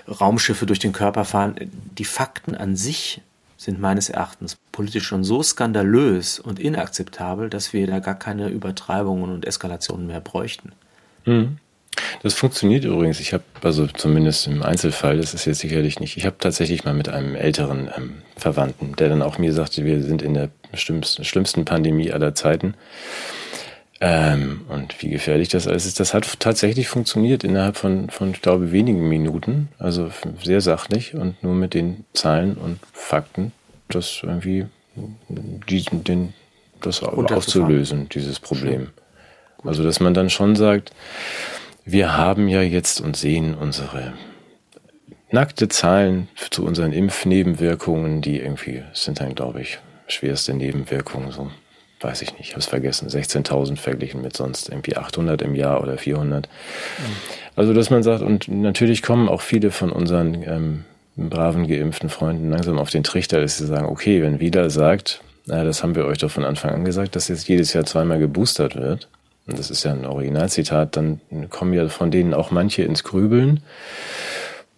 Raumschiffe 0.08 0.66
durch 0.66 0.80
den 0.80 0.94
Körper 0.94 1.26
fahren. 1.26 1.56
Die 1.98 2.06
Fakten 2.06 2.56
an 2.56 2.78
sich 2.78 3.22
sind 3.58 3.82
meines 3.82 4.10
Erachtens 4.10 4.58
politisch 4.72 5.06
schon 5.06 5.26
so 5.26 5.44
skandalös 5.44 6.40
und 6.40 6.60
inakzeptabel, 6.60 7.50
dass 7.50 7.74
wir 7.74 7.88
da 7.88 8.00
gar 8.00 8.16
keine 8.16 8.48
Übertreibungen 8.48 9.32
und 9.32 9.46
Eskalationen 9.46 10.08
mehr 10.08 10.22
bräuchten. 10.22 10.72
Mhm. 11.26 11.58
Das 12.22 12.34
funktioniert 12.34 12.86
übrigens. 12.86 13.20
Ich 13.20 13.34
habe, 13.34 13.44
also 13.64 13.88
zumindest 13.88 14.48
im 14.48 14.64
Einzelfall, 14.64 15.18
das 15.18 15.34
ist 15.34 15.46
jetzt 15.46 15.60
sicherlich 15.60 16.00
nicht. 16.00 16.18
Ich 16.18 16.26
habe 16.26 16.38
tatsächlich 16.40 16.86
mal 16.86 16.94
mit 16.94 17.10
einem 17.10 17.36
älteren 17.36 17.90
ähm, 17.96 18.14
Verwandten, 18.38 18.96
der 18.96 19.10
dann 19.10 19.22
auch 19.22 19.38
mir 19.38 19.54
sagte, 19.54 19.86
wir 19.86 20.02
sind 20.04 20.22
in 20.22 20.34
der 20.34 20.50
schlimmsten, 20.74 21.24
schlimmsten 21.24 21.66
Pandemie 21.66 22.12
aller 22.12 22.34
Zeiten. 22.34 22.76
Ähm, 24.02 24.62
und 24.70 25.02
wie 25.02 25.10
gefährlich 25.10 25.50
das 25.50 25.68
alles 25.68 25.86
ist, 25.86 26.00
das 26.00 26.14
hat 26.14 26.40
tatsächlich 26.40 26.88
funktioniert 26.88 27.44
innerhalb 27.44 27.78
von, 27.78 28.10
von, 28.10 28.32
ich 28.32 28.42
glaube, 28.42 28.72
wenigen 28.72 29.08
Minuten. 29.08 29.70
Also 29.78 30.10
sehr 30.44 30.62
sachlich 30.62 31.14
und 31.14 31.42
nur 31.44 31.56
mit 31.56 31.74
den 31.74 32.06
Zahlen 32.14 32.56
und 32.56 32.80
Fakten, 32.92 33.52
das 33.90 34.20
irgendwie 34.24 34.66
diesen, 35.70 36.04
den, 36.04 36.34
das 36.82 37.02
aufzulösen, 37.02 38.10
dieses 38.10 38.40
Problem. 38.40 38.90
Also, 39.64 39.84
dass 39.84 40.00
man 40.00 40.14
dann 40.14 40.30
schon 40.30 40.56
sagt, 40.56 40.92
wir 41.86 42.16
haben 42.16 42.48
ja 42.48 42.62
jetzt 42.62 43.02
und 43.02 43.16
sehen 43.18 43.56
unsere 43.56 44.14
nackte 45.32 45.68
Zahlen 45.68 46.30
zu 46.52 46.64
unseren 46.64 46.94
Impfnebenwirkungen, 46.94 48.22
die 48.22 48.40
irgendwie 48.40 48.84
sind 48.94 49.20
dann, 49.20 49.36
glaube 49.36 49.62
ich, 49.62 49.80
schwerste 50.08 50.54
Nebenwirkungen, 50.54 51.32
so 51.32 51.50
weiß 52.00 52.22
ich 52.22 52.34
nicht, 52.34 52.42
ich 52.42 52.52
habe 52.52 52.60
es 52.60 52.68
vergessen, 52.68 53.08
16.000 53.08 53.78
verglichen 53.78 54.22
mit 54.22 54.36
sonst 54.36 54.70
irgendwie 54.70 54.98
800 54.98 55.42
im 55.42 55.56
Jahr 55.56 55.82
oder 55.82 55.98
400. 55.98 56.48
Mhm. 56.48 57.04
Also, 57.56 57.74
dass 57.74 57.90
man 57.90 58.04
sagt, 58.04 58.22
und 58.22 58.48
natürlich 58.48 59.02
kommen 59.02 59.30
auch 59.30 59.42
viele 59.42 59.72
von 59.72 59.92
unseren 59.92 60.44
ähm, 60.44 60.86
braven 61.16 61.68
geimpften 61.68 62.10
Freunden 62.10 62.50
langsam 62.50 62.78
auf 62.78 62.90
den 62.90 63.04
Trichter, 63.04 63.40
dass 63.42 63.58
sie 63.58 63.66
sagen, 63.66 63.86
okay, 63.86 64.22
wenn 64.22 64.40
wieder 64.40 64.70
sagt, 64.70 65.22
na, 65.46 65.64
das 65.64 65.84
haben 65.84 65.96
wir 65.96 66.06
euch 66.06 66.18
doch 66.20 66.32
von 66.32 66.44
Anfang 66.44 66.72
an 66.72 66.86
gesagt, 66.86 67.16
dass 67.16 67.28
jetzt 67.28 67.48
jedes 67.48 67.74
Jahr 67.74 67.86
zweimal 67.86 68.20
geboostert 68.20 68.76
wird, 68.76 69.08
das 69.46 69.70
ist 69.70 69.84
ja 69.84 69.92
ein 69.92 70.06
Originalzitat, 70.06 70.96
dann 70.96 71.20
kommen 71.50 71.74
ja 71.74 71.90
von 71.90 72.12
denen 72.12 72.34
auch 72.34 72.52
manche 72.52 72.84
ins 72.84 73.04
Grübeln. 73.04 73.62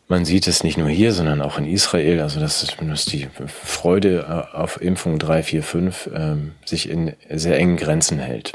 Man 0.07 0.25
sieht 0.25 0.47
es 0.47 0.63
nicht 0.63 0.77
nur 0.77 0.89
hier, 0.89 1.13
sondern 1.13 1.41
auch 1.41 1.57
in 1.57 1.65
Israel, 1.65 2.21
also 2.21 2.39
dass, 2.39 2.65
dass 2.79 3.05
die 3.05 3.27
Freude 3.47 4.53
auf 4.53 4.81
Impfung 4.81 5.17
3, 5.17 5.43
4, 5.43 5.63
5 5.63 6.09
ähm, 6.13 6.51
sich 6.63 6.89
in 6.89 7.13
sehr 7.29 7.57
engen 7.57 7.77
Grenzen 7.77 8.19
hält. 8.19 8.53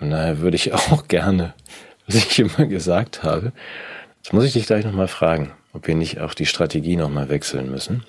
Und 0.00 0.10
daher 0.10 0.40
würde 0.40 0.56
ich 0.56 0.72
auch 0.74 1.06
gerne, 1.08 1.54
was 2.06 2.16
ich 2.16 2.38
immer 2.38 2.66
gesagt 2.66 3.22
habe, 3.22 3.52
das 4.22 4.32
muss 4.32 4.44
ich 4.44 4.52
dich 4.52 4.66
gleich 4.66 4.84
nochmal 4.84 5.08
fragen, 5.08 5.52
ob 5.72 5.86
wir 5.86 5.94
nicht 5.94 6.20
auch 6.20 6.34
die 6.34 6.46
Strategie 6.46 6.96
nochmal 6.96 7.28
wechseln 7.28 7.70
müssen. 7.70 8.04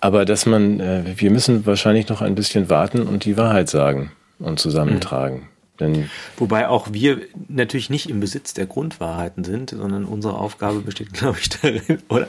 Aber 0.00 0.26
dass 0.26 0.44
man, 0.44 0.80
äh, 0.80 1.02
wir 1.16 1.30
müssen 1.30 1.64
wahrscheinlich 1.64 2.08
noch 2.08 2.20
ein 2.20 2.34
bisschen 2.34 2.68
warten 2.68 3.02
und 3.02 3.24
die 3.24 3.38
Wahrheit 3.38 3.68
sagen 3.70 4.12
und 4.38 4.58
zusammentragen. 4.58 5.40
Mhm. 5.40 5.46
Denn 5.80 6.10
Wobei 6.36 6.68
auch 6.68 6.92
wir 6.92 7.20
natürlich 7.48 7.90
nicht 7.90 8.08
im 8.08 8.20
Besitz 8.20 8.54
der 8.54 8.66
Grundwahrheiten 8.66 9.44
sind, 9.44 9.70
sondern 9.70 10.04
unsere 10.04 10.38
Aufgabe 10.38 10.80
besteht, 10.80 11.12
glaube 11.12 11.38
ich, 11.40 11.48
darin, 11.50 11.98
oder? 12.08 12.28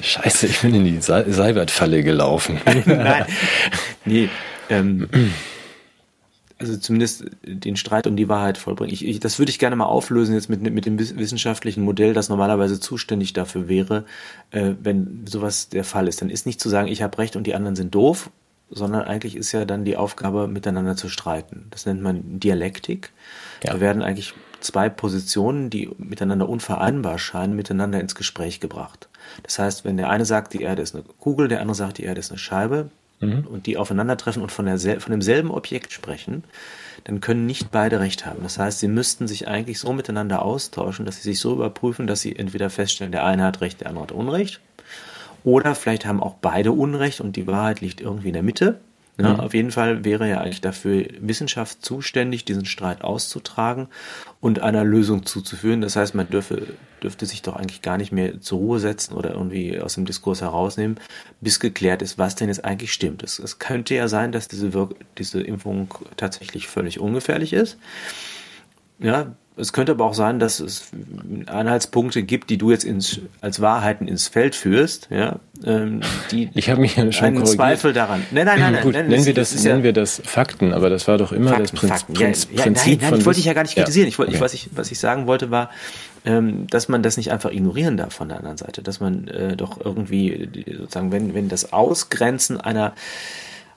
Scheiße, 0.00 0.46
ich 0.46 0.60
bin 0.60 0.74
in 0.74 0.84
die 0.84 1.00
Seibert-Falle 1.00 2.02
gelaufen. 2.02 2.60
Nein, 2.86 3.26
nee, 4.04 4.28
ähm, 4.68 5.08
also 6.58 6.76
zumindest 6.76 7.24
den 7.42 7.76
Streit 7.76 8.06
um 8.06 8.16
die 8.16 8.28
Wahrheit 8.28 8.58
vollbringen. 8.58 8.92
Ich, 8.92 9.06
ich, 9.06 9.20
das 9.20 9.38
würde 9.38 9.50
ich 9.50 9.58
gerne 9.58 9.76
mal 9.76 9.86
auflösen 9.86 10.34
jetzt 10.34 10.48
mit, 10.48 10.62
mit 10.62 10.86
dem 10.86 10.98
wissenschaftlichen 10.98 11.82
Modell, 11.82 12.14
das 12.14 12.28
normalerweise 12.28 12.80
zuständig 12.80 13.32
dafür 13.32 13.68
wäre, 13.68 14.04
äh, 14.50 14.74
wenn 14.82 15.26
sowas 15.26 15.68
der 15.68 15.84
Fall 15.84 16.06
ist. 16.06 16.20
Dann 16.20 16.30
ist 16.30 16.46
nicht 16.46 16.60
zu 16.60 16.68
sagen, 16.68 16.88
ich 16.88 17.02
habe 17.02 17.18
recht 17.18 17.36
und 17.36 17.46
die 17.46 17.54
anderen 17.54 17.76
sind 17.76 17.94
doof 17.94 18.30
sondern 18.70 19.02
eigentlich 19.02 19.36
ist 19.36 19.52
ja 19.52 19.64
dann 19.64 19.84
die 19.84 19.96
Aufgabe, 19.96 20.48
miteinander 20.48 20.96
zu 20.96 21.08
streiten. 21.08 21.66
Das 21.70 21.86
nennt 21.86 22.02
man 22.02 22.40
Dialektik. 22.40 23.10
Ja. 23.62 23.74
Da 23.74 23.80
werden 23.80 24.02
eigentlich 24.02 24.34
zwei 24.60 24.88
Positionen, 24.88 25.70
die 25.70 25.90
miteinander 25.98 26.48
unvereinbar 26.48 27.18
scheinen, 27.18 27.54
miteinander 27.54 28.00
ins 28.00 28.14
Gespräch 28.14 28.60
gebracht. 28.60 29.08
Das 29.42 29.58
heißt, 29.58 29.84
wenn 29.84 29.96
der 29.96 30.10
eine 30.10 30.24
sagt, 30.24 30.54
die 30.54 30.62
Erde 30.62 30.82
ist 30.82 30.94
eine 30.94 31.04
Kugel, 31.18 31.48
der 31.48 31.60
andere 31.60 31.74
sagt, 31.74 31.98
die 31.98 32.04
Erde 32.04 32.20
ist 32.20 32.30
eine 32.30 32.38
Scheibe, 32.38 32.90
mhm. 33.20 33.46
und 33.46 33.66
die 33.66 33.76
aufeinandertreffen 33.76 34.42
und 34.42 34.52
von, 34.52 34.66
der, 34.66 34.78
von 35.00 35.10
demselben 35.10 35.50
Objekt 35.50 35.92
sprechen, 35.92 36.44
dann 37.04 37.20
können 37.20 37.46
nicht 37.46 37.70
beide 37.70 38.00
recht 38.00 38.26
haben. 38.26 38.42
Das 38.42 38.58
heißt, 38.58 38.80
sie 38.80 38.88
müssten 38.88 39.28
sich 39.28 39.48
eigentlich 39.48 39.78
so 39.78 39.92
miteinander 39.92 40.42
austauschen, 40.42 41.06
dass 41.06 41.16
sie 41.16 41.22
sich 41.22 41.40
so 41.40 41.52
überprüfen, 41.52 42.06
dass 42.06 42.20
sie 42.20 42.36
entweder 42.36 42.70
feststellen, 42.70 43.12
der 43.12 43.24
eine 43.24 43.44
hat 43.44 43.60
recht, 43.60 43.80
der 43.80 43.88
andere 43.88 44.04
hat 44.04 44.12
Unrecht, 44.12 44.60
oder 45.44 45.74
vielleicht 45.74 46.06
haben 46.06 46.22
auch 46.22 46.34
beide 46.34 46.72
Unrecht 46.72 47.20
und 47.20 47.36
die 47.36 47.46
Wahrheit 47.46 47.80
liegt 47.80 48.00
irgendwie 48.00 48.28
in 48.28 48.34
der 48.34 48.42
Mitte. 48.42 48.80
Ja, 49.16 49.34
mhm. 49.34 49.40
Auf 49.40 49.54
jeden 49.54 49.70
Fall 49.70 50.04
wäre 50.04 50.28
ja 50.28 50.40
eigentlich 50.40 50.60
dafür 50.60 51.06
Wissenschaft 51.20 51.84
zuständig, 51.84 52.44
diesen 52.44 52.64
Streit 52.64 53.04
auszutragen 53.04 53.86
und 54.40 54.58
einer 54.58 54.82
Lösung 54.82 55.24
zuzuführen. 55.24 55.80
Das 55.80 55.94
heißt, 55.94 56.16
man 56.16 56.28
dürfe, 56.28 56.74
dürfte 57.00 57.24
sich 57.24 57.42
doch 57.42 57.54
eigentlich 57.54 57.80
gar 57.80 57.96
nicht 57.96 58.10
mehr 58.10 58.40
zur 58.40 58.58
Ruhe 58.58 58.80
setzen 58.80 59.14
oder 59.14 59.30
irgendwie 59.30 59.78
aus 59.78 59.94
dem 59.94 60.04
Diskurs 60.04 60.40
herausnehmen, 60.40 60.98
bis 61.40 61.60
geklärt 61.60 62.02
ist, 62.02 62.18
was 62.18 62.34
denn 62.34 62.48
jetzt 62.48 62.64
eigentlich 62.64 62.92
stimmt. 62.92 63.22
Es, 63.22 63.38
es 63.38 63.60
könnte 63.60 63.94
ja 63.94 64.08
sein, 64.08 64.32
dass 64.32 64.48
diese, 64.48 64.72
Wirk 64.72 64.96
diese 65.16 65.40
Impfung 65.40 65.94
tatsächlich 66.16 66.66
völlig 66.66 66.98
ungefährlich 66.98 67.52
ist. 67.52 67.78
Ja, 68.98 69.36
es 69.56 69.72
könnte 69.72 69.92
aber 69.92 70.04
auch 70.04 70.14
sein, 70.14 70.40
dass 70.40 70.58
es 70.58 70.90
Anhaltspunkte 71.46 72.24
gibt, 72.24 72.50
die 72.50 72.58
du 72.58 72.72
jetzt 72.72 72.84
ins, 72.84 73.20
als 73.40 73.60
Wahrheiten 73.60 74.08
ins 74.08 74.26
Feld 74.26 74.56
führst, 74.56 75.08
ja, 75.10 75.36
ähm, 75.64 76.00
die 76.32 76.50
ich 76.54 76.70
habe 76.70 76.80
mich 76.80 76.96
ja 76.96 77.10
schon 77.12 77.26
einen 77.26 77.36
korrigiert. 77.36 77.56
Zweifel 77.56 77.92
daran. 77.92 78.24
Nein, 78.32 78.46
nein, 78.46 78.58
nein, 78.58 78.72
nein, 78.72 78.82
Gut, 78.82 78.94
nein 78.94 79.06
nennen 79.06 79.24
wir 79.24 79.34
das, 79.34 79.52
das 79.52 79.62
nennen 79.62 79.78
ja 79.78 79.84
wir 79.84 79.92
das 79.92 80.20
Fakten, 80.24 80.72
aber 80.72 80.90
das 80.90 81.06
war 81.06 81.18
doch 81.18 81.30
immer 81.30 81.50
Fakten, 81.50 81.62
das 81.62 81.72
Prinz, 81.72 81.92
Fakten. 81.92 82.14
Prinz, 82.14 82.48
ja, 82.52 82.62
Prinzip 82.62 83.00
nein, 83.00 83.10
nein, 83.10 83.20
ich 83.20 83.26
wollte 83.26 83.38
dich 83.38 83.46
ja 83.46 83.52
gar 83.52 83.62
nicht 83.62 83.76
kritisieren. 83.76 84.08
Ich 84.08 84.18
wollte, 84.18 84.30
okay. 84.30 84.36
ich, 84.38 84.42
was 84.42 84.54
ich, 84.54 84.70
was 84.72 84.90
ich 84.90 84.98
sagen 84.98 85.26
wollte, 85.28 85.52
war, 85.52 85.70
ähm, 86.24 86.66
dass 86.68 86.88
man 86.88 87.04
das 87.04 87.16
nicht 87.16 87.30
einfach 87.30 87.52
ignorieren 87.52 87.96
darf 87.96 88.12
von 88.12 88.28
der 88.28 88.38
anderen 88.38 88.56
Seite, 88.56 88.82
dass 88.82 88.98
man 88.98 89.28
äh, 89.28 89.56
doch 89.56 89.78
irgendwie 89.84 90.48
sozusagen, 90.78 91.12
wenn 91.12 91.34
wenn 91.34 91.48
das 91.48 91.72
Ausgrenzen 91.72 92.60
einer 92.60 92.94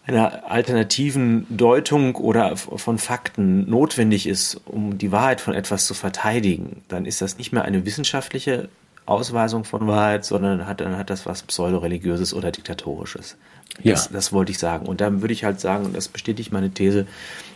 einer 0.07 0.49
alternativen 0.49 1.45
Deutung 1.49 2.15
oder 2.15 2.55
von 2.55 2.97
Fakten 2.97 3.69
notwendig 3.69 4.25
ist, 4.25 4.59
um 4.65 4.97
die 4.97 5.11
Wahrheit 5.11 5.41
von 5.41 5.53
etwas 5.53 5.85
zu 5.85 5.93
verteidigen, 5.93 6.81
dann 6.87 7.05
ist 7.05 7.21
das 7.21 7.37
nicht 7.37 7.51
mehr 7.51 7.65
eine 7.65 7.85
wissenschaftliche 7.85 8.69
Ausweisung 9.05 9.63
von 9.63 9.87
Wahrheit, 9.87 10.25
sondern 10.25 10.65
hat, 10.65 10.81
dann 10.81 10.97
hat 10.97 11.09
das 11.09 11.25
was 11.25 11.43
pseudoreligiöses 11.43 12.33
oder 12.33 12.51
diktatorisches. 12.51 13.37
Ja. 13.81 13.93
Das, 13.93 14.09
das 14.09 14.33
wollte 14.33 14.51
ich 14.51 14.59
sagen. 14.59 14.85
Und 14.85 15.01
dann 15.01 15.21
würde 15.21 15.33
ich 15.33 15.43
halt 15.43 15.59
sagen, 15.59 15.85
und 15.85 15.95
das 15.95 16.07
bestätigt 16.07 16.51
meine 16.51 16.71
These, 16.71 17.07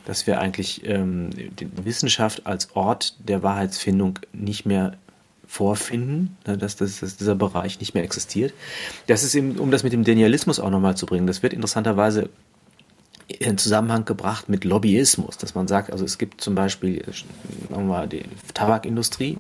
dass 0.06 0.28
wir 0.28 0.40
eigentlich 0.40 0.86
ähm, 0.88 1.30
die 1.32 1.70
Wissenschaft 1.86 2.46
als 2.46 2.76
Ort 2.76 3.16
der 3.28 3.44
Wahrheitsfindung 3.44 4.20
nicht 4.34 4.66
mehr 4.66 4.94
vorfinden, 5.52 6.38
ne, 6.48 6.58
dass, 6.58 6.78
das, 6.78 7.02
dass 7.02 7.18
dieser 7.18 7.36
Bereich 7.36 7.82
nicht 7.82 7.94
mehr 7.94 8.06
existiert. 8.06 8.54
Das 9.08 9.22
ist 9.22 9.36
eben, 9.36 9.60
um 9.60 9.70
das 9.70 9.84
mit 9.84 9.92
dem 9.92 10.06
Denialismus 10.06 10.62
auch 10.62 10.70
nochmal 10.70 10.96
zu 10.96 11.06
bringen, 11.06 11.28
das 11.28 11.44
wird 11.44 11.52
interessanterweise 11.52 12.30
in 13.28 13.58
Zusammenhang 13.58 14.06
gebracht 14.06 14.48
mit 14.48 14.64
Lobbyismus, 14.64 15.38
dass 15.38 15.54
man 15.54 15.68
sagt, 15.68 15.92
also 15.92 16.06
es 16.06 16.18
gibt 16.18 16.40
zum 16.40 16.56
Beispiel, 16.56 17.04
sagen 17.04 17.36
wir 17.70 17.80
mal, 17.80 18.08
die 18.08 18.24
Tabakindustrie, 18.54 19.40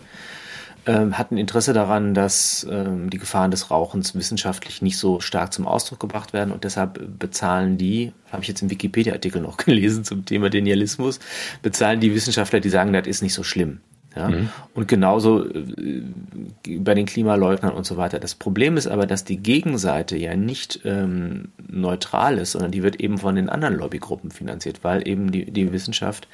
ähm, 0.85 1.17
hat 1.17 1.31
ein 1.31 1.37
Interesse 1.37 1.71
daran, 1.71 2.13
dass 2.13 2.67
ähm, 2.69 3.09
die 3.09 3.17
Gefahren 3.17 3.51
des 3.51 3.71
Rauchens 3.71 4.13
wissenschaftlich 4.13 4.81
nicht 4.81 4.97
so 4.97 5.21
stark 5.21 5.53
zum 5.53 5.65
Ausdruck 5.65 6.01
gebracht 6.01 6.33
werden 6.33 6.51
und 6.51 6.65
deshalb 6.65 7.19
bezahlen 7.19 7.77
die, 7.77 8.11
habe 8.33 8.41
ich 8.41 8.49
jetzt 8.49 8.61
im 8.61 8.69
Wikipedia-Artikel 8.69 9.41
noch 9.41 9.55
gelesen 9.65 10.03
zum 10.03 10.25
Thema 10.25 10.49
Denialismus, 10.49 11.21
bezahlen 11.61 12.01
die 12.01 12.13
Wissenschaftler, 12.13 12.59
die 12.59 12.69
sagen, 12.69 12.91
das 12.91 13.07
ist 13.07 13.21
nicht 13.21 13.33
so 13.33 13.43
schlimm. 13.43 13.79
Ja? 14.15 14.29
Mhm. 14.29 14.49
Und 14.73 14.87
genauso 14.87 15.45
äh, 15.45 16.03
bei 16.77 16.93
den 16.93 17.05
Klimaleugnern 17.05 17.73
und 17.73 17.85
so 17.85 17.97
weiter. 17.97 18.19
Das 18.19 18.35
Problem 18.35 18.77
ist 18.77 18.87
aber, 18.87 19.05
dass 19.05 19.23
die 19.23 19.37
Gegenseite 19.37 20.17
ja 20.17 20.35
nicht 20.35 20.81
ähm, 20.83 21.49
neutral 21.69 22.37
ist, 22.37 22.51
sondern 22.53 22.71
die 22.71 22.83
wird 22.83 22.99
eben 22.99 23.17
von 23.17 23.35
den 23.35 23.49
anderen 23.49 23.75
Lobbygruppen 23.75 24.31
finanziert, 24.31 24.83
weil 24.83 25.07
eben 25.07 25.31
die, 25.31 25.49
die 25.49 25.71
Wissenschaft 25.71 26.27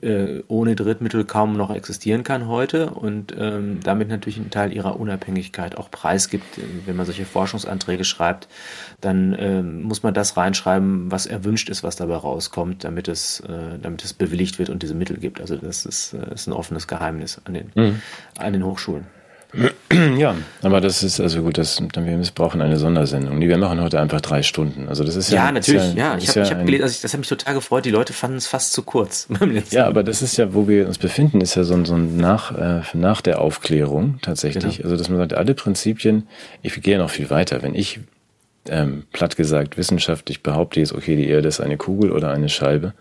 äh, 0.00 0.42
ohne 0.48 0.74
Drittmittel 0.74 1.24
kaum 1.24 1.56
noch 1.56 1.70
existieren 1.74 2.24
kann 2.24 2.48
heute 2.48 2.90
und 2.90 3.34
ähm, 3.38 3.80
damit 3.82 4.08
natürlich 4.08 4.38
einen 4.38 4.50
Teil 4.50 4.72
ihrer 4.72 4.98
Unabhängigkeit 4.98 5.76
auch 5.76 5.90
preisgibt. 5.90 6.58
Wenn 6.86 6.96
man 6.96 7.06
solche 7.06 7.24
Forschungsanträge 7.24 8.04
schreibt, 8.04 8.48
dann 9.00 9.36
ähm, 9.38 9.82
muss 9.82 10.02
man 10.02 10.14
das 10.14 10.36
reinschreiben, 10.36 11.10
was 11.10 11.26
erwünscht 11.26 11.68
ist, 11.68 11.82
was 11.82 11.96
dabei 11.96 12.16
rauskommt, 12.16 12.84
damit 12.84 13.08
es, 13.08 13.40
äh, 13.40 13.78
damit 13.80 14.04
es 14.04 14.12
bewilligt 14.12 14.58
wird 14.58 14.70
und 14.70 14.82
diese 14.82 14.94
Mittel 14.94 15.18
gibt. 15.18 15.40
Also 15.40 15.56
das 15.56 15.86
ist, 15.86 16.14
äh, 16.14 16.34
ist 16.34 16.46
ein 16.46 16.52
offenes 16.52 16.88
Geheimnis 16.88 17.03
an 17.06 17.54
den, 17.54 17.72
mhm. 17.74 18.02
an 18.38 18.52
den 18.52 18.64
Hochschulen. 18.64 19.06
Ja, 20.18 20.34
aber 20.62 20.80
das 20.80 21.02
ist 21.02 21.20
also 21.20 21.42
gut, 21.42 21.58
das, 21.58 21.80
dann 21.92 22.06
wir 22.06 22.18
brauchen 22.34 22.60
eine 22.60 22.76
Sondersendung. 22.78 23.40
wir 23.40 23.58
machen 23.58 23.80
heute 23.80 24.00
einfach 24.00 24.20
drei 24.20 24.42
Stunden. 24.42 24.88
Also 24.88 25.04
das 25.04 25.16
ist 25.16 25.30
ja. 25.30 25.46
Ja, 25.46 25.52
natürlich, 25.52 25.94
ja. 25.94 26.12
ja. 26.12 26.18
Ich 26.18 26.28
habe 26.28 26.40
ja 26.40 26.50
hab 26.50 26.64
gelesen, 26.64 26.82
also 26.82 26.94
ich, 26.94 27.00
das 27.00 27.12
hat 27.12 27.20
mich 27.20 27.28
total 27.28 27.54
gefreut. 27.54 27.84
Die 27.84 27.90
Leute 27.90 28.12
fanden 28.12 28.36
es 28.36 28.46
fast 28.46 28.72
zu 28.72 28.82
kurz. 28.82 29.28
ja, 29.70 29.86
aber 29.86 30.02
das 30.02 30.22
ist 30.22 30.36
ja, 30.36 30.54
wo 30.54 30.66
wir 30.66 30.86
uns 30.86 30.98
befinden, 30.98 31.40
ist 31.40 31.54
ja 31.54 31.64
so 31.64 31.74
ein, 31.74 31.84
so 31.84 31.94
ein 31.94 32.16
nach, 32.16 32.56
äh, 32.56 32.82
nach 32.94 33.20
der 33.20 33.40
Aufklärung 33.40 34.18
tatsächlich. 34.22 34.78
Genau. 34.78 34.84
Also 34.84 34.96
dass 34.96 35.08
man 35.08 35.18
sagt, 35.18 35.34
alle 35.34 35.54
Prinzipien, 35.54 36.26
ich 36.62 36.80
gehe 36.82 36.94
ja 36.94 36.98
noch 36.98 37.10
viel 37.10 37.30
weiter. 37.30 37.62
Wenn 37.62 37.74
ich 37.74 38.00
ähm, 38.68 39.04
platt 39.12 39.36
gesagt 39.36 39.76
wissenschaftlich 39.76 40.42
behaupte 40.42 40.80
jetzt, 40.80 40.92
okay, 40.92 41.16
die 41.16 41.28
Erde 41.28 41.48
ist 41.48 41.60
eine 41.60 41.76
Kugel 41.76 42.12
oder 42.12 42.30
eine 42.30 42.48
Scheibe, 42.48 42.94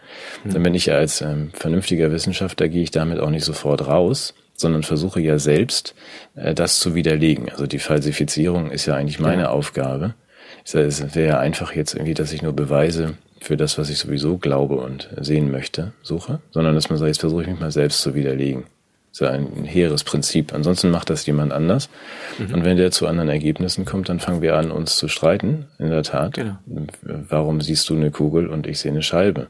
mhm. 0.44 0.54
dann 0.54 0.64
bin 0.64 0.76
ich 0.76 0.88
ja 0.88 0.96
als 0.96 1.22
ähm, 1.22 1.52
vernünftiger 1.54 2.12
Wissenschaftler, 2.12 2.68
gehe 2.68 2.84
ich 2.84 2.92
damit 2.92 3.20
auch 3.20 3.30
nicht 3.30 3.46
sofort 3.46 3.88
raus, 3.88 4.34
sondern 4.56 4.84
versuche 4.84 5.22
ja 5.22 5.40
selbst, 5.40 5.96
äh, 6.36 6.54
das 6.54 6.80
zu 6.80 6.96
widerlegen. 6.96 7.50
Also 7.50 7.68
die 7.68 7.80
Falsifizierung 7.80 8.72
ist 8.72 8.86
ja 8.86 8.96
eigentlich 8.96 9.20
meine 9.20 9.44
ja. 9.44 9.50
Aufgabe. 9.50 10.16
Es 10.66 10.74
wäre 10.74 11.28
ja 11.28 11.40
einfach 11.40 11.74
jetzt 11.76 11.94
irgendwie, 11.94 12.14
dass 12.14 12.32
ich 12.32 12.42
nur 12.42 12.54
Beweise 12.54 13.18
für 13.42 13.58
das, 13.58 13.78
was 13.78 13.90
ich 13.90 13.98
sowieso 13.98 14.38
glaube 14.38 14.76
und 14.76 15.10
sehen 15.20 15.52
möchte, 15.52 15.92
suche, 16.02 16.40
sondern 16.52 16.76
dass 16.76 16.90
man 16.90 16.98
sagt, 16.98 17.10
jetzt 17.10 17.20
versuche 17.20 17.42
ich 17.42 17.50
mich 17.50 17.60
mal 17.60 17.72
selbst 17.72 18.02
zu 18.02 18.16
widerlegen. 18.16 18.64
Das 19.14 19.22
ist 19.22 19.28
ja 19.28 19.30
ein 19.30 19.64
hehres 19.64 20.04
Prinzip. 20.04 20.56
Ansonsten 20.56 20.90
macht 20.90 21.12
das 21.12 21.24
jemand 21.28 21.54
anders. 21.54 21.88
Mhm. 22.40 22.52
Und 22.52 22.66
wenn 22.66 22.78
der 22.78 22.90
zu 22.90 23.06
anderen 23.06 23.30
Ergebnissen 23.30 23.86
kommt, 23.86 24.10
dann 24.10 24.20
fangen 24.20 24.42
wir 24.42 24.56
an, 24.56 24.72
uns 24.72 24.98
zu 24.98 25.08
streiten, 25.08 25.68
in 25.78 25.92
der 25.92 26.02
Tat. 26.02 26.34
Genau. 26.34 26.58
Warum 27.04 27.62
siehst 27.62 27.88
du 27.90 27.96
eine 27.96 28.10
Kugel 28.10 28.48
und 28.48 28.66
ich 28.66 28.80
sehe 28.80 28.92
eine 28.92 29.04
Scheibe? 29.04 29.50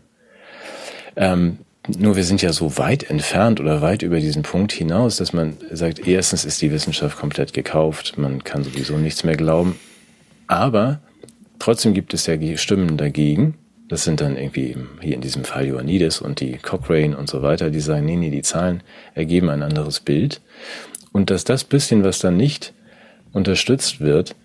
Ähm, 1.15 1.60
nur 1.88 2.17
wir 2.17 2.26
sind 2.26 2.41
ja 2.41 2.52
so 2.52 2.78
weit 2.78 3.10
entfernt 3.10 3.62
oder 3.62 3.82
weit 3.82 4.02
über 4.02 4.19
diesen 4.19 4.43
Punkt 4.43 4.73
hinaus, 4.73 5.15
dass 5.15 5.32
man 5.32 5.56
sagt, 5.71 6.06
erstens 6.06 6.43
ist 6.43 6.62
die 6.62 6.71
Wissenschaft 6.71 7.17
komplett 7.17 7.54
gekauft, 7.54 8.17
man 8.17 8.43
kann 8.43 8.65
sowieso 8.65 8.97
nichts 8.97 9.23
mehr 9.23 9.38
glauben. 9.38 9.78
Aber 10.47 10.99
trotzdem 11.60 11.93
gibt 11.93 12.13
es 12.13 12.26
ja 12.26 12.36
Stimmen 12.58 12.97
dagegen. 12.97 13.56
Das 13.89 14.04
sind 14.04 14.22
dann 14.22 14.38
irgendwie 14.38 14.78
hier 15.02 15.15
in 15.15 15.22
diesem 15.22 15.43
Fall 15.43 15.65
Ioannidis 15.65 16.22
und 16.22 16.39
die 16.39 16.58
Cochrane 16.58 17.17
und 17.17 17.30
so 17.30 17.41
weiter, 17.41 17.69
die 17.69 17.80
sagen, 17.80 18.06
nee, 18.06 18.15
nee, 18.15 18.30
die 18.30 18.41
Zahlen 18.41 18.82
ergeben 19.13 19.50
ein 19.50 19.62
anderes 19.62 20.00
Bild. 20.00 20.41
Und 21.12 21.30
dass 21.30 21.43
das 21.43 21.63
bisschen, 21.63 22.04
was 22.04 22.19
dann 22.19 22.38
nicht 22.38 22.74
unterstützt 23.34 24.00
wird, 24.00 24.36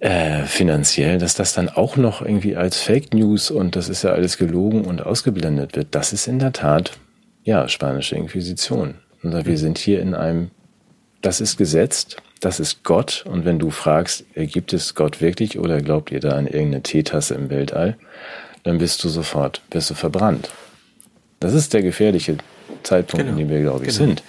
äh, 0.00 0.44
finanziell, 0.44 1.18
dass 1.18 1.34
das 1.34 1.54
dann 1.54 1.68
auch 1.68 1.96
noch 1.96 2.22
irgendwie 2.22 2.56
als 2.56 2.78
Fake 2.78 3.14
News 3.14 3.50
und 3.50 3.76
das 3.76 3.88
ist 3.88 4.02
ja 4.02 4.10
alles 4.10 4.36
gelogen 4.36 4.84
und 4.84 5.04
ausgeblendet 5.04 5.76
wird, 5.76 5.88
das 5.92 6.12
ist 6.12 6.26
in 6.26 6.38
der 6.38 6.52
Tat, 6.52 6.92
ja, 7.44 7.68
spanische 7.68 8.16
Inquisition. 8.16 8.94
Und 9.22 9.46
wir 9.46 9.58
sind 9.58 9.78
hier 9.78 10.00
in 10.00 10.14
einem, 10.14 10.50
das 11.20 11.40
ist 11.40 11.56
gesetzt, 11.56 12.16
das 12.40 12.58
ist 12.58 12.82
Gott. 12.82 13.24
Und 13.26 13.44
wenn 13.44 13.58
du 13.58 13.70
fragst, 13.70 14.24
gibt 14.34 14.72
es 14.72 14.94
Gott 14.94 15.20
wirklich 15.20 15.58
oder 15.58 15.80
glaubt 15.80 16.10
ihr 16.10 16.20
da 16.20 16.30
an 16.30 16.46
irgendeine 16.46 16.82
Teetasse 16.82 17.34
im 17.34 17.50
Weltall, 17.50 17.96
dann 18.62 18.78
bist 18.78 19.02
du 19.04 19.08
sofort, 19.08 19.62
wirst 19.70 19.90
du 19.90 19.94
verbrannt. 19.94 20.50
Das 21.40 21.54
ist 21.54 21.72
der 21.74 21.82
gefährliche 21.82 22.38
Zeitpunkt, 22.82 23.26
genau. 23.26 23.38
in 23.38 23.48
dem 23.48 23.48
wir, 23.48 23.60
glaube 23.62 23.86
ich, 23.86 23.96
genau. 23.96 24.06
sind. 24.06 24.22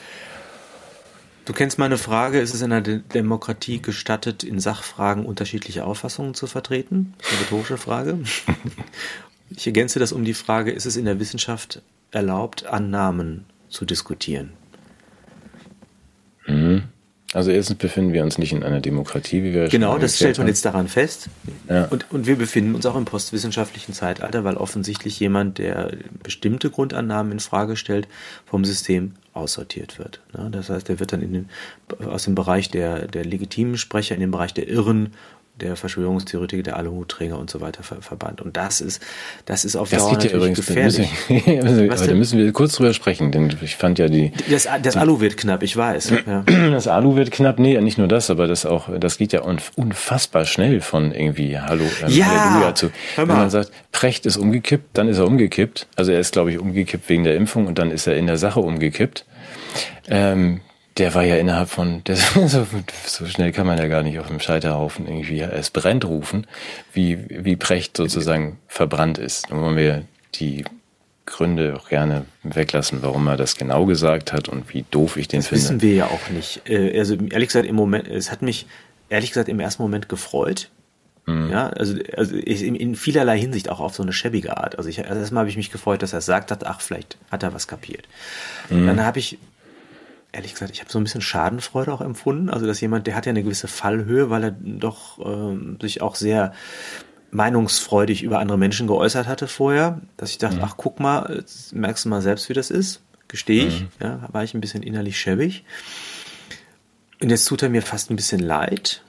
Du 1.45 1.53
kennst 1.53 1.77
meine 1.77 1.97
Frage, 1.97 2.39
ist 2.39 2.53
es 2.53 2.61
in 2.61 2.71
einer 2.71 2.81
Demokratie 2.81 3.81
gestattet, 3.81 4.43
in 4.43 4.59
Sachfragen 4.59 5.25
unterschiedliche 5.25 5.85
Auffassungen 5.85 6.33
zu 6.33 6.47
vertreten? 6.47 7.13
Das 7.17 7.27
ist 7.27 7.33
eine 7.33 7.41
rhetorische 7.45 7.77
Frage. 7.77 8.19
Ich 9.55 9.67
ergänze 9.67 9.99
das 9.99 10.11
um 10.11 10.23
die 10.23 10.33
Frage, 10.33 10.71
ist 10.71 10.87
es 10.87 10.95
in 10.95 11.05
der 11.05 11.19
Wissenschaft 11.19 11.83
erlaubt, 12.09 12.65
Annahmen 12.65 13.45
zu 13.69 13.85
diskutieren? 13.85 14.53
Mhm. 16.47 16.83
Also 17.33 17.49
erstens 17.49 17.77
befinden 17.77 18.13
wir 18.13 18.23
uns 18.23 18.37
nicht 18.37 18.53
in 18.53 18.63
einer 18.63 18.79
Demokratie, 18.79 19.43
wie 19.43 19.53
wir 19.53 19.67
Genau, 19.67 19.97
das 19.97 20.17
stellt 20.17 20.37
man 20.37 20.47
jetzt 20.47 20.63
daran 20.65 20.87
fest. 20.87 21.29
Ja. 21.67 21.85
Und, 21.85 22.05
und 22.11 22.27
wir 22.27 22.35
befinden 22.35 22.75
uns 22.75 22.85
auch 22.85 22.95
im 22.95 23.05
postwissenschaftlichen 23.05 23.93
Zeitalter, 23.93 24.43
weil 24.43 24.55
offensichtlich 24.55 25.19
jemand, 25.19 25.57
der 25.57 25.91
bestimmte 26.21 26.69
Grundannahmen 26.69 27.31
in 27.31 27.39
Frage 27.39 27.75
stellt, 27.75 28.07
vom 28.45 28.63
System 28.65 29.13
aussortiert 29.33 29.97
wird. 29.97 30.21
Ne? 30.37 30.49
Das 30.51 30.69
heißt, 30.69 30.89
er 30.89 30.99
wird 30.99 31.11
dann 31.11 31.23
in 31.23 31.33
den, 31.33 31.49
aus 32.07 32.25
dem 32.25 32.35
Bereich 32.35 32.69
der, 32.69 33.07
der 33.07 33.25
legitimen 33.25 33.77
Sprecher 33.77 34.13
in 34.13 34.21
den 34.21 34.31
Bereich 34.31 34.53
der 34.53 34.67
Irren 34.67 35.13
der 35.55 35.75
Verschwörungstheoretiker, 35.75 36.63
der 36.63 36.77
Aluhutträger 36.77 37.37
und 37.37 37.49
so 37.49 37.61
weiter 37.61 37.83
ver 37.83 38.01
verbannt. 38.01 38.41
Und 38.41 38.57
das 38.57 38.81
ist, 38.81 39.01
das 39.45 39.65
ist 39.65 39.75
auf 39.75 39.89
das 39.89 39.99
Dauer 39.99 40.13
natürlich 40.13 40.33
übrigens, 40.33 40.57
gefährlich. 40.57 41.09
Müssen, 41.29 41.91
also, 41.91 42.07
da 42.07 42.13
müssen 42.15 42.39
wir 42.39 42.51
kurz 42.51 42.73
drüber 42.75 42.93
sprechen, 42.93 43.31
denn 43.31 43.55
ich 43.61 43.75
fand 43.75 43.99
ja 43.99 44.07
die... 44.07 44.31
Das, 44.49 44.67
das 44.81 44.93
die, 44.93 44.99
Alu 44.99 45.19
wird 45.19 45.37
knapp, 45.37 45.61
ich 45.61 45.77
weiß. 45.77 46.13
Ja. 46.25 46.43
Das 46.73 46.87
Alu 46.87 47.15
wird 47.15 47.29
knapp, 47.31 47.59
nee, 47.59 47.79
nicht 47.81 47.99
nur 47.99 48.07
das, 48.07 48.31
aber 48.31 48.47
das 48.47 48.65
auch, 48.65 48.89
das 48.99 49.17
geht 49.17 49.31
ja 49.31 49.41
unfassbar 49.41 50.45
schnell 50.45 50.81
von 50.81 51.11
irgendwie 51.11 51.59
Hallo, 51.59 51.83
ähm, 52.01 52.09
ja, 52.09 52.25
Halleluja 52.25 52.75
zu. 52.75 52.89
Wenn 53.15 53.27
man 53.27 53.49
sagt, 53.49 53.71
Precht 53.91 54.25
ist 54.25 54.37
umgekippt, 54.37 54.97
dann 54.97 55.07
ist 55.07 55.19
er 55.19 55.27
umgekippt. 55.27 55.87
Also 55.95 56.11
er 56.11 56.19
ist, 56.19 56.33
glaube 56.33 56.51
ich, 56.51 56.57
umgekippt 56.57 57.07
wegen 57.09 57.23
der 57.23 57.35
Impfung 57.35 57.67
und 57.67 57.77
dann 57.77 57.91
ist 57.91 58.07
er 58.07 58.17
in 58.17 58.25
der 58.25 58.37
Sache 58.37 58.59
umgekippt. 58.59 59.25
Ähm, 60.07 60.61
der 60.97 61.13
war 61.15 61.23
ja 61.23 61.37
innerhalb 61.37 61.69
von, 61.69 62.03
der, 62.03 62.15
so, 62.47 62.65
so 63.05 63.25
schnell 63.25 63.51
kann 63.51 63.67
man 63.67 63.77
ja 63.77 63.87
gar 63.87 64.03
nicht 64.03 64.19
auf 64.19 64.27
dem 64.27 64.39
Scheiterhaufen 64.39 65.07
irgendwie 65.07 65.41
es 65.41 65.69
brennt 65.69 66.05
rufen, 66.05 66.47
wie, 66.93 67.25
wie 67.29 67.55
Precht 67.55 67.97
sozusagen 67.97 68.59
verbrannt 68.67 69.17
ist. 69.17 69.51
Und 69.51 69.61
wollen 69.61 69.77
wir 69.77 70.05
die 70.35 70.63
Gründe 71.25 71.75
auch 71.77 71.89
gerne 71.89 72.25
weglassen, 72.43 72.99
warum 73.01 73.27
er 73.27 73.37
das 73.37 73.55
genau 73.55 73.85
gesagt 73.85 74.33
hat 74.33 74.49
und 74.49 74.73
wie 74.73 74.85
doof 74.91 75.17
ich 75.17 75.27
den 75.27 75.39
das 75.39 75.47
finde. 75.47 75.63
Das 75.63 75.71
wissen 75.71 75.81
wir 75.81 75.95
ja 75.95 76.05
auch 76.07 76.29
nicht. 76.29 76.69
Äh, 76.69 76.97
also 76.97 77.15
ehrlich 77.15 77.49
gesagt 77.49 77.65
im 77.65 77.75
Moment, 77.75 78.07
es 78.07 78.31
hat 78.31 78.41
mich 78.41 78.67
ehrlich 79.09 79.29
gesagt 79.29 79.49
im 79.49 79.59
ersten 79.59 79.81
Moment 79.81 80.09
gefreut. 80.09 80.69
Mhm. 81.25 81.49
Ja, 81.51 81.69
also, 81.69 81.95
also 82.17 82.35
in, 82.35 82.75
in 82.75 82.95
vielerlei 82.95 83.39
Hinsicht 83.39 83.69
auch 83.69 83.79
auf 83.79 83.95
so 83.95 84.03
eine 84.03 84.11
schäbige 84.11 84.57
Art. 84.57 84.77
Also 84.77 84.89
ich, 84.89 85.05
also 85.07 85.21
erstmal 85.21 85.41
habe 85.41 85.49
ich 85.49 85.55
mich 85.55 85.71
gefreut, 85.71 86.01
dass 86.01 86.11
er 86.11 86.19
sagt 86.19 86.51
hat, 86.51 86.65
ach, 86.65 86.81
vielleicht 86.81 87.17
hat 87.31 87.43
er 87.43 87.53
was 87.53 87.67
kapiert. 87.67 88.07
Mhm. 88.69 88.87
Dann 88.87 89.05
habe 89.05 89.19
ich 89.19 89.37
ehrlich 90.33 90.53
gesagt, 90.53 90.71
ich 90.71 90.81
habe 90.81 90.91
so 90.91 90.99
ein 90.99 91.03
bisschen 91.03 91.21
Schadenfreude 91.21 91.93
auch 91.93 92.01
empfunden. 92.01 92.49
Also, 92.49 92.65
dass 92.67 92.81
jemand, 92.81 93.07
der 93.07 93.15
hat 93.15 93.25
ja 93.25 93.29
eine 93.29 93.43
gewisse 93.43 93.69
Fallhöhe, 93.69 94.29
weil 94.29 94.43
er 94.43 94.51
doch 94.51 95.19
ähm, 95.25 95.77
sich 95.81 96.01
auch 96.01 96.15
sehr 96.15 96.53
meinungsfreudig 97.31 98.23
über 98.23 98.39
andere 98.39 98.57
Menschen 98.57 98.87
geäußert 98.87 99.27
hatte 99.27 99.47
vorher, 99.47 100.01
dass 100.17 100.31
ich 100.31 100.37
dachte, 100.37 100.57
mhm. 100.57 100.63
ach 100.63 100.75
guck 100.77 100.99
mal, 100.99 101.43
merkst 101.71 102.05
du 102.05 102.09
mal 102.09 102.21
selbst, 102.21 102.49
wie 102.49 102.53
das 102.53 102.69
ist. 102.69 103.01
Gestehe 103.27 103.65
ich, 103.65 103.81
mhm. 103.81 103.87
ja, 104.01 104.29
war 104.31 104.43
ich 104.43 104.53
ein 104.53 104.61
bisschen 104.61 104.83
innerlich 104.83 105.17
schäbig. 105.17 105.63
Und 107.21 107.29
jetzt 107.29 107.45
tut 107.45 107.63
er 107.63 107.69
mir 107.69 107.81
fast 107.81 108.11
ein 108.11 108.15
bisschen 108.15 108.41
leid, 108.41 109.01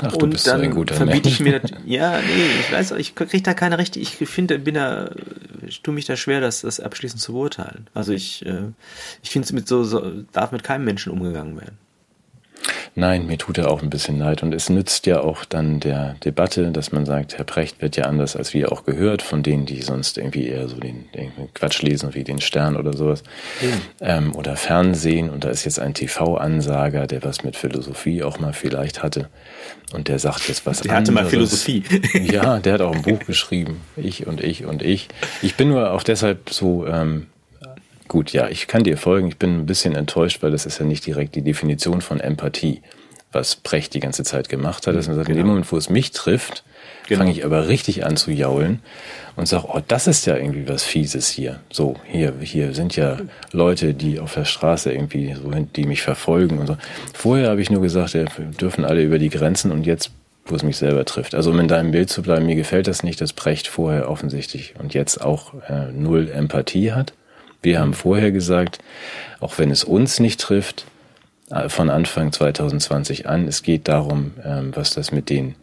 Ach, 0.00 0.12
du 0.12 0.24
und 0.24 0.30
bist 0.30 0.46
dann 0.46 0.60
so 0.60 0.64
ein 0.64 0.70
guter 0.72 0.94
verbiete 0.94 1.28
ich 1.28 1.40
mir, 1.40 1.60
ja, 1.86 2.20
nee, 2.20 2.60
ich 2.60 2.72
weiß, 2.72 2.92
ich 2.92 3.14
kriege 3.14 3.42
da 3.42 3.54
keine 3.54 3.78
Rechte, 3.78 3.98
ich 3.98 4.16
finde, 4.16 4.58
bin 4.58 4.74
da, 4.74 5.10
ich 5.66 5.82
tue 5.82 5.94
mich 5.94 6.04
da 6.04 6.16
schwer, 6.16 6.40
das, 6.40 6.62
das 6.62 6.80
abschließend 6.80 7.20
zu 7.20 7.32
beurteilen. 7.32 7.88
Also 7.94 8.12
ich, 8.12 8.44
äh, 8.44 8.72
ich 9.22 9.30
finde 9.30 9.46
es 9.46 9.52
mit 9.52 9.68
so, 9.68 9.84
so, 9.84 10.24
darf 10.32 10.52
mit 10.52 10.64
keinem 10.64 10.84
Menschen 10.84 11.12
umgegangen 11.12 11.56
werden. 11.56 11.78
Nein, 12.96 13.26
mir 13.26 13.38
tut 13.38 13.58
er 13.58 13.70
auch 13.70 13.82
ein 13.82 13.90
bisschen 13.90 14.18
leid. 14.18 14.44
Und 14.44 14.54
es 14.54 14.70
nützt 14.70 15.06
ja 15.06 15.20
auch 15.20 15.44
dann 15.44 15.80
der 15.80 16.14
Debatte, 16.24 16.70
dass 16.70 16.92
man 16.92 17.06
sagt, 17.06 17.36
Herr 17.36 17.44
Precht 17.44 17.82
wird 17.82 17.96
ja 17.96 18.04
anders 18.04 18.36
als 18.36 18.54
wir 18.54 18.70
auch 18.70 18.84
gehört 18.84 19.20
von 19.20 19.42
denen, 19.42 19.66
die 19.66 19.82
sonst 19.82 20.16
irgendwie 20.16 20.46
eher 20.46 20.68
so 20.68 20.76
den, 20.76 21.06
den 21.12 21.32
Quatsch 21.54 21.82
lesen, 21.82 22.14
wie 22.14 22.22
den 22.22 22.40
Stern 22.40 22.76
oder 22.76 22.96
sowas. 22.96 23.24
Mhm. 23.60 23.80
Ähm, 24.00 24.36
oder 24.36 24.54
Fernsehen. 24.54 25.28
Und 25.28 25.42
da 25.42 25.48
ist 25.48 25.64
jetzt 25.64 25.80
ein 25.80 25.94
TV-Ansager, 25.94 27.08
der 27.08 27.24
was 27.24 27.42
mit 27.42 27.56
Philosophie 27.56 28.22
auch 28.22 28.38
mal 28.38 28.52
vielleicht 28.52 29.02
hatte. 29.02 29.28
Und 29.92 30.06
der 30.06 30.20
sagt 30.20 30.48
jetzt 30.48 30.64
was 30.64 30.80
der 30.80 30.92
anderes. 30.92 31.08
Der 31.08 31.14
hatte 31.14 31.24
mal 31.24 31.28
Philosophie. 31.28 31.82
ja, 32.32 32.60
der 32.60 32.74
hat 32.74 32.80
auch 32.80 32.94
ein 32.94 33.02
Buch 33.02 33.18
geschrieben. 33.26 33.80
Ich 33.96 34.26
und 34.26 34.40
ich 34.40 34.66
und 34.66 34.82
ich. 34.82 35.08
Ich 35.42 35.56
bin 35.56 35.68
nur 35.68 35.90
auch 35.90 36.04
deshalb 36.04 36.50
so 36.50 36.86
ähm, 36.86 37.26
Gut, 38.08 38.32
ja, 38.32 38.48
ich 38.48 38.66
kann 38.66 38.84
dir 38.84 38.96
folgen. 38.96 39.28
Ich 39.28 39.38
bin 39.38 39.60
ein 39.60 39.66
bisschen 39.66 39.94
enttäuscht, 39.94 40.42
weil 40.42 40.50
das 40.50 40.66
ist 40.66 40.78
ja 40.78 40.84
nicht 40.84 41.06
direkt 41.06 41.34
die 41.34 41.42
Definition 41.42 42.00
von 42.00 42.20
Empathie, 42.20 42.82
was 43.32 43.56
Precht 43.56 43.94
die 43.94 44.00
ganze 44.00 44.24
Zeit 44.24 44.48
gemacht 44.48 44.86
hat. 44.86 44.94
Sagt, 44.94 45.06
genau. 45.06 45.28
in 45.28 45.36
dem 45.36 45.46
Moment, 45.46 45.72
wo 45.72 45.76
es 45.76 45.88
mich 45.88 46.12
trifft, 46.12 46.64
genau. 47.08 47.20
fange 47.20 47.32
ich 47.32 47.44
aber 47.44 47.68
richtig 47.68 48.04
an 48.04 48.16
zu 48.16 48.30
jaulen 48.30 48.80
und 49.36 49.48
sage, 49.48 49.66
oh, 49.68 49.80
das 49.86 50.06
ist 50.06 50.26
ja 50.26 50.36
irgendwie 50.36 50.68
was 50.68 50.84
Fieses 50.84 51.28
hier. 51.28 51.60
So, 51.70 51.96
hier, 52.04 52.34
hier 52.40 52.74
sind 52.74 52.94
ja 52.94 53.18
Leute, 53.52 53.94
die 53.94 54.20
auf 54.20 54.34
der 54.34 54.44
Straße 54.44 54.92
irgendwie 54.92 55.34
so, 55.34 55.50
die 55.50 55.86
mich 55.86 56.02
verfolgen 56.02 56.58
und 56.58 56.66
so. 56.66 56.76
Vorher 57.14 57.50
habe 57.50 57.62
ich 57.62 57.70
nur 57.70 57.80
gesagt, 57.80 58.14
wir 58.14 58.26
dürfen 58.60 58.84
alle 58.84 59.02
über 59.02 59.18
die 59.18 59.30
Grenzen 59.30 59.72
und 59.72 59.86
jetzt 59.86 60.10
wo 60.46 60.54
es 60.54 60.62
mich 60.62 60.76
selber 60.76 61.04
trifft. 61.04 61.34
Also 61.34 61.50
um 61.50 61.58
in 61.58 61.68
deinem 61.68 61.90
Bild 61.90 62.10
zu 62.10 62.22
bleiben, 62.22 62.46
mir 62.46 62.54
gefällt 62.54 62.86
das 62.86 63.02
nicht, 63.02 63.20
dass 63.20 63.32
Precht 63.32 63.66
vorher 63.66 64.10
offensichtlich 64.10 64.74
und 64.78 64.92
jetzt 64.92 65.22
auch 65.22 65.54
äh, 65.68 65.90
null 65.92 66.30
Empathie 66.30 66.92
hat. 66.92 67.14
Wir 67.64 67.80
haben 67.80 67.94
vorher 67.94 68.30
gesagt, 68.30 68.78
auch 69.40 69.58
wenn 69.58 69.70
es 69.70 69.84
uns 69.84 70.20
nicht 70.20 70.38
trifft, 70.38 70.84
äh, 71.50 71.70
von 71.70 71.88
Anfang 71.88 72.30
2020 72.30 73.26
an, 73.26 73.48
es 73.48 73.62
geht 73.62 73.88
darum, 73.88 74.32
ähm, 74.44 74.72
was 74.74 74.90
das 74.90 75.12
mit 75.12 75.30
den, 75.30 75.54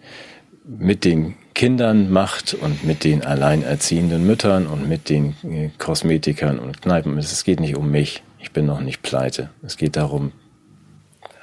mit 0.65 1.05
den 1.05 1.35
Kindern 1.53 2.09
macht 2.09 2.55
und 2.55 2.83
mit 2.83 3.03
den 3.03 3.23
alleinerziehenden 3.23 4.25
Müttern 4.25 4.65
und 4.65 4.89
mit 4.89 5.09
den 5.09 5.35
äh, 5.43 5.69
Kosmetikern 5.77 6.57
und 6.57 6.81
Kneipen. 6.81 7.17
Es 7.19 7.43
geht 7.43 7.59
nicht 7.59 7.77
um 7.77 7.91
mich. 7.91 8.23
Ich 8.39 8.51
bin 8.51 8.65
noch 8.65 8.79
nicht 8.79 9.03
pleite. 9.03 9.51
Es 9.61 9.77
geht 9.77 9.95
darum, 9.95 10.31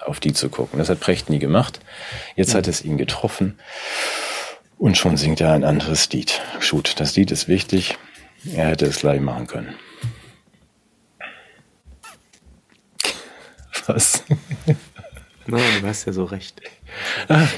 auf 0.05 0.19
die 0.19 0.33
zu 0.33 0.49
gucken. 0.49 0.81
Das 0.81 0.89
hat 0.89 0.99
Precht 0.99 1.31
nie 1.31 1.39
gemacht. 1.39 1.79
Jetzt 2.35 2.57
hat 2.57 2.67
es 2.67 2.85
ihn 2.85 2.99
getroffen 2.99 3.57
und 4.77 4.99
schon 4.99 5.17
singt 5.17 5.41
er 5.41 5.53
ein 5.53 5.63
anderes 5.63 6.11
Lied. 6.11 6.41
Gut, 6.69 6.99
das 6.99 7.15
Lied 7.15 7.31
ist 7.31 7.47
wichtig. 7.47 7.97
Er 8.53 8.67
hätte 8.67 8.87
es 8.87 8.99
gleich 8.99 9.21
machen 9.21 9.47
können. 9.47 9.75
Was. 13.89 14.24
Nein, 15.51 15.62
du 15.80 15.86
hast 15.86 16.05
ja 16.05 16.12
so 16.12 16.24
recht. 16.24 16.61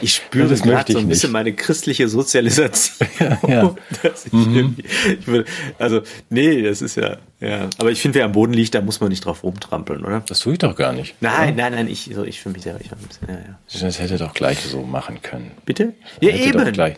Ich 0.00 0.14
spüre 0.14 0.48
das 0.48 0.62
gerade 0.62 0.92
so 0.92 0.98
ein 0.98 1.08
bisschen 1.08 1.28
nicht. 1.28 1.32
meine 1.32 1.52
christliche 1.52 2.08
Sozialisation. 2.08 3.08
Ja, 3.20 3.38
ja. 3.48 3.74
Ich 4.24 4.32
mhm. 4.32 4.76
ich 5.18 5.26
will, 5.26 5.44
also, 5.78 6.00
nee, 6.30 6.62
das 6.62 6.80
ist 6.80 6.96
ja, 6.96 7.18
ja. 7.40 7.68
Aber 7.78 7.90
ich 7.90 8.00
finde, 8.00 8.18
wer 8.18 8.24
am 8.24 8.32
Boden 8.32 8.52
liegt, 8.52 8.74
da 8.74 8.80
muss 8.80 9.00
man 9.00 9.10
nicht 9.10 9.24
drauf 9.24 9.42
rumtrampeln, 9.42 10.04
oder? 10.04 10.22
Das 10.26 10.38
tue 10.38 10.54
ich 10.54 10.58
doch 10.58 10.74
gar 10.74 10.92
nicht. 10.92 11.16
Nein, 11.20 11.56
ja? 11.58 11.64
nein, 11.64 11.74
nein, 11.74 11.88
ich, 11.88 12.10
so, 12.14 12.24
ich 12.24 12.40
fühle 12.40 12.54
mich 12.54 12.62
sehr, 12.62 12.80
ich 12.80 12.90
ein 12.90 12.98
bisschen, 12.98 13.28
ja, 13.28 13.34
ja. 13.34 13.80
Das 13.80 13.98
hätte 13.98 14.16
doch 14.16 14.32
gleich 14.32 14.60
so 14.60 14.82
machen 14.82 15.20
können. 15.22 15.50
Bitte? 15.66 15.92
Ja, 16.20 16.30
hätte 16.30 16.58
eben. 16.58 16.72
Gleich, 16.72 16.96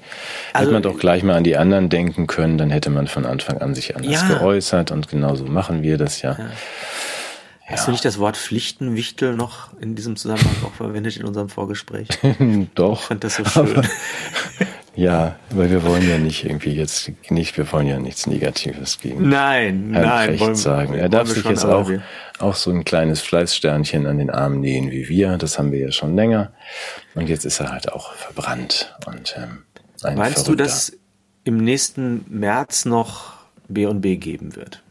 also, 0.53 0.67
hätte 0.67 0.73
man 0.73 0.83
doch 0.83 0.99
gleich 0.99 1.23
mal 1.23 1.35
an 1.35 1.45
die 1.45 1.57
anderen 1.57 1.89
denken 1.89 2.27
können, 2.27 2.59
dann 2.59 2.71
hätte 2.71 2.91
man 2.91 3.09
von 3.09 3.27
Anfang 3.27 3.59
an 3.59 3.75
sich 3.75 3.97
anders 3.97 4.13
ja. 4.13 4.29
geäußert 4.29 4.91
und 4.93 5.09
genauso 5.09 5.45
machen 5.45 5.83
wir 5.83 5.99
das 5.99 6.23
ja. 6.23 6.37
ja. 6.39 6.51
Hast 7.67 7.87
du 7.87 7.93
nicht 7.93 8.05
das 8.05 8.19
Wort 8.19 8.37
Pflichtenwichtel 8.37 9.35
noch 9.35 9.71
in 9.81 9.95
diesem 9.95 10.17
Zusammenhang 10.17 10.57
auch 10.65 10.73
verwendet 10.73 11.17
in 11.17 11.25
unserem 11.25 11.49
Vorgespräch? 11.49 12.09
Doch. 12.75 13.01
Ich 13.01 13.07
fand 13.07 13.25
das 13.25 13.37
so 13.37 13.45
schön. 13.45 13.77
Aber, 13.77 13.83
ja, 14.97 15.37
weil 15.51 15.71
wir 15.71 15.85
wollen 15.85 16.09
ja 16.09 16.19
nicht 16.19 16.45
irgendwie 16.45 16.73
jetzt 16.73 17.13
nicht, 17.31 17.57
wir 17.57 17.71
wollen 17.73 17.87
ja 17.87 17.99
nichts 17.99 18.27
Negatives 18.27 18.99
gegen 19.01 19.29
nein, 19.29 19.91
Herrn 19.93 20.05
nein, 20.05 20.41
wollen, 20.41 20.55
sagen. 20.57 20.95
Er 20.95 21.09
darf 21.09 21.29
sich 21.29 21.45
jetzt 21.45 21.65
auch, 21.65 21.91
auch 22.41 22.55
so 22.57 22.71
ein 22.71 22.85
kleines 22.85 23.21
Fleißsternchen 23.21 24.07
an 24.07 24.19
den 24.19 24.31
Arm 24.31 24.61
nähen 24.61 24.91
wie 24.91 25.09
wir. 25.09 25.39
Das 25.39 25.59
haben 25.59 25.71
wir 25.71 25.79
ja 25.79 25.93
schon 25.93 26.17
länger. 26.17 26.53
Und 27.15 27.29
jetzt 27.29 27.45
ist 27.45 27.61
er 27.61 27.71
halt 27.71 27.93
auch 27.93 28.13
verbrannt 28.15 28.95
und 29.07 29.35
ähm, 29.37 29.63
ein 30.03 30.17
Meinst 30.17 30.45
Verrückter. 30.45 30.51
du, 30.51 30.57
dass 30.57 30.93
im 31.45 31.59
nächsten 31.59 32.25
März 32.29 32.85
noch 32.85 33.35
B 33.69 33.87
und 33.87 34.01
B 34.01 34.17
geben 34.17 34.57
wird? 34.57 34.83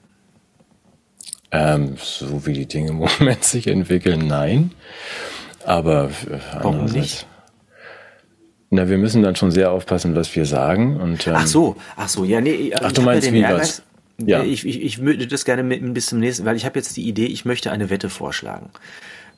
Ähm, 1.51 1.95
so 1.97 2.45
wie 2.45 2.53
die 2.53 2.67
Dinge 2.67 2.89
im 2.89 2.95
Moment 3.19 3.43
sich 3.43 3.67
entwickeln, 3.67 4.27
nein. 4.27 4.71
Aber 5.65 6.05
äh, 6.05 6.39
Warum 6.53 6.85
nicht? 6.85 7.27
Na, 8.73 8.87
wir 8.87 8.97
müssen 8.97 9.21
dann 9.21 9.35
schon 9.35 9.51
sehr 9.51 9.71
aufpassen, 9.71 10.15
was 10.15 10.33
wir 10.33 10.45
sagen. 10.45 10.97
Und, 10.97 11.27
ähm, 11.27 11.33
ach 11.35 11.47
so, 11.47 11.75
ach 11.97 12.07
so, 12.07 12.23
ja, 12.23 12.39
nee. 12.39 12.71
Ach, 12.81 12.91
du 12.93 13.01
meinst 13.01 13.31
wie 13.31 13.43
was? 13.43 13.83
Ja. 14.17 14.43
Ich, 14.43 14.65
ich, 14.65 14.81
ich 14.81 15.01
würde 15.01 15.27
das 15.27 15.45
gerne 15.45 15.63
mit, 15.63 15.93
bis 15.93 16.05
zum 16.05 16.19
nächsten, 16.19 16.45
weil 16.45 16.55
ich 16.55 16.65
habe 16.65 16.79
jetzt 16.79 16.95
die 16.95 17.07
Idee, 17.07 17.25
ich 17.25 17.43
möchte 17.43 17.71
eine 17.71 17.89
Wette 17.89 18.09
vorschlagen. 18.09 18.69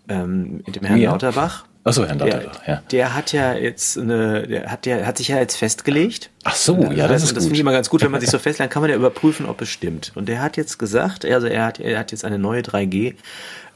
Ähm, 0.08 0.62
mit 0.66 0.76
dem 0.76 0.84
Herrn 0.84 1.00
ja. 1.00 1.12
Lauterbach. 1.12 1.66
Achso, 1.86 2.06
Herrn 2.06 2.18
der, 2.18 2.52
ja. 2.66 2.82
Der 2.92 3.14
hat 3.14 3.34
ja 3.34 3.56
jetzt 3.56 3.98
eine, 3.98 4.48
der 4.48 4.72
hat 4.72 4.86
ja, 4.86 5.06
hat 5.06 5.18
sich 5.18 5.28
ja 5.28 5.38
jetzt 5.38 5.58
festgelegt. 5.58 6.30
Ach 6.46 6.56
so, 6.56 6.78
ja, 6.92 7.08
das, 7.08 7.22
das 7.22 7.24
ist 7.24 7.36
Das 7.36 7.44
finde 7.44 7.56
ich 7.56 7.62
immer 7.62 7.74
ganz 7.74 7.90
gut, 7.90 8.02
wenn 8.02 8.12
man 8.12 8.22
sich 8.22 8.30
so 8.30 8.38
festlegt, 8.40 8.60
dann 8.62 8.70
kann 8.70 8.82
man 8.82 8.90
ja 8.90 8.96
überprüfen, 8.96 9.46
ob 9.46 9.62
es 9.62 9.70
stimmt. 9.70 10.14
Und 10.16 10.30
der 10.30 10.42
hat 10.42 10.56
jetzt 10.56 10.80
gesagt, 10.80 11.26
also 11.26 11.48
er 11.48 11.66
hat, 11.66 11.80
er 11.80 12.00
hat 12.00 12.12
jetzt 12.12 12.24
eine 12.24 12.40
neue 12.40 12.62
3G 12.62 13.16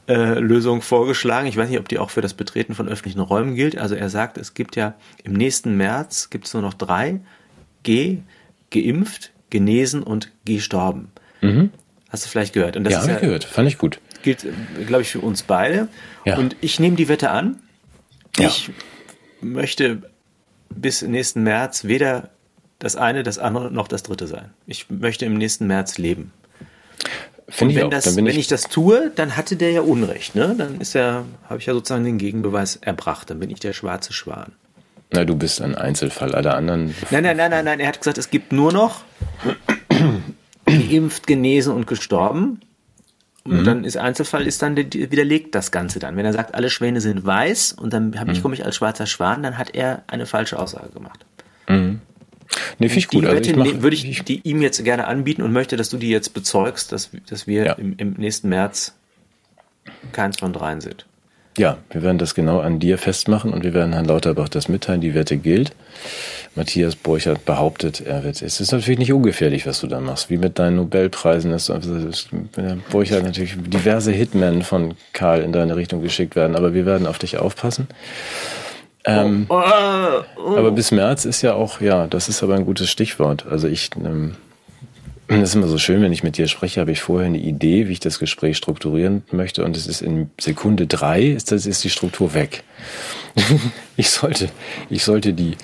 äh, 0.08 0.38
Lösung 0.38 0.80
vorgeschlagen. 0.80 1.48
Ich 1.48 1.56
weiß 1.58 1.68
nicht, 1.68 1.78
ob 1.78 1.88
die 1.88 1.98
auch 1.98 2.08
für 2.08 2.22
das 2.22 2.32
Betreten 2.32 2.74
von 2.74 2.88
öffentlichen 2.88 3.20
Räumen 3.20 3.54
gilt. 3.54 3.76
Also 3.76 3.94
er 3.94 4.08
sagt, 4.08 4.38
es 4.38 4.54
gibt 4.54 4.74
ja 4.74 4.94
im 5.22 5.34
nächsten 5.34 5.76
März 5.76 6.30
gibt 6.30 6.46
es 6.46 6.54
nur 6.54 6.62
noch 6.62 6.74
drei 6.74 7.20
G, 7.82 8.18
geimpft, 8.70 9.32
genesen 9.50 10.02
und 10.02 10.32
gestorben. 10.46 11.10
Mhm. 11.42 11.70
Hast 12.08 12.24
du 12.24 12.30
vielleicht 12.30 12.54
gehört? 12.54 12.78
Und 12.78 12.84
das 12.84 12.94
ja, 12.94 13.00
habe 13.00 13.10
ja, 13.10 13.16
ich 13.16 13.20
gehört. 13.20 13.44
Fand 13.44 13.68
ich 13.68 13.76
gut. 13.76 14.00
Gilt, 14.22 14.46
glaube 14.86 15.02
ich, 15.02 15.10
für 15.10 15.20
uns 15.20 15.42
beide. 15.42 15.88
Ja. 16.24 16.38
Und 16.38 16.56
ich 16.62 16.80
nehme 16.80 16.96
die 16.96 17.08
Wette 17.08 17.30
an. 17.30 17.60
Ja. 18.36 18.48
Ich 18.48 18.70
möchte 19.40 20.02
bis 20.68 21.02
nächsten 21.02 21.42
März 21.42 21.84
weder 21.84 22.30
das 22.78 22.96
eine, 22.96 23.22
das 23.22 23.38
andere 23.38 23.70
noch 23.70 23.88
das 23.88 24.02
dritte 24.02 24.26
sein. 24.26 24.50
Ich 24.66 24.90
möchte 24.90 25.24
im 25.24 25.36
nächsten 25.36 25.66
März 25.66 25.98
leben. 25.98 26.32
Ich 27.48 27.60
wenn, 27.60 27.84
auch. 27.84 27.90
Das, 27.90 28.14
wenn 28.14 28.26
ich, 28.26 28.36
ich, 28.36 28.46
das 28.46 28.64
tue, 28.64 29.10
dann 29.16 29.36
hatte 29.36 29.56
der 29.56 29.70
ja 29.72 29.80
Unrecht, 29.80 30.34
ne? 30.34 30.54
Dann 30.56 30.80
ist 30.80 30.94
ja, 30.94 31.24
habe 31.48 31.58
ich 31.58 31.66
ja 31.66 31.72
sozusagen 31.72 32.04
den 32.04 32.18
Gegenbeweis 32.18 32.76
erbracht. 32.76 33.30
Dann 33.30 33.40
bin 33.40 33.50
ich 33.50 33.58
der 33.58 33.72
schwarze 33.72 34.12
Schwan. 34.12 34.52
Na, 35.10 35.24
du 35.24 35.34
bist 35.34 35.62
ein 35.62 35.74
Einzelfall. 35.74 36.34
Alle 36.34 36.54
anderen. 36.54 36.94
Nein, 37.10 37.22
nein, 37.22 37.36
nein, 37.36 37.50
nein, 37.50 37.64
nein. 37.64 37.80
Er 37.80 37.88
hat 37.88 37.98
gesagt, 37.98 38.18
es 38.18 38.30
gibt 38.30 38.52
nur 38.52 38.72
noch 38.72 39.02
geimpft, 40.66 41.26
genesen 41.26 41.74
und 41.74 41.86
gestorben. 41.86 42.60
Und 43.50 43.60
mhm. 43.60 43.64
dann 43.64 43.84
ist 43.84 43.96
Einzelfall 43.96 44.46
ist 44.46 44.62
dann 44.62 44.76
widerlegt 44.76 45.54
das 45.54 45.70
Ganze 45.70 45.98
dann. 45.98 46.16
Wenn 46.16 46.24
er 46.24 46.32
sagt, 46.32 46.54
alle 46.54 46.70
Schwäne 46.70 47.00
sind 47.00 47.24
weiß 47.24 47.72
und 47.72 47.92
dann 47.92 48.18
habe 48.18 48.32
ich 48.32 48.38
mhm. 48.38 48.42
komme 48.42 48.54
ich 48.54 48.64
als 48.64 48.76
schwarzer 48.76 49.06
Schwan, 49.06 49.42
dann 49.42 49.58
hat 49.58 49.74
er 49.74 50.02
eine 50.06 50.26
falsche 50.26 50.58
Aussage 50.58 50.90
gemacht. 50.90 51.24
Mhm. 51.68 52.00
Nee, 52.78 52.88
finde 52.88 52.98
ich 52.98 53.08
gut. 53.08 53.26
Also 53.26 53.50
ich 53.50 53.56
mach, 53.56 53.82
würde 53.82 53.94
ich, 53.94 54.08
ich 54.08 54.22
die 54.22 54.40
ihm 54.42 54.62
jetzt 54.62 54.82
gerne 54.82 55.06
anbieten 55.06 55.42
und 55.42 55.52
möchte, 55.52 55.76
dass 55.76 55.90
du 55.90 55.98
die 55.98 56.08
jetzt 56.08 56.34
bezeugst, 56.34 56.92
dass, 56.92 57.10
dass 57.28 57.46
wir 57.46 57.64
ja. 57.64 57.72
im, 57.74 57.94
im 57.98 58.12
nächsten 58.12 58.48
März 58.48 58.94
keins 60.12 60.38
von 60.38 60.52
dreien 60.52 60.80
sind. 60.80 61.06
Ja, 61.56 61.78
wir 61.90 62.02
werden 62.02 62.18
das 62.18 62.34
genau 62.34 62.60
an 62.60 62.78
dir 62.78 62.98
festmachen 62.98 63.52
und 63.52 63.64
wir 63.64 63.74
werden 63.74 63.92
Herrn 63.92 64.04
Lauterbach 64.04 64.48
das 64.48 64.68
mitteilen. 64.68 65.00
Die 65.00 65.14
Wette 65.14 65.36
gilt. 65.36 65.72
Matthias 66.58 66.96
Borchert 66.96 67.44
behauptet, 67.44 68.00
er 68.00 68.24
wird, 68.24 68.42
es 68.42 68.60
ist 68.60 68.72
natürlich 68.72 68.98
nicht 68.98 69.12
ungefährlich, 69.12 69.64
was 69.64 69.80
du 69.80 69.86
da 69.86 70.00
machst, 70.00 70.28
wie 70.28 70.38
mit 70.38 70.58
deinen 70.58 70.74
Nobelpreisen, 70.76 71.52
dass 71.52 71.72
Borchert 72.90 73.22
natürlich 73.22 73.54
diverse 73.56 74.10
Hitmen 74.10 74.62
von 74.62 74.94
Karl 75.12 75.42
in 75.42 75.52
deine 75.52 75.76
Richtung 75.76 76.02
geschickt 76.02 76.34
werden, 76.34 76.56
aber 76.56 76.74
wir 76.74 76.84
werden 76.84 77.06
auf 77.06 77.18
dich 77.18 77.38
aufpassen. 77.38 77.86
Ähm, 79.04 79.46
oh, 79.48 79.54
oh, 79.54 80.22
oh. 80.36 80.56
Aber 80.56 80.72
bis 80.72 80.90
März 80.90 81.24
ist 81.24 81.42
ja 81.42 81.54
auch, 81.54 81.80
ja, 81.80 82.08
das 82.08 82.28
ist 82.28 82.42
aber 82.42 82.56
ein 82.56 82.66
gutes 82.66 82.90
Stichwort. 82.90 83.46
Also 83.48 83.68
ich, 83.68 83.90
ähm, 84.04 84.34
das 85.28 85.50
ist 85.50 85.54
immer 85.54 85.68
so 85.68 85.78
schön, 85.78 86.02
wenn 86.02 86.12
ich 86.12 86.24
mit 86.24 86.38
dir 86.38 86.48
spreche, 86.48 86.80
habe 86.80 86.90
ich 86.90 87.00
vorher 87.00 87.28
eine 87.28 87.38
Idee, 87.38 87.86
wie 87.86 87.92
ich 87.92 88.00
das 88.00 88.18
Gespräch 88.18 88.56
strukturieren 88.56 89.22
möchte 89.30 89.64
und 89.64 89.76
es 89.76 89.86
ist 89.86 90.02
in 90.02 90.30
Sekunde 90.40 90.88
drei, 90.88 91.22
ist, 91.22 91.52
das 91.52 91.66
ist 91.66 91.84
die 91.84 91.90
Struktur 91.90 92.34
weg. 92.34 92.64
ich 93.96 94.10
sollte, 94.10 94.48
ich 94.90 95.04
sollte 95.04 95.32
die 95.32 95.56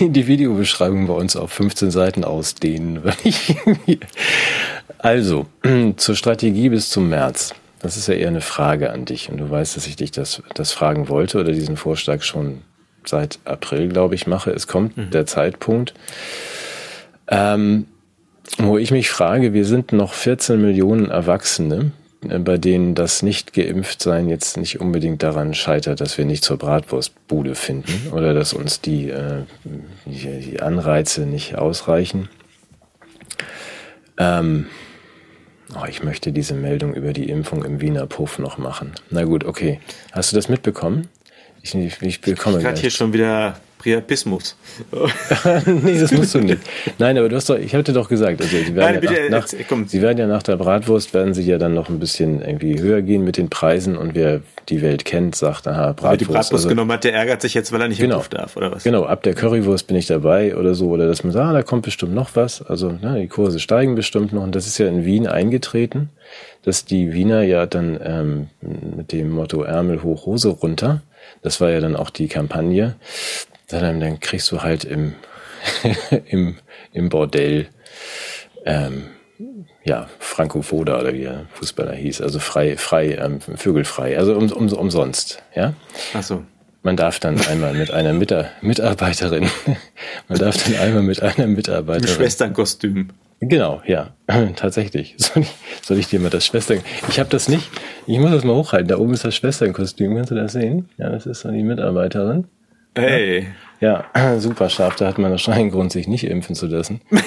die 0.00 0.26
Videobeschreibung 0.26 1.06
bei 1.06 1.14
uns 1.14 1.36
auf 1.36 1.52
15 1.52 1.90
Seiten 1.90 2.24
ausdehnen. 2.24 3.02
also, 4.98 5.46
zur 5.96 6.16
Strategie 6.16 6.68
bis 6.68 6.90
zum 6.90 7.08
März. 7.08 7.54
Das 7.80 7.96
ist 7.96 8.08
ja 8.08 8.14
eher 8.14 8.28
eine 8.28 8.40
Frage 8.40 8.90
an 8.90 9.04
dich. 9.04 9.30
Und 9.30 9.38
du 9.38 9.50
weißt, 9.50 9.76
dass 9.76 9.86
ich 9.86 9.96
dich 9.96 10.10
das, 10.10 10.42
das 10.54 10.72
fragen 10.72 11.08
wollte 11.08 11.38
oder 11.38 11.52
diesen 11.52 11.76
Vorschlag 11.76 12.22
schon 12.22 12.62
seit 13.04 13.38
April, 13.44 13.88
glaube 13.88 14.14
ich, 14.14 14.26
mache. 14.26 14.50
Es 14.50 14.66
kommt 14.66 14.96
mhm. 14.96 15.10
der 15.10 15.26
Zeitpunkt, 15.26 15.94
ähm, 17.28 17.86
wo 18.58 18.78
ich 18.78 18.90
mich 18.90 19.10
frage, 19.10 19.52
wir 19.52 19.64
sind 19.64 19.92
noch 19.92 20.12
14 20.12 20.60
Millionen 20.60 21.10
Erwachsene, 21.10 21.92
bei 22.20 22.58
denen 22.58 22.94
das 22.94 23.22
nicht 23.22 23.52
geimpft 23.52 24.02
sein 24.02 24.28
jetzt 24.28 24.56
nicht 24.56 24.80
unbedingt 24.80 25.22
daran 25.22 25.54
scheitert, 25.54 26.00
dass 26.00 26.18
wir 26.18 26.24
nicht 26.24 26.42
zur 26.42 26.56
Bratwurstbude 26.56 27.54
finden 27.54 28.12
oder 28.12 28.34
dass 28.34 28.52
uns 28.52 28.80
die, 28.80 29.10
äh, 29.10 29.44
die 30.04 30.60
Anreize 30.60 31.26
nicht 31.26 31.56
ausreichen. 31.56 32.28
Ähm, 34.16 34.66
oh, 35.76 35.86
ich 35.88 36.02
möchte 36.02 36.32
diese 36.32 36.54
Meldung 36.54 36.94
über 36.94 37.12
die 37.12 37.30
Impfung 37.30 37.64
im 37.64 37.80
Wiener 37.80 38.06
Puff 38.06 38.40
noch 38.40 38.58
machen. 38.58 38.92
Na 39.10 39.22
gut, 39.22 39.44
okay. 39.44 39.80
Hast 40.10 40.32
du 40.32 40.36
das 40.36 40.48
mitbekommen? 40.48 41.06
Ich, 41.62 41.74
ich, 41.74 42.20
bekomme. 42.20 42.58
Ich 42.58 42.64
gerade 42.64 42.80
hier 42.80 42.90
schon 42.90 43.12
wieder 43.12 43.60
Priapismus. 43.78 44.56
nee, 45.66 45.98
das 45.98 46.12
musst 46.12 46.34
du 46.34 46.40
nicht. 46.40 46.58
Nein, 46.98 47.16
aber 47.16 47.28
du 47.28 47.36
hast 47.36 47.48
doch, 47.48 47.56
ich 47.56 47.74
hatte 47.74 47.92
doch 47.92 48.08
gesagt, 48.08 48.40
also 48.40 48.56
sie 48.56 48.74
werden, 48.74 48.94
Nein, 48.94 49.00
bitte, 49.00 49.14
ja 49.14 49.30
nach, 49.30 49.46
nach, 49.46 49.88
sie 49.88 50.02
werden 50.02 50.18
ja 50.18 50.26
nach 50.26 50.42
der 50.42 50.56
Bratwurst, 50.56 51.14
werden 51.14 51.32
sie 51.32 51.44
ja 51.44 51.58
dann 51.58 51.74
noch 51.74 51.88
ein 51.88 52.00
bisschen 52.00 52.42
irgendwie 52.42 52.80
höher 52.80 53.02
gehen 53.02 53.22
mit 53.24 53.36
den 53.36 53.48
Preisen 53.48 53.96
und 53.96 54.14
wer 54.14 54.40
die 54.68 54.82
Welt 54.82 55.04
kennt, 55.04 55.36
sagt, 55.36 55.68
aha, 55.68 55.92
Bratwurst. 55.92 56.02
Wer 56.02 56.16
die 56.16 56.24
Bratwurst 56.24 56.52
also, 56.52 56.68
genommen 56.68 56.92
hat, 56.92 57.04
der 57.04 57.14
ärgert 57.14 57.40
sich 57.40 57.54
jetzt, 57.54 57.72
weil 57.72 57.80
er 57.80 57.88
nicht 57.88 58.00
genau, 58.00 58.22
darf, 58.28 58.56
oder 58.56 58.72
was? 58.72 58.82
Genau, 58.82 59.04
ab 59.04 59.22
der 59.22 59.34
Currywurst 59.34 59.86
bin 59.86 59.96
ich 59.96 60.06
dabei 60.06 60.56
oder 60.56 60.74
so, 60.74 60.88
oder 60.88 61.06
dass 61.06 61.22
man 61.22 61.32
sagt, 61.32 61.48
ah, 61.48 61.52
da 61.52 61.62
kommt 61.62 61.84
bestimmt 61.84 62.14
noch 62.14 62.30
was, 62.34 62.62
also 62.62 62.92
na, 63.00 63.16
die 63.16 63.28
Kurse 63.28 63.60
steigen 63.60 63.94
bestimmt 63.94 64.32
noch 64.32 64.42
und 64.42 64.54
das 64.54 64.66
ist 64.66 64.78
ja 64.78 64.88
in 64.88 65.04
Wien 65.04 65.26
eingetreten, 65.28 66.10
dass 66.64 66.84
die 66.84 67.12
Wiener 67.12 67.42
ja 67.42 67.66
dann 67.66 67.98
ähm, 68.02 68.48
mit 68.96 69.12
dem 69.12 69.30
Motto 69.30 69.62
Ärmel 69.62 70.02
hoch, 70.02 70.26
Hose 70.26 70.48
runter, 70.48 71.02
das 71.42 71.60
war 71.60 71.70
ja 71.70 71.80
dann 71.80 71.96
auch 71.96 72.10
die 72.10 72.28
Kampagne, 72.28 72.96
dann, 73.68 74.00
dann 74.00 74.20
kriegst 74.20 74.50
du 74.50 74.62
halt 74.62 74.84
im, 74.84 75.14
im, 76.26 76.56
im 76.92 77.08
Bordell, 77.08 77.68
ähm, 78.64 79.08
ja, 79.84 80.08
Franco 80.18 80.62
Foda 80.62 81.00
oder 81.00 81.12
wie 81.12 81.22
der 81.22 81.46
Fußballer 81.54 81.94
hieß, 81.94 82.20
also 82.20 82.38
frei, 82.38 82.76
frei, 82.76 83.14
ähm, 83.14 83.40
vögelfrei, 83.40 84.18
also 84.18 84.34
um, 84.36 84.50
um, 84.50 84.72
umsonst, 84.72 85.42
ja. 85.54 85.74
Ach 86.14 86.22
so. 86.22 86.44
Man 86.82 86.96
darf 86.96 87.18
dann 87.18 87.40
einmal 87.40 87.74
mit 87.74 87.90
einer 87.90 88.12
Mitarbeiterin, 88.12 89.48
man 90.28 90.38
darf 90.38 90.64
dann 90.64 90.76
einmal 90.76 91.02
mit 91.02 91.22
einer 91.22 91.46
Mitarbeiterin. 91.46 92.08
Im 92.08 92.14
Schwesternkostüm. 92.14 93.08
Genau, 93.40 93.82
ja, 93.86 94.10
tatsächlich. 94.56 95.14
Soll 95.18 95.42
ich, 95.42 95.54
soll 95.82 95.98
ich 95.98 96.08
dir 96.08 96.18
mal 96.18 96.30
das 96.30 96.46
Schwestern... 96.46 96.80
Ich 97.08 97.20
habe 97.20 97.30
das 97.30 97.48
nicht, 97.48 97.70
ich 98.06 98.18
muss 98.18 98.30
das 98.30 98.44
mal 98.44 98.54
hochhalten, 98.54 98.88
da 98.88 98.98
oben 98.98 99.14
ist 99.14 99.24
das 99.24 99.34
Schwesternkostüm, 99.34 100.14
kannst 100.16 100.30
du 100.30 100.34
das 100.34 100.52
sehen? 100.52 100.88
Ja, 100.98 101.10
das 101.10 101.26
ist 101.26 101.40
so 101.40 101.50
die 101.50 101.62
Mitarbeiterin. 101.62 102.46
Hey. 103.00 103.46
Ja, 103.80 104.04
super 104.38 104.68
scharf. 104.68 104.96
Da 104.96 105.06
hat 105.06 105.18
man 105.18 105.30
wahrscheinlich 105.30 105.62
einen 105.62 105.70
Grund, 105.70 105.92
sich 105.92 106.08
nicht 106.08 106.24
impfen 106.24 106.54
zu 106.54 106.66
lassen. 106.66 107.00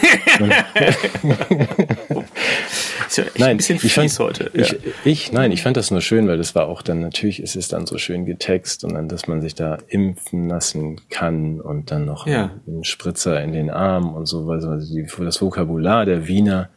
nein, 3.38 3.60
ich 3.60 3.94
fand, 3.94 4.20
heute. 4.20 4.52
Ja. 4.54 4.66
Ich, 5.06 5.32
nein, 5.32 5.52
ich 5.52 5.64
fand 5.64 5.78
das 5.78 5.92
nur 5.92 6.02
schön, 6.02 6.28
weil 6.28 6.38
das 6.38 6.56
war 6.56 6.68
auch 6.68 6.82
dann, 6.82 7.00
natürlich 7.00 7.42
ist 7.42 7.56
es 7.56 7.70
dann 7.70 7.86
so 7.86 7.98
schön 7.98 8.26
getext 8.26 8.84
und 8.84 8.96
dann, 8.96 9.08
dass 9.08 9.28
man 9.28 9.42
sich 9.42 9.56
da 9.56 9.78
impfen 9.88 10.50
lassen 10.50 11.00
kann 11.10 11.62
und 11.62 11.92
dann 11.92 12.06
noch 12.06 12.28
ja. 12.28 12.52
einen 12.68 12.84
Spritzer 12.84 13.42
in 13.42 13.54
den 13.54 13.70
Arm 13.70 14.14
und 14.14 14.26
so, 14.26 14.50
also 14.50 14.76
die, 14.76 15.08
das 15.20 15.42
Vokabular 15.42 16.06
der 16.06 16.28
Wiener 16.28 16.70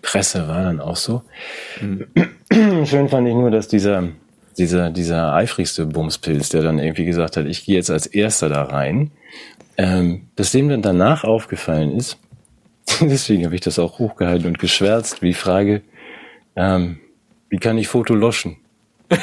Presse 0.00 0.46
war 0.46 0.62
dann 0.62 0.80
auch 0.80 0.96
so. 0.96 1.22
Mhm. 1.80 2.06
Schön 2.86 3.08
fand 3.08 3.28
ich 3.28 3.34
nur, 3.34 3.50
dass 3.50 3.68
dieser, 3.68 4.08
dieser, 4.58 4.90
dieser 4.90 5.32
eifrigste 5.34 5.86
Bumspilz, 5.86 6.48
der 6.48 6.62
dann 6.62 6.78
irgendwie 6.78 7.04
gesagt 7.04 7.36
hat, 7.36 7.46
ich 7.46 7.64
gehe 7.64 7.76
jetzt 7.76 7.90
als 7.90 8.06
erster 8.06 8.48
da 8.48 8.62
rein, 8.62 9.12
ähm, 9.76 10.28
dass 10.36 10.52
dem 10.52 10.68
dann 10.68 10.82
danach 10.82 11.24
aufgefallen 11.24 11.96
ist, 11.96 12.18
deswegen 13.00 13.44
habe 13.44 13.54
ich 13.54 13.60
das 13.60 13.78
auch 13.78 13.98
hochgehalten 13.98 14.46
und 14.46 14.58
geschwärzt, 14.58 15.22
wie 15.22 15.34
Frage, 15.34 15.82
ähm, 16.56 16.98
wie 17.48 17.58
kann 17.58 17.78
ich 17.78 17.88
Foto 17.88 18.14
loschen? 18.14 18.56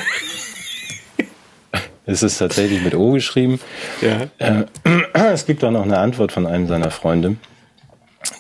es 2.06 2.24
ist 2.24 2.38
tatsächlich 2.38 2.82
mit 2.82 2.96
O 2.96 3.12
geschrieben. 3.12 3.60
Ja. 4.02 4.28
Äh, 4.38 4.66
es 5.34 5.46
gibt 5.46 5.64
auch 5.64 5.72
noch 5.72 5.84
eine 5.84 5.98
Antwort 5.98 6.32
von 6.32 6.48
einem 6.48 6.68
seiner 6.68 6.92
Freunde, 6.92 7.36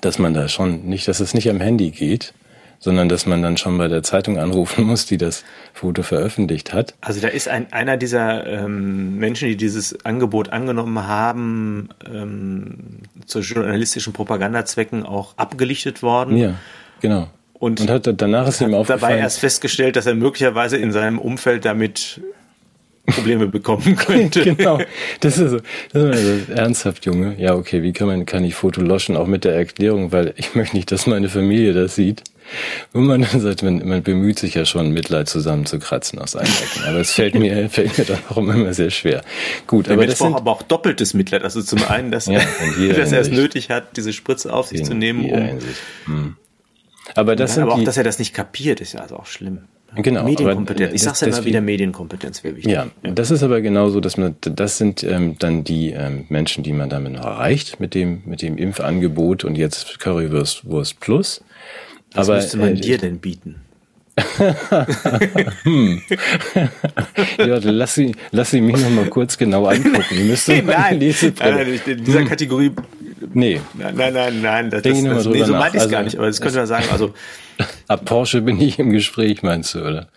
dass 0.02 0.18
man 0.20 0.34
da 0.34 0.48
schon 0.48 0.86
nicht, 0.86 1.08
dass 1.08 1.20
es 1.20 1.34
nicht 1.34 1.50
am 1.50 1.60
Handy 1.60 1.91
geht, 1.91 2.34
sondern 2.80 3.09
dass 3.09 3.26
man 3.26 3.41
dann 3.41 3.57
schon 3.57 3.78
bei 3.78 3.88
der 3.88 4.03
Zeitung 4.03 4.38
anrufen 4.38 4.84
muss, 4.86 5.05
die 5.05 5.17
das 5.17 5.43
Foto 5.73 6.03
veröffentlicht 6.03 6.73
hat. 6.73 6.93
Also 7.01 7.21
da 7.21 7.28
ist 7.28 7.47
ein, 7.47 7.71
einer 7.71 7.97
dieser 7.97 8.45
ähm, 8.45 9.17
Menschen, 9.17 9.47
die 9.47 9.57
dieses 9.57 10.05
Angebot 10.05 10.49
angenommen 10.49 11.07
haben, 11.07 11.89
ähm, 12.11 12.99
zu 13.26 13.39
journalistischen 13.39 14.13
Propagandazwecken 14.13 15.03
auch 15.03 15.34
abgelichtet 15.38 16.01
worden. 16.03 16.38
Ja, 16.38 16.55
genau. 17.01 17.30
Und, 17.53 17.82
und 17.82 17.89
hat 17.89 18.09
danach 18.21 18.47
ist 18.47 18.61
ihm 18.61 18.73
aufgefallen. 18.73 19.01
Dabei 19.01 19.17
erst 19.17 19.39
festgestellt, 19.39 19.95
dass 19.95 20.05
er 20.05 20.13
möglicherweise 20.13 20.78
in 20.78 20.91
seinem 20.91 21.19
Umfeld 21.19 21.65
damit 21.65 22.21
Probleme 23.06 23.47
bekommen 23.47 23.95
könnte. 23.97 24.43
genau. 24.43 24.80
Das 25.20 25.38
ist 25.38 25.51
so, 25.51 25.60
das 25.93 26.03
ist 26.03 26.26
also 26.26 26.53
ernsthaft, 26.53 27.06
Junge. 27.06 27.36
Ja, 27.38 27.56
okay, 27.56 27.84
wie 27.84 27.93
kann 27.93 28.08
man, 28.08 28.26
kann 28.26 28.43
ich 28.43 28.56
Foto 28.56 28.82
loschen, 28.82 29.16
auch 29.16 29.28
mit 29.28 29.43
der 29.43 29.56
Erklärung, 29.56 30.12
weil 30.12 30.34
ich 30.38 30.56
möchte 30.56 30.76
nicht, 30.76 30.91
dass 30.91 31.08
meine 31.08 31.30
Familie 31.30 31.74
das 31.74 31.95
sieht. 31.95 32.24
Und 32.93 33.06
man 33.06 33.24
sagt, 33.24 33.64
man, 33.64 33.88
man 33.88 34.03
bemüht 34.03 34.38
sich 34.39 34.53
ja 34.53 34.66
schon, 34.66 34.91
Mitleid 34.91 35.28
zusammenzukratzen 35.28 36.20
aus 36.20 36.36
allen 36.36 36.47
Ecken. 36.47 36.84
Aber 36.88 36.99
es 36.99 37.12
fällt 37.12 37.36
mir, 37.36 37.70
fällt 37.72 37.97
mir 37.97 38.06
dann 38.06 38.20
auch 38.30 38.38
immer 38.38 38.74
sehr 38.74 38.91
schwer. 38.91 39.24
Gut, 39.68 39.89
aber 39.89 40.06
das 40.06 40.20
sind, 40.20 40.36
aber 40.36 40.51
auch 40.51 40.62
doppeltes 40.62 41.14
Mitleid. 41.14 41.43
Also 41.43 41.62
zum 41.62 41.84
einen, 41.88 42.12
dass, 42.12 42.28
ja, 42.28 42.39
er, 42.80 42.93
dass 42.93 43.12
er 43.12 43.20
es 43.20 43.30
nötig 43.30 43.70
hat, 43.70 43.97
diese 43.97 44.14
Spritze 44.14 44.53
auf 44.53 44.68
sich 44.68 44.82
in, 44.82 44.86
zu 44.86 44.93
nehmen, 44.93 45.30
um. 45.30 45.60
Hm. 46.06 46.36
Aber 47.16 47.36
das 47.36 47.56
sind 47.56 47.64
aber 47.64 47.74
auch, 47.74 47.84
dass 47.84 47.97
er 47.97 48.03
das 48.03 48.20
nicht 48.20 48.34
kapiert, 48.34 48.82
ist 48.82 48.93
ja 48.93 49.01
also 49.01 49.18
auch 49.18 49.28
schlimm. 49.28 49.60
Genau. 49.98 50.24
Medienkompetenz. 50.24 50.93
Ich 50.93 51.02
sag's 51.02 51.22
ja 51.22 51.28
immer 51.28 51.46
wieder, 51.46 51.62
Medienkompetenz 51.62 52.43
wäre 52.43 52.56
wichtig. 52.56 52.72
Ja, 52.72 52.88
ja, 53.04 53.12
das 53.12 53.32
ist 53.32 53.43
aber 53.43 53.62
genauso, 53.62 54.00
dass 54.00 54.18
man, 54.18 54.36
das 54.41 54.78
sind 54.78 55.04
ähm, 55.04 55.36
dann 55.39 55.64
die 55.64 55.91
ähm, 55.91 56.26
Menschen, 56.30 56.64
die 56.64 56.74
man 56.74 56.89
damit 56.89 57.14
noch 57.14 57.26
erreicht 57.26 57.80
mit 57.80 57.93
dem, 57.93 58.22
mit 58.26 58.41
dem 58.41 58.58
Impfangebot 58.58 59.43
und 59.43 59.56
jetzt 59.56 60.00
Currywurst 60.00 60.66
Wurst 60.66 61.00
Plus. 61.00 61.43
Was 62.14 62.30
aber, 62.30 62.38
müsste 62.38 62.58
man 62.58 62.76
äh, 62.76 62.82
dir 62.82 62.98
denn 62.98 63.20
bieten? 63.20 63.62
hm. 65.64 66.02
ja, 67.38 67.60
lass 67.64 67.96
sie, 67.96 68.16
lass 68.32 68.52
sie 68.52 68.62
mich 68.62 68.78
noch 68.78 68.89
mal 68.89 69.10
kurz 69.10 69.38
genau 69.38 69.66
angucken. 69.66 70.28
Müsste 70.28 70.54
nein, 70.64 70.66
nein, 70.68 71.02
in 71.86 72.04
dieser 72.04 72.20
hm. 72.20 72.28
Kategorie 72.28 72.72
Nee. 73.36 73.59
Nein, 73.73 73.95
nein, 73.97 74.13
nein, 74.13 74.41
nein. 74.41 74.69
Das, 74.69 74.81
das, 74.81 74.93
das, 74.93 75.25
nee, 75.25 75.43
so 75.43 75.53
meinte 75.53 75.75
ich 75.75 75.75
es 75.75 75.81
also, 75.81 75.89
gar 75.89 76.03
nicht, 76.03 76.17
aber 76.17 76.27
das 76.27 76.39
könnte 76.39 76.57
man 76.57 76.67
sagen. 76.67 76.86
Also, 76.89 77.13
ab 77.89 78.05
Porsche 78.05 78.41
bin 78.41 78.59
ich 78.61 78.79
im 78.79 78.91
Gespräch, 78.91 79.43
meinst 79.43 79.75
du, 79.75 79.81
oder? 79.81 80.07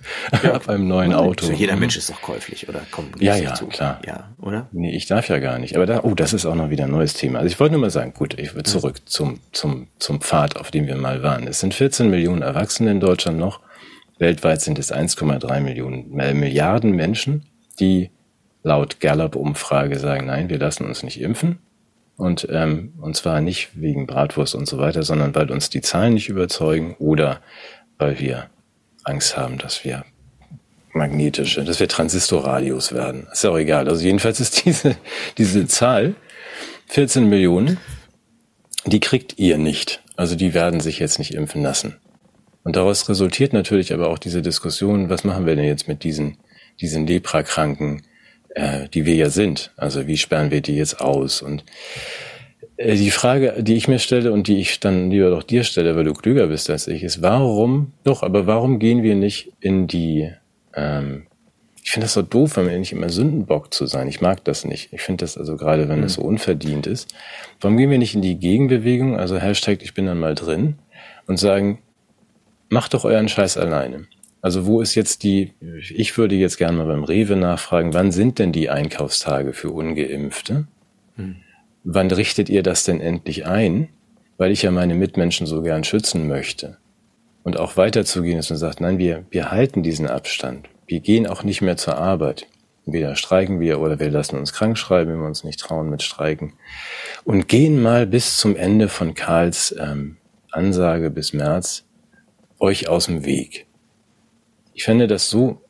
Ja. 0.45 0.53
ab 0.55 0.69
einem 0.69 0.87
neuen 0.87 1.13
Auto. 1.13 1.47
So, 1.47 1.53
jeder 1.53 1.75
Mensch 1.75 1.97
ist 1.97 2.09
doch 2.11 2.23
käuflich, 2.23 2.69
oder? 2.69 2.83
Komm, 2.93 3.11
ja, 3.19 3.35
ja, 3.35 3.55
zu. 3.55 3.67
klar. 3.67 4.01
Ja, 4.07 4.29
oder? 4.41 4.69
Nee, 4.71 4.95
ich 4.95 5.07
darf 5.07 5.29
ja 5.29 5.41
gar 5.41 5.59
nicht. 5.59 5.75
Aber 5.75 5.85
da, 5.85 6.05
oh, 6.05 6.15
das 6.15 6.33
ist 6.33 6.47
auch 6.47 6.55
noch 6.55 6.71
wieder 6.71 6.85
ein 6.85 6.93
neues 6.93 7.15
Thema. 7.15 7.41
Also 7.41 7.51
ich 7.51 7.59
wollte 7.59 7.73
nur 7.73 7.81
mal 7.81 7.91
sagen, 7.91 8.15
gut, 8.15 8.39
ich 8.39 8.55
will 8.55 8.63
zurück 8.63 8.99
ja. 8.99 9.07
zum, 9.07 9.41
zum, 9.51 9.89
zum 9.99 10.21
Pfad, 10.21 10.57
auf 10.57 10.71
dem 10.71 10.87
wir 10.87 10.97
mal 10.97 11.25
waren. 11.25 11.49
Es 11.49 11.59
sind 11.59 11.75
14 11.75 12.09
Millionen 12.09 12.43
Erwachsene 12.43 12.93
in 12.93 13.01
Deutschland 13.01 13.39
noch. 13.39 13.61
Weltweit 14.19 14.61
sind 14.61 14.79
es 14.79 14.93
1,3 14.93 15.61
Millionen 15.61 16.19
äh, 16.21 16.35
Milliarden 16.35 16.93
Menschen, 16.93 17.47
die 17.81 18.11
laut 18.63 19.01
Gallup-Umfrage 19.01 19.99
sagen, 19.99 20.27
nein, 20.27 20.49
wir 20.49 20.59
lassen 20.59 20.85
uns 20.85 21.03
nicht 21.03 21.21
impfen. 21.21 21.59
Und, 22.19 22.49
ähm, 22.51 22.93
und 23.01 23.17
zwar 23.17 23.41
nicht 23.41 23.71
wegen 23.81 24.07
Bratwurst 24.07 24.57
und 24.57 24.67
so 24.67 24.79
weiter, 24.79 25.05
sondern 25.05 25.35
weil 25.35 25.51
uns 25.53 25.71
die 25.71 25.81
Zahlen 25.81 26.15
nicht 26.15 26.29
überzeugen 26.29 26.97
oder 26.99 27.41
weil 27.97 28.19
wir 28.19 28.51
Angst 29.05 29.37
haben, 29.37 29.57
dass 29.57 29.85
wir 29.85 30.05
magnetische, 30.93 31.65
dass 31.65 31.79
wir 31.79 31.89
Transistorradios 31.89 32.93
werden. 32.93 33.29
Ist 33.33 33.45
ja 33.45 33.51
auch 33.51 33.57
egal. 33.57 33.89
Also 33.89 34.05
jedenfalls 34.05 34.41
ist 34.41 34.65
diese, 34.65 34.97
diese 35.39 35.67
Zahl 35.69 36.17
14 36.89 37.29
Millionen, 37.29 37.79
die 38.85 39.01
kriegt 39.01 39.39
ihr 39.39 39.57
nicht. 39.57 40.03
Also 40.17 40.35
die 40.35 40.55
werden 40.55 40.81
sich 40.81 40.99
jetzt 40.99 41.21
nicht 41.21 41.35
impfen 41.35 41.63
lassen. 41.63 41.97
Und 42.65 42.75
daraus 42.75 43.09
resultiert 43.09 43.53
natürlich 43.53 43.95
aber 43.95 44.11
auch 44.11 44.19
diese 44.19 44.43
Diskussion, 44.43 45.09
was 45.09 45.23
machen 45.23 45.47
wir 45.47 45.55
denn 45.55 45.65
jetzt 45.65 45.87
mit 45.87 46.03
diesen, 46.03 46.37
diesen 46.81 47.07
Leprakranken, 47.07 48.03
äh, 48.59 48.89
die 48.89 49.07
wir 49.07 49.15
ja 49.15 49.31
sind. 49.31 49.71
Also 49.77 50.07
wie 50.07 50.17
sperren 50.17 50.51
wir 50.51 50.61
die 50.61 50.77
jetzt 50.77 51.01
aus? 51.01 51.43
Und 51.43 51.65
äh, 52.77 52.97
die 52.97 53.13
Frage, 53.13 53.63
die 53.63 53.77
ich 53.77 53.87
mir 53.87 54.01
stelle 54.01 54.33
und 54.33 54.49
die 54.49 54.59
ich 54.59 54.81
dann 54.81 55.11
lieber 55.11 55.31
doch 55.31 55.45
dir 55.45 55.63
stelle, 55.63 55.95
weil 55.95 56.05
du 56.05 56.13
klüger 56.13 56.49
bist 56.49 56.69
als 56.69 56.89
ich, 56.89 57.05
ist, 57.05 57.23
warum, 57.23 57.93
doch, 58.03 58.23
aber 58.23 58.47
warum 58.47 58.81
gehen 58.81 59.03
wir 59.05 59.15
nicht 59.15 59.53
in 59.61 59.87
die, 59.87 60.33
ähm, 60.75 61.29
ich 61.85 61.93
finde 61.93 62.07
das 62.07 62.15
so 62.15 62.23
doof, 62.23 62.57
wenn 62.57 62.69
wir 62.69 62.79
nicht 62.79 62.93
immer 62.93 63.09
Sündenbock 63.09 63.73
zu 63.73 63.87
sein. 63.87 64.09
Ich 64.09 64.21
mag 64.21 64.45
das 64.45 64.65
nicht. 64.65 64.93
Ich 64.93 65.03
finde 65.03 65.25
das 65.25 65.39
also 65.39 65.57
gerade, 65.57 65.89
wenn 65.89 66.03
es 66.03 66.19
mhm. 66.19 66.23
so 66.23 66.29
unverdient 66.29 66.87
ist. 66.87 67.15
Warum 67.61 67.77
gehen 67.77 67.91
wir 67.91 67.99
nicht 67.99 68.15
in 68.15 68.23
die 68.23 68.39
Gegenbewegung, 68.39 69.19
also 69.19 69.39
Hashtag, 69.39 69.83
ich 69.83 69.95
bin 69.95 70.07
dann 70.07 70.19
mal 70.19 70.35
drin 70.35 70.75
und 71.27 71.39
sagen, 71.39 71.79
macht 72.69 72.93
doch 72.93 73.05
euren 73.05 73.29
Scheiß 73.29 73.57
alleine. 73.57 74.07
Also 74.41 74.67
wo 74.67 74.81
ist 74.81 74.95
jetzt 74.95 75.25
die, 75.25 75.53
ich 75.95 76.17
würde 76.17 76.37
jetzt 76.37 76.59
gerne 76.59 76.79
mal 76.79 76.87
beim 76.87 77.05
Rewe 77.05 77.37
nachfragen, 77.37 77.93
wann 77.95 78.13
sind 78.13 78.39
denn 78.39 78.53
die 78.53 78.71
Einkaufstage 78.71 79.53
für 79.53 79.71
ungeimpfte? 79.71 80.69
Hm. 81.17 81.37
Wann 81.85 82.11
richtet 82.11 82.49
ihr 82.49 82.63
das 82.63 82.85
denn 82.85 83.01
endlich 83.01 83.47
ein? 83.47 83.89
Weil 84.37 84.53
ich 84.53 84.63
ja 84.63 84.71
meine 84.71 84.95
Mitmenschen 84.95 85.47
so 85.47 85.63
gern 85.63 85.83
schützen 85.85 86.29
möchte. 86.29 86.79
und 87.49 87.59
auch 87.59 87.79
weiterzugehen 87.79 88.39
ist 88.39 88.51
und 88.51 88.59
sagt, 88.59 88.81
nein, 88.83 88.99
wir, 88.99 89.25
wir 89.31 89.51
halten 89.51 89.83
diesen 89.83 90.07
Abstand. 90.07 90.69
Wir 90.87 91.01
gehen 91.01 91.27
auch 91.27 91.45
nicht 91.45 91.63
mehr 91.63 91.79
zur 91.79 91.97
Arbeit. 91.97 92.47
Entweder 92.85 93.17
streiken 93.17 93.59
wir 93.61 93.81
oder 93.81 93.99
wir 93.99 94.11
lassen 94.11 94.37
uns 94.37 94.53
krank 94.53 94.77
schreiben, 94.77 95.13
wenn 95.13 95.21
wir 95.21 95.27
uns 95.27 95.45
nicht 95.45 95.61
trauen 95.61 95.89
mit 95.89 96.03
Streiken. 96.03 96.55
Und 97.25 97.49
gehen 97.49 97.81
mal 97.81 98.07
bis 98.07 98.37
zum 98.37 98.55
Ende 98.55 98.89
von 98.89 99.15
Karls 99.15 99.75
ähm, 99.79 100.19
Ansage 100.51 101.11
bis 101.11 101.33
März 101.33 101.87
euch 102.59 102.89
aus 102.89 103.07
dem 103.07 103.25
Weg. 103.25 103.68
Ich 104.79 104.85
fände 104.85 105.09
das 105.09 105.29
so 105.29 105.61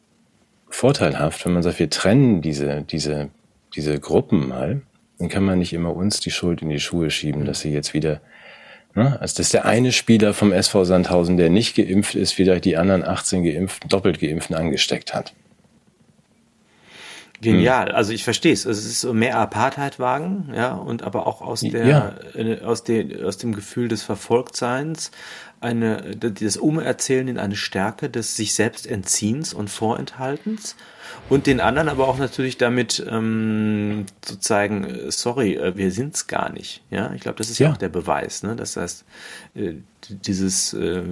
vorteilhaft, 0.68 1.46
wenn 1.46 1.54
man 1.54 1.62
sagt, 1.62 1.78
wir 1.78 1.88
trennen 1.88 2.42
diese, 2.42 2.82
diese, 2.82 3.30
diese 3.74 3.98
Gruppen 3.98 4.46
mal, 4.46 4.82
dann 5.18 5.30
kann 5.30 5.44
man 5.44 5.58
nicht 5.58 5.72
immer 5.72 5.96
uns 5.96 6.20
die 6.20 6.30
Schuld 6.30 6.60
in 6.60 6.68
die 6.68 6.78
Schuhe 6.78 7.10
schieben, 7.10 7.46
dass 7.46 7.60
sie 7.60 7.72
jetzt 7.72 7.94
wieder, 7.94 8.20
ne, 8.94 9.18
als 9.18 9.32
dass 9.32 9.48
der 9.48 9.64
eine 9.64 9.92
Spieler 9.92 10.34
vom 10.34 10.52
SV 10.52 10.84
Sandhausen, 10.84 11.38
der 11.38 11.48
nicht 11.48 11.74
geimpft 11.74 12.16
ist, 12.16 12.36
wieder 12.36 12.60
die 12.60 12.76
anderen 12.76 13.02
18 13.02 13.44
geimpften, 13.44 13.88
doppelt 13.88 14.20
geimpften 14.20 14.54
angesteckt 14.54 15.14
hat. 15.14 15.32
Genial, 17.40 17.88
hm. 17.88 17.94
also 17.94 18.12
ich 18.12 18.24
verstehe 18.24 18.52
es. 18.52 18.66
Es 18.66 18.84
ist 18.84 19.00
so 19.00 19.14
mehr 19.14 19.38
Apartheid 19.38 19.98
wagen, 19.98 20.52
ja, 20.54 20.74
und 20.74 21.02
aber 21.02 21.26
auch 21.26 21.40
aus 21.40 21.60
der, 21.60 21.86
ja. 21.86 22.14
äh, 22.34 22.60
aus, 22.60 22.82
der, 22.82 23.24
aus 23.24 23.38
dem 23.38 23.54
Gefühl 23.54 23.88
des 23.88 24.02
Verfolgtseins, 24.02 25.12
eine, 25.60 26.16
das 26.16 26.56
Umerzählen 26.56 27.28
in 27.28 27.38
eine 27.38 27.56
Stärke 27.56 28.08
des 28.08 28.36
sich 28.36 28.54
selbst 28.54 28.86
Entziehens 28.86 29.52
und 29.52 29.68
Vorenthaltens 29.70 30.76
und 31.28 31.46
den 31.46 31.60
anderen 31.60 31.88
aber 31.88 32.08
auch 32.08 32.18
natürlich 32.18 32.56
damit 32.56 33.04
ähm, 33.08 34.06
zu 34.20 34.38
zeigen, 34.38 34.84
äh, 34.84 35.10
sorry, 35.10 35.54
äh, 35.54 35.76
wir 35.76 35.90
sind's 35.90 36.26
gar 36.26 36.50
nicht. 36.50 36.82
Ja, 36.90 37.12
ich 37.12 37.20
glaube, 37.20 37.38
das 37.38 37.50
ist 37.50 37.58
ja. 37.58 37.68
ja. 37.68 37.72
auch 37.74 37.76
der 37.76 37.88
Beweis. 37.88 38.42
Ne? 38.42 38.56
Das 38.56 38.76
heißt, 38.76 39.04
äh, 39.54 39.74
dieses, 40.08 40.72
äh, 40.72 41.02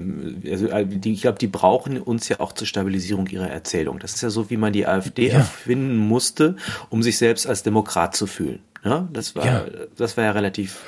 also 0.50 0.68
die, 0.84 1.12
ich 1.12 1.22
glaube, 1.22 1.38
die 1.38 1.48
brauchen 1.48 2.00
uns 2.00 2.28
ja 2.28 2.40
auch 2.40 2.52
zur 2.52 2.66
Stabilisierung 2.66 3.26
ihrer 3.26 3.50
Erzählung. 3.50 3.98
Das 3.98 4.14
ist 4.14 4.22
ja 4.22 4.30
so, 4.30 4.48
wie 4.48 4.56
man 4.56 4.72
die 4.72 4.86
AfD 4.86 5.28
ja. 5.28 5.38
erfinden 5.38 5.96
musste, 5.96 6.56
um 6.88 7.02
sich 7.02 7.18
selbst 7.18 7.46
als 7.46 7.62
Demokrat 7.62 8.16
zu 8.16 8.26
fühlen. 8.26 8.60
Ja, 8.84 9.08
das 9.12 9.34
war, 9.34 9.46
ja. 9.46 9.64
das 9.96 10.16
war 10.16 10.24
ja 10.24 10.30
relativ 10.30 10.80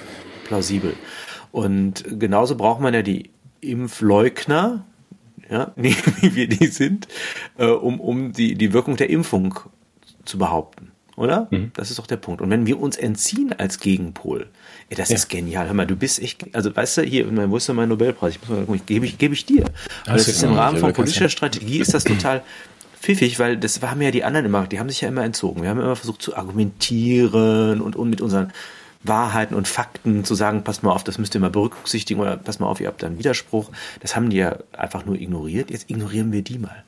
plausibel. 0.45 0.95
Und 1.51 2.05
genauso 2.19 2.57
braucht 2.57 2.81
man 2.81 2.95
ja 2.95 3.03
die 3.03 3.31
Impfleugner, 3.61 4.85
ja, 5.51 5.73
wie 5.77 5.95
wir 6.35 6.49
die 6.49 6.67
sind, 6.67 7.09
äh, 7.57 7.67
um, 7.67 8.01
um 8.01 8.33
die, 8.33 8.55
die 8.55 8.73
Wirkung 8.73 8.97
der 8.97 9.11
Impfung 9.11 9.59
zu 10.25 10.39
behaupten. 10.39 10.93
Oder? 11.19 11.49
Mhm. 11.51 11.73
Das 11.75 11.91
ist 11.91 11.99
doch 11.99 12.07
der 12.07 12.17
Punkt. 12.17 12.41
Und 12.41 12.51
wenn 12.51 12.65
wir 12.67 12.79
uns 12.79 12.97
entziehen 12.97 13.53
als 13.53 13.81
Gegenpol, 13.81 14.47
ey, 14.89 14.97
das 14.97 15.09
ja. 15.09 15.17
ist 15.17 15.29
genial. 15.29 15.67
Hör 15.67 15.75
mal, 15.75 15.87
du 15.87 15.97
bist 15.97 16.23
echt, 16.23 16.55
also 16.55 16.75
weißt 16.75 16.99
du, 16.99 17.03
hier, 17.03 17.27
wo 17.51 17.57
ist 17.57 17.69
denn 17.69 17.75
mein 17.75 17.89
Nobelpreis? 17.89 18.37
Ich 18.37 18.41
muss 18.41 18.51
mal 18.51 18.65
gucken, 18.65 18.83
gebe 18.87 19.05
ich, 19.05 19.19
gebe 19.19 19.35
ich 19.35 19.45
dir. 19.45 19.65
Aber 20.07 20.17
das 20.17 20.29
ist 20.29 20.43
im 20.45 20.53
Rahmen 20.53 20.79
von 20.79 20.93
politischer 20.93 21.29
Strategie 21.29 21.81
ist 21.81 21.93
das 21.93 22.05
total 22.05 22.45
pfiffig, 23.01 23.41
weil 23.41 23.57
das 23.57 23.83
haben 23.83 24.01
ja 24.01 24.13
die 24.13 24.23
anderen 24.23 24.47
immer, 24.47 24.67
die 24.69 24.79
haben 24.79 24.89
sich 24.89 25.01
ja 25.01 25.09
immer 25.09 25.25
entzogen. 25.25 25.63
Wir 25.63 25.71
haben 25.71 25.81
immer 25.81 25.97
versucht 25.97 26.23
zu 26.23 26.37
argumentieren 26.37 27.81
und, 27.81 27.97
und 27.97 28.11
mit 28.11 28.21
unseren 28.21 28.53
Wahrheiten 29.05 29.55
und 29.55 29.69
Fakten 29.69 30.25
zu 30.25 30.35
sagen, 30.35 30.65
passt 30.65 30.83
mal 30.83 30.93
auf, 30.93 31.05
das 31.05 31.19
müsst 31.19 31.35
ihr 31.35 31.41
mal 31.41 31.51
berücksichtigen 31.51 32.21
oder 32.21 32.37
passt 32.37 32.61
mal 32.61 32.67
auf, 32.67 32.81
ihr 32.81 32.89
habt 32.89 33.03
da 33.03 33.07
einen 33.07 33.19
Widerspruch. 33.19 33.71
Das 34.01 34.17
haben 34.17 34.31
die 34.31 34.39
ja 34.39 34.59
einfach 34.77 35.07
nur 35.07 35.17
ignoriert. 35.17 35.71
Jetzt 35.71 35.91
ignorieren 35.91 36.33
wir 36.33 36.43
die 36.43 36.59
mal. 36.59 36.85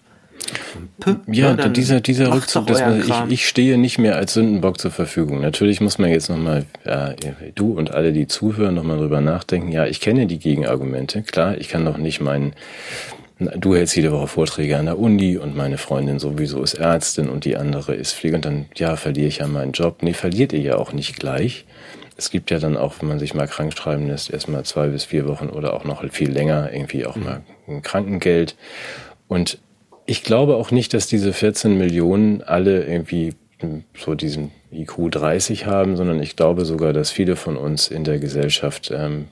Puh, 0.99 1.17
ja, 1.27 1.55
ja 1.55 1.69
dieser, 1.69 2.01
dieser 2.01 2.33
Rückzug, 2.33 2.67
dass 2.67 2.81
man, 2.81 3.01
ich, 3.01 3.33
ich 3.33 3.49
stehe 3.49 3.79
nicht 3.79 3.99
mehr 3.99 4.17
als 4.17 4.35
Sündenbock 4.35 4.81
zur 4.81 4.91
Verfügung. 4.91 5.41
Natürlich 5.41 5.81
muss 5.81 5.99
man 5.99 6.11
jetzt 6.11 6.29
nochmal, 6.29 6.65
ja, 6.85 7.15
du 7.55 7.73
und 7.73 7.93
alle, 7.93 8.13
die 8.13 8.27
zuhören, 8.27 8.75
nochmal 8.75 8.99
drüber 8.99 9.21
nachdenken. 9.21 9.71
Ja, 9.71 9.87
ich 9.87 10.01
kenne 10.01 10.27
die 10.27 10.39
Gegenargumente. 10.39 11.23
Klar, 11.23 11.59
ich 11.59 11.69
kann 11.69 11.85
doch 11.85 11.99
nicht 11.99 12.21
meinen, 12.21 12.55
du 13.39 13.75
hältst 13.75 13.95
jede 13.95 14.13
Woche 14.13 14.27
Vorträge 14.27 14.79
an 14.79 14.87
der 14.87 14.99
Uni 14.99 15.37
und 15.37 15.57
meine 15.57 15.79
Freundin 15.79 16.19
sowieso 16.19 16.63
ist 16.63 16.75
Ärztin 16.75 17.29
und 17.29 17.45
die 17.45 17.57
andere 17.57 17.95
ist 17.95 18.15
Pflege 18.15 18.37
und 18.37 18.45
dann, 18.45 18.67
ja, 18.75 18.97
verliere 18.97 19.29
ich 19.29 19.39
ja 19.39 19.47
meinen 19.47 19.73
Job. 19.73 20.03
Nee, 20.03 20.15
verliert 20.15 20.53
ihr 20.53 20.61
ja 20.61 20.77
auch 20.77 20.93
nicht 20.93 21.17
gleich 21.21 21.67
es 22.21 22.29
gibt 22.29 22.51
ja 22.51 22.59
dann 22.59 22.77
auch, 22.77 22.97
wenn 23.01 23.09
man 23.09 23.19
sich 23.19 23.33
mal 23.33 23.49
krank 23.49 23.73
schreiben 23.73 24.07
lässt, 24.07 24.31
erstmal 24.31 24.63
zwei 24.67 24.89
bis 24.89 25.05
vier 25.05 25.27
Wochen 25.27 25.47
oder 25.47 25.73
auch 25.73 25.85
noch 25.85 26.05
viel 26.11 26.31
länger 26.31 26.71
irgendwie 26.71 27.07
auch 27.07 27.17
mhm. 27.17 27.25
mal 27.25 27.41
ein 27.67 27.81
Krankengeld. 27.81 28.57
Und 29.27 29.59
ich 30.05 30.23
glaube 30.23 30.57
auch 30.57 30.71
nicht, 30.71 30.93
dass 30.93 31.07
diese 31.07 31.33
14 31.33 31.79
Millionen 31.79 32.43
alle 32.43 32.85
irgendwie 32.85 33.35
so 33.97 34.15
diesen 34.15 34.51
IQ 34.71 35.11
30 35.13 35.65
haben, 35.65 35.97
sondern 35.97 36.23
ich 36.23 36.37
glaube 36.37 36.67
sogar, 36.67 36.93
dass 36.93 37.11
viele 37.11 37.37
von 37.37 37.57
uns 37.57 37.89
in 37.89 38.05
der 38.05 38.19
Gesellschaft 38.19 38.91
ähm, 38.95 39.29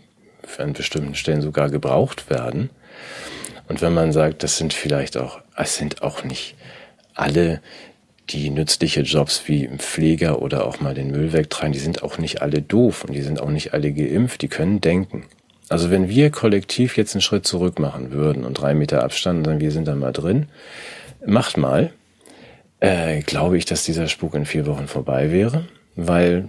an 0.57 0.73
bestimmten 0.73 1.15
Stellen 1.15 1.43
sogar 1.43 1.69
gebraucht 1.69 2.31
werden. 2.31 2.71
Und 3.69 3.83
wenn 3.83 3.93
man 3.93 4.13
sagt, 4.13 4.43
das 4.43 4.57
sind 4.57 4.73
vielleicht 4.73 5.19
auch, 5.19 5.43
es 5.57 5.77
sind 5.77 6.01
auch 6.01 6.25
nicht 6.25 6.55
alle 7.15 7.61
die 8.31 8.51
nützliche 8.51 9.03
Jobs 9.03 9.43
wie 9.47 9.69
Pfleger 9.79 10.43
oder 10.43 10.67
auch 10.67 10.81
mal 10.81 10.95
den 10.95 11.11
Müll 11.11 11.33
wegtragen, 11.33 11.73
die 11.73 11.79
sind 11.79 12.03
auch 12.03 12.19
nicht 12.19 12.43
alle 12.43 12.61
doof 12.61 13.05
und 13.05 13.15
die 13.15 13.23
sind 13.23 13.41
auch 13.41 13.51
nicht 13.51 13.73
alle 13.73 13.93
geimpft, 13.93 14.43
die 14.43 14.49
können 14.49 14.81
denken. 14.81 15.25
Also 15.69 15.91
wenn 15.91 16.09
wir 16.09 16.31
kollektiv 16.31 16.97
jetzt 16.97 17.15
einen 17.15 17.23
Schritt 17.23 17.47
zurück 17.47 17.79
machen 17.79 18.11
würden 18.11 18.45
und 18.45 18.55
drei 18.55 18.75
Meter 18.75 19.03
Abstand 19.03 19.39
und 19.39 19.45
sagen, 19.45 19.61
wir 19.61 19.71
sind 19.71 19.89
da 19.89 19.95
mal 19.95 20.13
drin, 20.13 20.47
macht 21.27 21.57
mal, 21.57 21.93
äh, 22.81 23.21
glaube 23.23 23.59
ich, 23.59 23.65
dass 23.65 23.85
dieser 23.85 24.09
Spuk 24.09 24.35
in 24.35 24.47
vier 24.47 24.67
Wochen 24.67 24.87
vorbei 24.87 25.33
wäre, 25.33 25.67
weil 25.97 26.49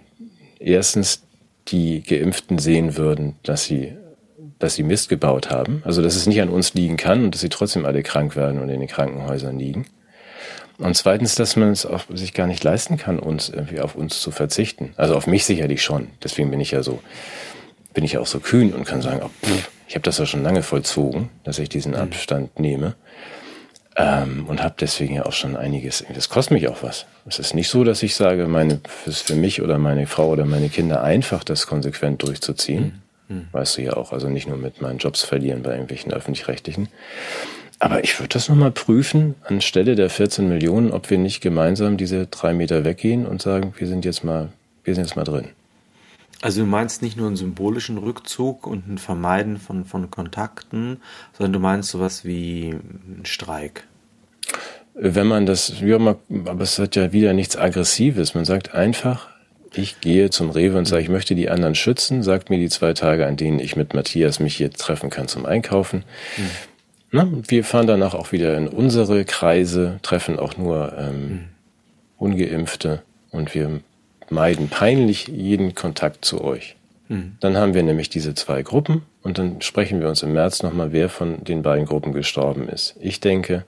erstens 0.60 1.24
die 1.68 2.02
Geimpften 2.02 2.60
sehen 2.60 2.98
würden, 2.98 3.36
dass 3.44 3.66
sie 3.66 3.94
dass 4.60 4.76
sie 4.76 4.84
Mist 4.84 5.08
gebaut 5.08 5.50
haben, 5.50 5.82
also 5.86 6.02
dass 6.02 6.18
es 6.18 6.28
nicht 6.28 6.42
an 6.42 6.50
uns 6.50 6.74
liegen 6.74 6.98
kann 6.98 7.24
und 7.24 7.34
dass 7.34 7.42
sie 7.42 7.50
trotzdem 7.50 7.86
alle 7.86 8.04
krank 8.04 8.36
werden 8.36 8.60
und 8.60 8.68
in 8.68 8.82
den 8.82 8.90
Krankenhäusern 8.90 9.58
liegen. 9.58 9.86
Und 10.80 10.96
zweitens, 10.96 11.36
dass 11.36 11.58
man 11.58 11.70
es 11.72 11.86
auch 11.86 12.06
sich 12.14 12.34
gar 12.34 12.48
nicht 12.48 12.64
leisten 12.64 12.98
kann, 12.98 13.20
uns 13.20 13.50
irgendwie 13.50 13.82
auf 13.82 13.96
uns 13.96 14.22
zu 14.22 14.32
verzichten. 14.32 14.94
Also 14.96 15.16
auf 15.16 15.28
mich 15.28 15.44
sicherlich 15.44 15.84
schon. 15.84 16.08
Deswegen 16.24 16.50
bin 16.52 16.62
ich 16.62 16.72
ja 16.72 16.84
so, 16.84 17.02
bin 17.94 18.06
ich 18.06 18.14
ja 18.14 18.22
auch 18.22 18.28
so 18.28 18.40
kühn 18.40 18.74
und 18.74 18.86
kann 18.86 19.02
sagen, 19.02 19.20
oh, 19.24 19.30
pff, 19.46 19.70
ich 19.90 19.96
habe 19.96 20.04
das 20.04 20.18
ja 20.20 20.26
schon 20.26 20.42
lange 20.42 20.64
vollzogen, 20.64 21.30
dass 21.44 21.60
ich 21.60 21.68
diesen 21.68 21.92
mhm. 21.92 22.00
Abstand 22.00 22.60
nehme. 22.60 22.96
Ähm, 23.98 24.46
und 24.48 24.64
habe 24.64 24.76
deswegen 24.80 25.16
ja 25.16 25.26
auch 25.26 25.34
schon 25.34 25.58
einiges. 25.58 26.06
Das 26.14 26.30
kostet 26.30 26.54
mich 26.54 26.70
auch 26.70 26.82
was. 26.82 27.06
Es 27.28 27.40
ist 27.40 27.54
nicht 27.54 27.68
so, 27.68 27.84
dass 27.84 28.02
ich 28.02 28.16
sage, 28.16 28.48
meine, 28.48 28.80
ist 29.06 29.24
für 29.24 29.36
mich 29.36 29.62
oder 29.62 29.78
meine 29.78 30.08
Frau 30.08 30.30
oder 30.30 30.46
meine 30.46 30.70
Kinder 30.70 31.04
einfach, 31.04 31.44
das 31.44 31.68
konsequent 31.68 32.24
durchzuziehen. 32.24 33.02
Mhm. 33.28 33.36
mhm. 33.36 33.48
Weißt 33.52 33.78
du 33.78 33.82
ja 33.82 33.98
auch, 33.98 34.14
also 34.14 34.30
nicht 34.30 34.48
nur 34.48 34.58
mit 34.58 34.82
meinen 34.82 35.00
Jobs 35.00 35.24
verlieren 35.24 35.64
bei 35.64 35.72
irgendwelchen 35.72 36.14
öffentlich-rechtlichen. 36.14 36.88
Aber 37.80 38.04
ich 38.04 38.20
würde 38.20 38.30
das 38.30 38.50
nochmal 38.50 38.72
prüfen, 38.72 39.36
anstelle 39.46 39.96
der 39.96 40.10
14 40.10 40.48
Millionen, 40.48 40.92
ob 40.92 41.10
wir 41.10 41.18
nicht 41.18 41.40
gemeinsam 41.40 41.96
diese 41.96 42.28
drei 42.28 42.54
Meter 42.54 42.84
weggehen 42.84 43.26
und 43.26 43.42
sagen, 43.42 43.74
wir 43.78 43.88
sind 43.88 44.04
jetzt 44.04 44.24
mal, 44.24 44.50
wir 44.84 44.96
sind 44.96 45.06
jetzt 45.06 45.16
mal 45.16 45.24
drin. 45.24 45.48
Also 46.42 46.62
du 46.62 46.68
meinst 46.68 47.02
nicht 47.02 47.18
nur 47.18 47.28
einen 47.28 47.36
symbolischen 47.36 47.98
Rückzug 47.98 48.68
und 48.68 48.88
ein 48.88 48.98
Vermeiden 48.98 49.58
von, 49.58 49.86
von 49.86 50.10
Kontakten, 50.12 51.02
sondern 51.38 51.54
du 51.54 51.60
meinst 51.60 51.90
sowas 51.90 52.24
wie 52.26 52.70
ein 52.70 53.26
Streik. 53.26 53.86
Wenn 54.94 55.28
man 55.28 55.46
das, 55.46 55.80
ja, 55.80 55.98
aber 55.98 56.62
es 56.62 56.80
hat 56.80 56.96
ja 56.98 57.14
wieder 57.14 57.34
nichts 57.34 57.56
Aggressives. 57.58 58.36
Man 58.36 58.46
sagt 58.46 58.74
einfach, 58.74 59.28
ich 59.74 60.02
gehe 60.02 60.30
zum 60.30 60.50
Rewe 60.50 60.78
und 60.78 60.86
sage, 60.86 61.04
ich 61.04 61.10
möchte 61.10 61.36
die 61.36 61.50
anderen 61.50 61.76
schützen, 61.76 62.24
sagt 62.24 62.50
mir 62.50 62.58
die 62.58 62.70
zwei 62.70 62.94
Tage, 62.94 63.26
an 63.26 63.38
denen 63.38 63.60
ich 63.60 63.76
mit 63.76 63.94
Matthias 63.94 64.40
mich 64.40 64.56
hier 64.56 64.72
treffen 64.72 65.10
kann 65.10 65.28
zum 65.28 65.46
Einkaufen. 65.46 66.04
Mhm. 66.38 66.50
Na, 67.12 67.28
wir 67.48 67.64
fahren 67.64 67.88
danach 67.88 68.14
auch 68.14 68.32
wieder 68.32 68.56
in 68.58 68.68
unsere 68.68 69.26
Kreise, 69.26 70.00
treffen 70.04 70.38
auch 70.38 70.58
nur 70.58 70.94
ähm, 70.98 71.30
mhm. 71.30 71.40
ungeimpfte 72.18 73.02
und 73.32 73.56
wir 73.56 73.82
meiden 74.30 74.70
peinlich 74.70 75.28
jeden 75.28 75.74
Kontakt 75.74 76.24
zu 76.24 76.44
euch. 76.44 76.76
Mhm. 77.08 77.38
Dann 77.40 77.58
haben 77.58 77.74
wir 77.74 77.84
nämlich 77.84 78.10
diese 78.10 78.36
zwei 78.36 78.62
Gruppen 78.62 79.02
und 79.24 79.40
dann 79.40 79.62
sprechen 79.62 80.00
wir 80.02 80.10
uns 80.10 80.22
im 80.22 80.34
März 80.34 80.62
nochmal, 80.62 80.92
wer 80.92 81.10
von 81.10 81.44
den 81.44 81.64
beiden 81.64 81.86
Gruppen 81.86 82.14
gestorben 82.14 82.70
ist. 82.70 82.96
Ich 83.00 83.20
denke, 83.20 83.66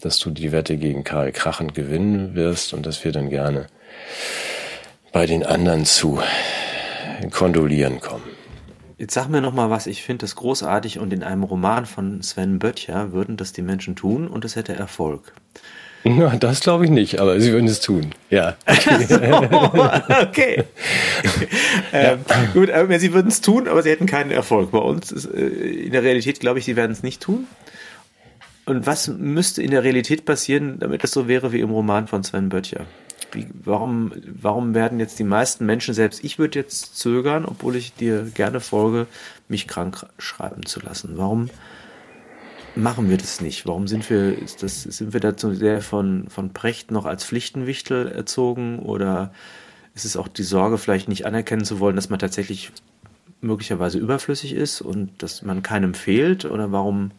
dass 0.00 0.18
du 0.18 0.30
die 0.30 0.52
Wette 0.52 0.76
gegen 0.76 1.04
Karl 1.04 1.32
Krachen 1.32 1.72
gewinnen 1.72 2.34
wirst 2.34 2.72
und 2.72 2.86
dass 2.86 3.04
wir 3.04 3.12
dann 3.12 3.30
gerne 3.30 3.66
bei 5.12 5.26
den 5.26 5.44
anderen 5.44 5.84
zu 5.84 6.20
kondolieren 7.30 8.00
kommen. 8.00 8.33
Jetzt 8.96 9.14
sag 9.14 9.28
mir 9.28 9.40
noch 9.40 9.52
mal 9.52 9.70
was, 9.70 9.86
ich 9.86 10.02
finde 10.02 10.22
das 10.22 10.36
großartig 10.36 10.98
und 11.00 11.12
in 11.12 11.24
einem 11.24 11.42
Roman 11.42 11.84
von 11.84 12.22
Sven 12.22 12.60
Böttcher 12.60 13.12
würden 13.12 13.36
das 13.36 13.52
die 13.52 13.62
Menschen 13.62 13.96
tun 13.96 14.28
und 14.28 14.44
es 14.44 14.54
hätte 14.54 14.74
Erfolg. 14.74 15.32
Na, 16.04 16.36
das 16.36 16.60
glaube 16.60 16.84
ich 16.84 16.90
nicht, 16.90 17.18
aber 17.18 17.40
sie 17.40 17.50
würden 17.50 17.66
es 17.66 17.80
tun. 17.80 18.14
Ja. 18.30 18.56
Okay. 18.66 19.04
so, 19.08 19.16
okay. 20.22 20.64
ähm, 21.92 22.18
gut, 22.52 22.70
aber 22.70 23.00
sie 23.00 23.12
würden 23.12 23.28
es 23.28 23.40
tun, 23.40 23.66
aber 23.66 23.82
sie 23.82 23.90
hätten 23.90 24.06
keinen 24.06 24.30
Erfolg. 24.30 24.70
Bei 24.70 24.78
uns 24.78 25.10
ist, 25.10 25.24
äh, 25.24 25.46
in 25.46 25.92
der 25.92 26.02
Realität 26.02 26.40
glaube 26.40 26.58
ich, 26.58 26.64
sie 26.64 26.76
werden 26.76 26.92
es 26.92 27.02
nicht 27.02 27.22
tun. 27.22 27.46
Und 28.66 28.86
was 28.86 29.08
müsste 29.08 29.62
in 29.62 29.70
der 29.70 29.82
Realität 29.82 30.24
passieren, 30.24 30.78
damit 30.78 31.02
es 31.04 31.10
so 31.10 31.26
wäre 31.26 31.52
wie 31.52 31.60
im 31.60 31.70
Roman 31.70 32.06
von 32.06 32.22
Sven 32.22 32.48
Böttcher? 32.48 32.86
Wie, 33.34 33.46
warum, 33.64 34.12
warum 34.26 34.74
werden 34.74 35.00
jetzt 35.00 35.18
die 35.18 35.24
meisten 35.24 35.66
Menschen, 35.66 35.94
selbst 35.94 36.22
ich 36.24 36.38
würde 36.38 36.58
jetzt 36.58 36.96
zögern, 36.96 37.44
obwohl 37.44 37.76
ich 37.76 37.94
dir 37.94 38.30
gerne 38.34 38.60
folge, 38.60 39.06
mich 39.48 39.68
krank 39.68 40.06
schreiben 40.18 40.66
zu 40.66 40.80
lassen? 40.80 41.14
Warum, 41.16 41.50
machen 42.76 43.08
wir 43.08 43.16
das 43.16 43.40
nicht? 43.40 43.66
Warum 43.66 43.86
sind 43.86 44.08
wir, 44.10 44.36
ist 44.38 44.62
das, 44.62 44.82
sind 44.82 45.12
wir 45.12 45.20
dazu 45.20 45.54
sehr 45.54 45.80
von, 45.80 46.28
von 46.28 46.52
Precht 46.52 46.90
noch 46.90 47.04
als 47.04 47.24
Pflichtenwichtel 47.24 48.08
erzogen 48.08 48.78
oder 48.78 49.32
ist 49.94 50.04
es 50.04 50.16
auch 50.16 50.28
die 50.28 50.42
Sorge, 50.42 50.78
vielleicht 50.78 51.08
nicht 51.08 51.26
anerkennen 51.26 51.64
zu 51.64 51.78
wollen, 51.78 51.96
dass 51.96 52.10
man 52.10 52.18
tatsächlich 52.18 52.72
möglicherweise 53.40 53.98
überflüssig 53.98 54.54
ist 54.54 54.80
und 54.80 55.22
dass 55.22 55.42
man 55.42 55.62
keinem 55.62 55.94
fehlt 55.94 56.44
oder 56.44 56.72
warum? 56.72 57.12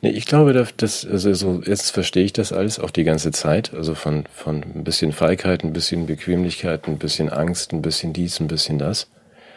Nee, 0.00 0.10
ich 0.10 0.26
glaube, 0.26 0.52
dass, 0.76 1.06
also 1.06 1.34
so, 1.34 1.62
jetzt 1.64 1.90
verstehe 1.90 2.24
ich 2.24 2.32
das 2.32 2.52
alles 2.52 2.78
auch 2.78 2.90
die 2.90 3.04
ganze 3.04 3.32
Zeit. 3.32 3.74
Also 3.74 3.94
von, 3.94 4.24
von 4.34 4.62
ein 4.62 4.84
bisschen 4.84 5.12
Feigheit, 5.12 5.64
ein 5.64 5.72
bisschen 5.72 6.06
Bequemlichkeit, 6.06 6.86
ein 6.86 6.98
bisschen 6.98 7.28
Angst, 7.30 7.72
ein 7.72 7.82
bisschen 7.82 8.12
dies, 8.12 8.40
ein 8.40 8.48
bisschen 8.48 8.78
das. 8.78 9.08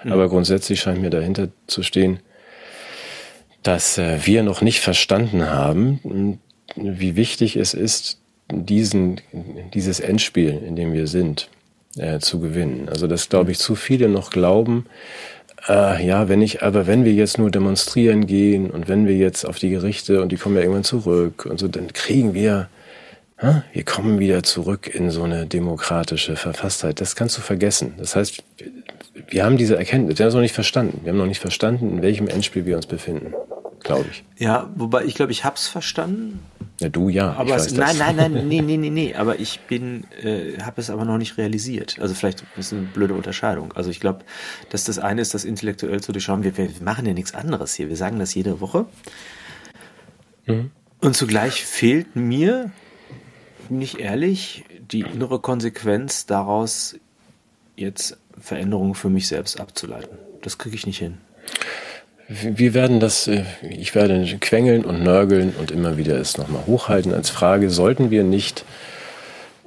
Mhm. 0.03 0.11
Aber 0.13 0.29
grundsätzlich 0.29 0.81
scheint 0.81 1.01
mir 1.01 1.09
dahinter 1.09 1.49
zu 1.67 1.83
stehen, 1.83 2.19
dass 3.63 3.97
äh, 3.97 4.25
wir 4.25 4.43
noch 4.43 4.61
nicht 4.61 4.79
verstanden 4.79 5.49
haben, 5.49 6.39
wie 6.75 7.15
wichtig 7.15 7.55
es 7.55 7.73
ist, 7.73 8.19
diesen, 8.49 9.21
dieses 9.73 9.99
Endspiel, 9.99 10.61
in 10.65 10.75
dem 10.75 10.93
wir 10.93 11.07
sind, 11.07 11.49
äh, 11.97 12.19
zu 12.19 12.39
gewinnen. 12.39 12.89
Also 12.89 13.07
dass, 13.07 13.29
glaube 13.29 13.51
ich, 13.51 13.59
zu 13.59 13.75
viele 13.75 14.09
noch 14.09 14.29
glauben, 14.29 14.85
äh, 15.67 16.05
ja, 16.05 16.27
wenn 16.27 16.41
ich, 16.41 16.63
aber 16.63 16.87
wenn 16.87 17.05
wir 17.05 17.13
jetzt 17.13 17.37
nur 17.37 17.51
demonstrieren 17.51 18.25
gehen 18.25 18.71
und 18.71 18.87
wenn 18.87 19.07
wir 19.07 19.15
jetzt 19.15 19.45
auf 19.45 19.59
die 19.59 19.69
Gerichte 19.69 20.21
und 20.21 20.31
die 20.31 20.37
kommen 20.37 20.55
ja 20.55 20.61
irgendwann 20.61 20.83
zurück 20.83 21.45
und 21.45 21.59
so, 21.59 21.67
dann 21.67 21.93
kriegen 21.93 22.33
wir, 22.33 22.67
äh, 23.37 23.61
wir 23.73 23.83
kommen 23.83 24.19
wieder 24.19 24.43
zurück 24.43 24.93
in 24.93 25.11
so 25.11 25.23
eine 25.23 25.45
demokratische 25.45 26.35
Verfasstheit. 26.35 26.99
Das 26.99 27.15
kannst 27.15 27.37
du 27.37 27.41
vergessen. 27.41 27.93
Das 27.97 28.15
heißt, 28.15 28.43
wir 29.27 29.45
haben 29.45 29.57
diese 29.57 29.77
Erkenntnis, 29.77 30.17
wir 30.17 30.25
haben 30.25 30.29
es 30.29 30.35
noch 30.35 30.41
nicht 30.41 30.55
verstanden. 30.55 31.01
Wir 31.03 31.11
haben 31.11 31.19
noch 31.19 31.25
nicht 31.25 31.39
verstanden, 31.39 31.89
in 31.89 32.01
welchem 32.01 32.27
Endspiel 32.27 32.65
wir 32.65 32.75
uns 32.75 32.87
befinden, 32.87 33.33
glaube 33.83 34.05
ich. 34.11 34.23
Ja, 34.37 34.69
wobei 34.75 35.05
ich 35.05 35.15
glaube, 35.15 35.31
ich 35.31 35.43
habe 35.43 35.55
es 35.55 35.67
verstanden. 35.67 36.39
Ja, 36.79 36.89
du 36.89 37.09
ja. 37.09 37.33
Aber 37.33 37.55
es, 37.55 37.73
nein, 37.73 37.97
nein, 37.97 38.15
nein, 38.15 38.47
nee, 38.47 38.61
nee, 38.61 38.77
nee, 38.77 38.89
nee. 38.89 39.13
Aber 39.15 39.39
ich 39.39 39.59
bin, 39.61 40.05
äh, 40.23 40.59
habe 40.61 40.81
es 40.81 40.89
aber 40.89 41.05
noch 41.05 41.17
nicht 41.17 41.37
realisiert. 41.37 41.97
Also 41.99 42.15
vielleicht 42.15 42.43
ist 42.57 42.73
eine 42.73 42.81
blöde 42.83 43.13
Unterscheidung. 43.13 43.73
Also 43.73 43.91
ich 43.91 43.99
glaube, 43.99 44.25
dass 44.69 44.85
das 44.85 44.97
eine 44.97 45.21
ist, 45.21 45.33
das 45.33 45.45
intellektuell 45.45 46.01
zu 46.01 46.11
durchschauen. 46.11 46.43
Wir, 46.43 46.57
wir 46.57 46.69
machen 46.81 47.05
ja 47.05 47.13
nichts 47.13 47.35
anderes 47.35 47.75
hier. 47.75 47.89
Wir 47.89 47.97
sagen 47.97 48.17
das 48.17 48.33
jede 48.33 48.61
Woche. 48.61 48.85
Mhm. 50.47 50.71
Und 50.99 51.15
zugleich 51.15 51.65
fehlt 51.65 52.15
mir, 52.15 52.71
nicht 53.69 53.99
ehrlich, 53.99 54.65
die 54.91 55.01
innere 55.01 55.39
Konsequenz 55.39 56.25
daraus, 56.25 56.95
jetzt 57.75 58.17
Veränderungen 58.39 58.95
für 58.95 59.09
mich 59.09 59.27
selbst 59.27 59.59
abzuleiten. 59.59 60.17
Das 60.41 60.57
kriege 60.57 60.75
ich 60.75 60.85
nicht 60.85 60.99
hin. 60.99 61.17
Wir 62.33 62.73
werden 62.73 63.01
das, 63.01 63.27
äh, 63.27 63.43
ich 63.69 63.93
werde 63.93 64.25
quengeln 64.39 64.85
und 64.85 65.03
nörgeln 65.03 65.53
und 65.59 65.69
immer 65.69 65.97
wieder 65.97 66.15
es 66.15 66.37
nochmal 66.37 66.65
hochhalten 66.65 67.13
als 67.13 67.29
Frage, 67.29 67.69
sollten 67.69 68.09
wir 68.09 68.23
nicht, 68.23 68.63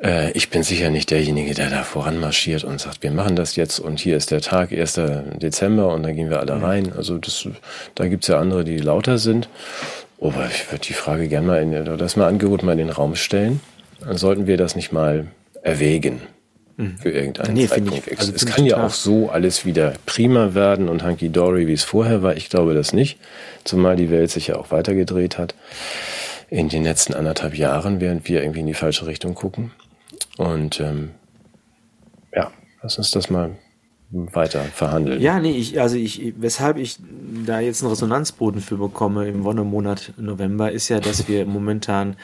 äh, 0.03 0.31
ich 0.33 0.49
bin 0.49 0.63
sicher 0.63 0.89
nicht 0.89 1.11
derjenige, 1.11 1.53
der 1.53 1.69
da 1.69 1.83
voranmarschiert 1.83 2.65
und 2.65 2.81
sagt, 2.81 3.03
wir 3.03 3.11
machen 3.11 3.37
das 3.37 3.57
jetzt 3.57 3.81
und 3.81 4.01
hier 4.01 4.17
ist 4.17 4.31
der 4.31 4.41
Tag, 4.41 4.73
1. 4.73 4.99
Dezember 5.43 5.93
und 5.93 6.05
dann 6.05 6.17
gehen 6.17 6.31
wir 6.31 6.41
alle 6.41 6.55
mhm. 6.55 6.65
rein. 6.65 6.93
Also 6.97 7.19
das, 7.19 7.47
da 7.95 8.09
gibt's 8.09 8.29
ja 8.29 8.39
andere, 8.39 8.65
die 8.65 8.79
lauter 8.79 9.19
sind. 9.19 9.51
Aber 10.19 10.47
ich 10.47 10.71
würde 10.73 10.87
die 10.87 10.95
Frage 10.95 11.29
gerne 11.29 11.47
mal 11.47 11.63
in, 11.63 11.99
das 11.99 12.17
mal 12.17 12.29
Angebot 12.29 12.63
mal 12.63 12.73
in 12.73 12.79
den 12.79 12.91
Raum 12.91 13.15
stellen. 13.15 13.61
Sollten 14.13 14.47
wir 14.47 14.57
das 14.57 14.75
nicht 14.75 14.91
mal 14.91 15.27
erwägen. 15.63 16.23
Mhm. 16.77 16.99
für 16.99 17.11
irgendeinen 17.11 17.55
nee, 17.55 17.69
Zeitpunkt. 17.69 18.07
Ich, 18.09 18.19
also 18.19 18.33
es 18.35 18.47
kann 18.47 18.67
ja 18.67 18.85
auch 18.85 18.91
so 18.91 19.31
alles 19.31 19.65
wieder 19.65 19.95
prima 20.07 20.55
werden 20.55 20.89
und 20.89 21.05
hunky 21.05 21.31
dory, 21.31 21.69
wie 21.69 21.73
es 21.73 21.85
vorher 21.85 22.23
war. 22.23 22.37
Ich 22.37 22.49
glaube 22.49 22.75
das 22.75 22.93
nicht. 22.93 23.19
Zumal 23.63 23.97
die 23.97 24.11
Welt 24.11 24.31
sich 24.31 24.49
ja 24.49 24.57
auch 24.57 24.71
weitergedreht 24.71 25.39
hat 25.39 25.55
in 26.51 26.69
den 26.69 26.85
letzten 26.85 27.15
anderthalb 27.15 27.57
Jahren, 27.57 28.01
während 28.01 28.29
wir 28.29 28.43
irgendwie 28.43 28.61
in 28.61 28.67
die 28.67 28.75
falsche 28.75 29.07
Richtung 29.07 29.35
gucken. 29.35 29.71
Und 30.37 30.81
ähm, 30.81 31.11
ja, 32.35 32.51
lass 32.83 32.99
uns 32.99 33.11
das 33.13 33.31
mal 33.31 33.57
weiter 34.11 34.63
verhandeln. 34.63 35.21
Ja, 35.21 35.41
nee, 35.41 35.53
ich, 35.53 35.81
also 35.81 35.97
ich, 35.97 36.35
weshalb 36.39 36.77
ich 36.77 36.99
da 37.47 37.61
jetzt 37.61 37.83
einen 37.83 37.91
Resonanzboden 37.91 38.61
für 38.61 38.77
bekomme 38.77 39.27
im 39.27 39.45
Wonnemonat 39.45 40.13
November, 40.17 40.71
ist 40.71 40.89
ja, 40.89 41.01
dass 41.01 41.29
wir 41.29 41.47
momentan 41.47 42.17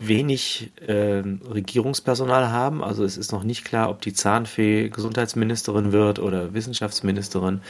wenig 0.00 0.72
äh, 0.86 1.22
Regierungspersonal 1.22 2.50
haben. 2.50 2.82
Also 2.84 3.04
es 3.04 3.16
ist 3.16 3.32
noch 3.32 3.44
nicht 3.44 3.64
klar, 3.64 3.90
ob 3.90 4.00
die 4.02 4.12
Zahnfee 4.12 4.88
Gesundheitsministerin 4.88 5.92
wird 5.92 6.18
oder 6.18 6.54
Wissenschaftsministerin. 6.54 7.62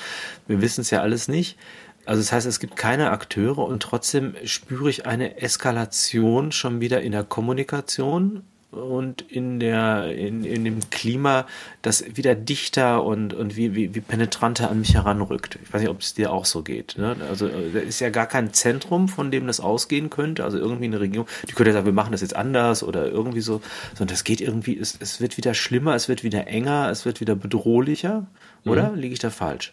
Wir 0.47 0.61
wissen 0.61 0.81
es 0.81 0.91
ja 0.91 1.01
alles 1.01 1.29
nicht. 1.29 1.57
Also 2.05 2.21
das 2.21 2.33
heißt, 2.33 2.47
es 2.47 2.59
gibt 2.59 2.75
keine 2.75 3.11
Akteure 3.11 3.59
und 3.59 3.83
trotzdem 3.83 4.35
spüre 4.45 4.91
ich 4.91 5.07
eine 5.07 5.41
Eskalation 5.41 6.51
schon 6.51 6.81
wieder 6.81 7.01
in 7.03 7.13
der 7.13 7.23
Kommunikation 7.23 8.43
und 8.73 9.23
in 9.23 9.61
der 9.61 10.13
in, 10.17 10.45
in 10.45 10.65
dem 10.65 10.81
Klima, 10.91 11.47
das 11.83 12.05
wieder 12.17 12.35
dichter 12.35 13.05
und 13.05 13.35
und 13.35 13.57
wie, 13.57 13.75
wie, 13.75 13.95
wie 13.95 14.01
penetranter 14.01 14.71
an 14.71 14.81
mich 14.81 14.95
heranrückt. 14.95 15.59
Ich 15.63 15.73
weiß 15.73 15.83
nicht, 15.83 15.91
ob 15.91 16.01
es 16.01 16.15
dir 16.15 16.33
auch 16.33 16.47
so 16.47 16.63
geht. 16.63 16.97
Ne? 16.97 17.17
Also 17.29 17.49
da 17.49 17.79
ist 17.79 18.01
ja 18.01 18.11
gar 18.11 18.27
kein 18.27 18.53
Zentrum, 18.53 19.09
von 19.09 19.31
dem 19.31 19.47
das 19.47 19.61
ausgehen 19.61 20.09
könnte. 20.11 20.43
Also 20.45 20.59
irgendwie 20.59 20.87
eine 20.87 21.01
Regierung, 21.01 21.29
die 21.49 21.53
könnte 21.53 21.73
sagen, 21.73 21.87
wir 21.87 21.93
machen 21.93 22.13
das 22.13 22.23
jetzt 22.23 22.35
anders 22.35 22.83
oder 22.83 23.09
irgendwie 23.09 23.43
so, 23.43 23.61
sondern 23.91 24.15
das 24.15 24.25
geht 24.25 24.41
irgendwie, 24.41 24.79
es, 24.79 24.97
es 24.99 25.21
wird 25.21 25.37
wieder 25.37 25.53
schlimmer, 25.53 25.95
es 25.95 26.09
wird 26.09 26.25
wieder 26.25 26.47
enger, 26.47 26.89
es 26.91 27.05
wird 27.05 27.21
wieder 27.21 27.35
bedrohlicher. 27.35 28.27
Oder 28.65 28.91
mhm. 28.91 28.99
liege 28.99 29.13
ich 29.13 29.21
da 29.21 29.31
falsch? 29.31 29.73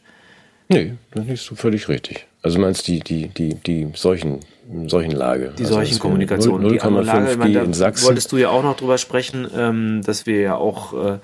Nee, 0.67 0.93
das 1.11 1.25
liegst 1.25 1.49
du 1.49 1.55
völlig 1.55 1.87
richtig. 1.89 2.27
Also 2.43 2.59
meinst 2.59 2.87
die, 2.87 2.99
die, 2.99 3.29
die, 3.29 3.55
die 3.55 3.91
solchen 3.95 4.39
solchen 4.85 5.11
Lage. 5.11 5.51
Die 5.57 5.63
also 5.63 5.75
solchen 5.75 5.97
Kommunikation. 5.97 6.63
0,5 6.63 7.43
G 7.43 7.57
in 7.57 7.73
Sachsen. 7.73 8.05
Wolltest 8.05 8.31
du 8.31 8.37
ja 8.37 8.49
auch 8.49 8.61
noch 8.61 8.77
drüber 8.77 8.99
sprechen, 8.99 9.47
ähm, 9.55 10.01
dass 10.03 10.27
wir 10.27 10.39
ja 10.39 10.55
auch, 10.55 10.93
äh, 10.93 11.17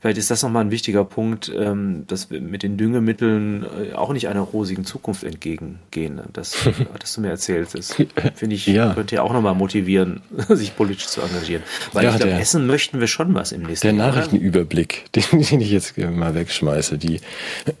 vielleicht 0.00 0.18
ist 0.18 0.30
das 0.30 0.42
nochmal 0.42 0.64
ein 0.64 0.70
wichtiger 0.70 1.04
Punkt, 1.04 1.50
ähm, 1.56 2.04
dass 2.06 2.30
wir 2.30 2.42
mit 2.42 2.62
den 2.62 2.76
Düngemitteln 2.76 3.64
äh, 3.64 3.94
auch 3.94 4.12
nicht 4.12 4.28
einer 4.28 4.40
rosigen 4.40 4.84
Zukunft 4.84 5.24
entgegengehen. 5.24 6.20
Das 6.32 6.56
hattest 6.92 7.16
du 7.16 7.22
mir 7.22 7.30
erzählt. 7.30 7.68
Das 7.72 7.94
finde 8.34 8.54
ich, 8.54 8.66
ja. 8.66 8.92
könnte 8.92 9.14
ja 9.14 9.22
auch 9.22 9.32
nochmal 9.32 9.54
motivieren, 9.54 10.20
sich 10.48 10.76
politisch 10.76 11.06
zu 11.06 11.22
engagieren. 11.22 11.62
Weil 11.94 12.04
ja, 12.04 12.10
ich 12.10 12.16
glaube, 12.16 12.32
Essen 12.32 12.66
möchten 12.66 13.00
wir 13.00 13.06
schon 13.06 13.32
was 13.34 13.52
im 13.52 13.62
nächsten 13.62 13.86
Der 13.86 13.96
Jahr, 13.96 14.08
Nachrichtenüberblick, 14.08 15.06
den, 15.14 15.42
den 15.42 15.60
ich 15.62 15.70
jetzt 15.70 15.96
mal 15.96 16.34
wegschmeiße, 16.34 16.98
die, 16.98 17.20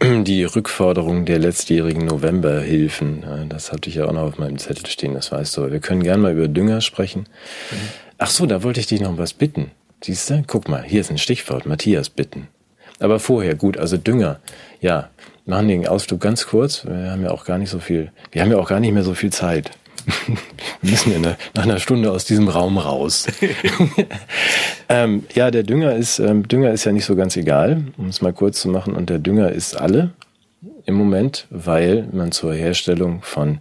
die 0.00 0.44
Rückforderung 0.44 1.26
der 1.26 1.38
letztjährigen 1.38 2.06
Novemberhilfen, 2.06 3.24
das 3.50 3.70
hatte 3.70 3.90
ich 3.90 3.96
ja 3.96 4.06
auch 4.06 4.12
noch 4.12 4.22
auf 4.22 4.38
meinem 4.38 4.56
Zettel 4.56 4.86
stehen 4.86 5.09
Martin, 5.10 5.14
das 5.14 5.32
weißt 5.32 5.56
du. 5.56 5.70
Wir 5.70 5.80
können 5.80 6.02
gerne 6.02 6.22
mal 6.22 6.32
über 6.32 6.48
Dünger 6.48 6.80
sprechen. 6.80 7.26
Mhm. 7.70 7.76
Ach 8.18 8.30
so, 8.30 8.46
da 8.46 8.62
wollte 8.62 8.80
ich 8.80 8.86
dich 8.86 9.00
noch 9.00 9.18
was 9.18 9.32
bitten. 9.32 9.70
Siehst 10.02 10.30
du? 10.30 10.42
Guck 10.46 10.68
mal, 10.68 10.82
hier 10.82 11.00
ist 11.00 11.10
ein 11.10 11.18
Stichwort. 11.18 11.66
Matthias 11.66 12.10
bitten. 12.10 12.48
Aber 12.98 13.18
vorher, 13.18 13.54
gut, 13.54 13.76
also 13.76 13.96
Dünger. 13.96 14.40
Ja, 14.80 15.10
machen 15.46 15.68
den 15.68 15.88
Ausflug 15.88 16.20
ganz 16.20 16.46
kurz. 16.46 16.84
Wir 16.84 17.10
haben 17.10 17.22
ja 17.22 17.30
auch 17.30 17.44
gar 17.44 17.58
nicht 17.58 17.70
so 17.70 17.78
viel, 17.78 18.12
wir 18.30 18.42
haben 18.42 18.50
ja 18.50 18.58
auch 18.58 18.68
gar 18.68 18.80
nicht 18.80 18.92
mehr 18.92 19.02
so 19.02 19.14
viel 19.14 19.32
Zeit. 19.32 19.70
wir 20.80 20.90
müssen 20.90 21.10
ja 21.10 21.18
eine, 21.18 21.36
nach 21.54 21.64
einer 21.64 21.78
Stunde 21.78 22.10
aus 22.10 22.24
diesem 22.24 22.48
Raum 22.48 22.78
raus. 22.78 23.26
ähm, 24.88 25.24
ja, 25.34 25.50
der 25.50 25.62
Dünger 25.62 25.94
ist, 25.94 26.18
ähm, 26.18 26.46
Dünger 26.46 26.72
ist 26.72 26.84
ja 26.84 26.92
nicht 26.92 27.04
so 27.04 27.16
ganz 27.16 27.36
egal, 27.36 27.84
um 27.96 28.08
es 28.08 28.22
mal 28.22 28.32
kurz 28.32 28.60
zu 28.60 28.68
machen. 28.68 28.94
Und 28.94 29.10
der 29.10 29.18
Dünger 29.18 29.50
ist 29.52 29.76
alle 29.76 30.10
im 30.86 30.94
Moment, 30.94 31.46
weil 31.50 32.08
man 32.12 32.32
zur 32.32 32.54
Herstellung 32.54 33.22
von 33.22 33.58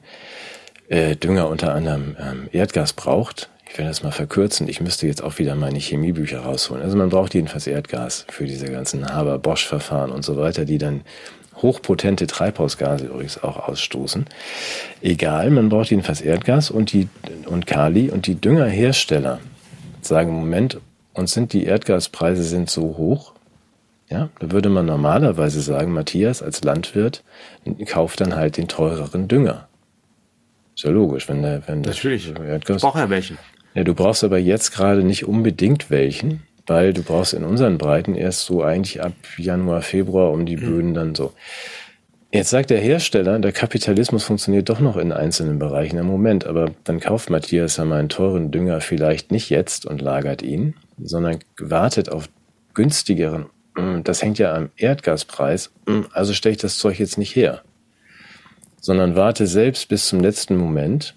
äh, 0.89 1.15
Dünger 1.15 1.47
unter 1.49 1.73
anderem 1.73 2.17
ähm, 2.19 2.49
Erdgas 2.51 2.93
braucht. 2.93 3.49
Ich 3.71 3.77
will 3.77 3.85
das 3.85 4.03
mal 4.03 4.11
verkürzen. 4.11 4.67
Ich 4.67 4.81
müsste 4.81 5.05
jetzt 5.05 5.23
auch 5.23 5.37
wieder 5.37 5.55
meine 5.55 5.77
Chemiebücher 5.77 6.39
rausholen. 6.41 6.83
Also 6.83 6.97
man 6.97 7.09
braucht 7.09 7.35
jedenfalls 7.35 7.67
Erdgas 7.67 8.25
für 8.29 8.45
diese 8.45 8.65
ganzen 8.65 9.07
Haber-Bosch-Verfahren 9.07 10.11
und 10.11 10.25
so 10.25 10.37
weiter, 10.37 10.65
die 10.65 10.79
dann 10.79 11.01
hochpotente 11.61 12.25
Treibhausgase 12.25 13.05
übrigens 13.05 13.41
auch 13.43 13.67
ausstoßen. 13.67 14.25
Egal, 15.01 15.51
man 15.51 15.69
braucht 15.69 15.91
jedenfalls 15.91 16.21
Erdgas 16.21 16.71
und 16.71 16.93
die 16.93 17.07
und 17.45 17.67
Kali 17.67 18.09
und 18.09 18.27
die 18.27 18.35
Düngerhersteller 18.35 19.39
sagen 20.01 20.33
Moment, 20.33 20.79
uns 21.13 21.33
sind 21.33 21.53
die 21.53 21.65
Erdgaspreise 21.65 22.43
sind 22.43 22.69
so 22.69 22.97
hoch. 22.97 23.33
Ja, 24.09 24.29
da 24.39 24.51
würde 24.51 24.69
man 24.69 24.87
normalerweise 24.87 25.61
sagen, 25.61 25.93
Matthias 25.93 26.41
als 26.41 26.63
Landwirt 26.63 27.23
kauft 27.85 28.21
dann 28.21 28.35
halt 28.35 28.57
den 28.57 28.67
teureren 28.67 29.27
Dünger. 29.27 29.68
Ist 30.79 30.85
ja 30.85 30.91
logisch, 30.91 31.27
wenn 31.27 31.41
der, 31.41 31.61
wenn 31.67 31.81
Natürlich. 31.81 32.29
Ich 32.29 32.33
brauche 32.77 32.99
ja 32.99 33.09
welchen. 33.09 33.37
Ja, 33.73 33.83
du 33.83 33.93
brauchst 33.93 34.23
aber 34.23 34.37
jetzt 34.37 34.71
gerade 34.71 35.03
nicht 35.03 35.27
unbedingt 35.27 35.91
welchen, 35.91 36.43
weil 36.67 36.93
du 36.93 37.03
brauchst 37.03 37.33
in 37.33 37.43
unseren 37.43 37.77
Breiten 37.77 38.15
erst 38.15 38.45
so 38.45 38.63
eigentlich 38.63 39.03
ab 39.03 39.11
Januar, 39.35 39.81
Februar 39.81 40.31
um 40.31 40.45
die 40.45 40.55
mhm. 40.55 40.61
Böden 40.61 40.93
dann 40.93 41.15
so. 41.15 41.33
Jetzt 42.31 42.49
sagt 42.49 42.69
der 42.69 42.79
Hersteller, 42.79 43.39
der 43.39 43.51
Kapitalismus 43.51 44.23
funktioniert 44.23 44.69
doch 44.69 44.79
noch 44.79 44.95
in 44.95 45.11
einzelnen 45.11 45.59
Bereichen 45.59 45.97
im 45.97 46.05
Moment, 46.05 46.47
aber 46.47 46.71
dann 46.85 47.01
kauft 47.01 47.29
Matthias 47.29 47.75
ja 47.75 47.83
mal 47.83 47.99
einen 47.99 48.07
teuren 48.07 48.49
Dünger 48.49 48.79
vielleicht 48.79 49.33
nicht 49.33 49.49
jetzt 49.49 49.85
und 49.85 50.01
lagert 50.01 50.41
ihn, 50.41 50.75
sondern 50.97 51.39
wartet 51.57 52.09
auf 52.09 52.29
günstigeren. 52.73 53.47
Das 54.05 54.23
hängt 54.23 54.39
ja 54.39 54.55
am 54.55 54.69
Erdgaspreis, 54.77 55.73
also 56.13 56.31
stelle 56.31 56.53
ich 56.53 56.61
das 56.61 56.77
Zeug 56.77 56.99
jetzt 56.99 57.17
nicht 57.17 57.35
her 57.35 57.63
sondern 58.81 59.15
warte 59.15 59.47
selbst 59.47 59.87
bis 59.89 60.07
zum 60.07 60.19
letzten 60.19 60.57
Moment 60.57 61.15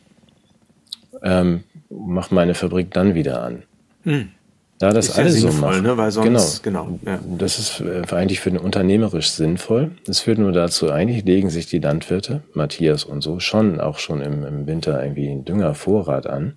ähm, 1.23 1.65
mach 1.91 2.31
meine 2.31 2.55
Fabrik 2.55 2.91
dann 2.93 3.15
wieder 3.15 3.43
an. 3.43 3.63
Hm. 4.05 4.31
Da 4.79 4.91
das 4.91 5.11
ist 5.11 5.19
alles 5.19 5.41
so 5.41 5.53
macht, 5.53 5.81
ne? 5.83 5.97
Weil 5.97 6.11
sonst, 6.11 6.65
genau, 6.65 6.87
genau 6.87 6.99
ja. 7.07 7.21
das 7.39 7.61
ist 7.61 7.81
äh, 7.81 8.03
eigentlich 8.17 8.41
für 8.41 8.51
den 8.51 8.59
unternehmerisch 8.59 9.31
sinnvoll. 9.31 9.93
Es 10.09 10.19
führt 10.19 10.39
nur 10.39 10.51
dazu, 10.51 10.91
eigentlich 10.91 11.25
legen 11.25 11.51
sich 11.51 11.67
die 11.67 11.79
Landwirte, 11.79 12.43
Matthias 12.53 13.05
und 13.05 13.23
so, 13.23 13.39
schon 13.39 13.79
auch 13.79 14.01
schon 14.01 14.21
im, 14.21 14.45
im 14.45 14.67
Winter 14.67 15.01
irgendwie 15.01 15.31
einen 15.31 15.45
Düngervorrat 15.45 16.27
an. 16.27 16.57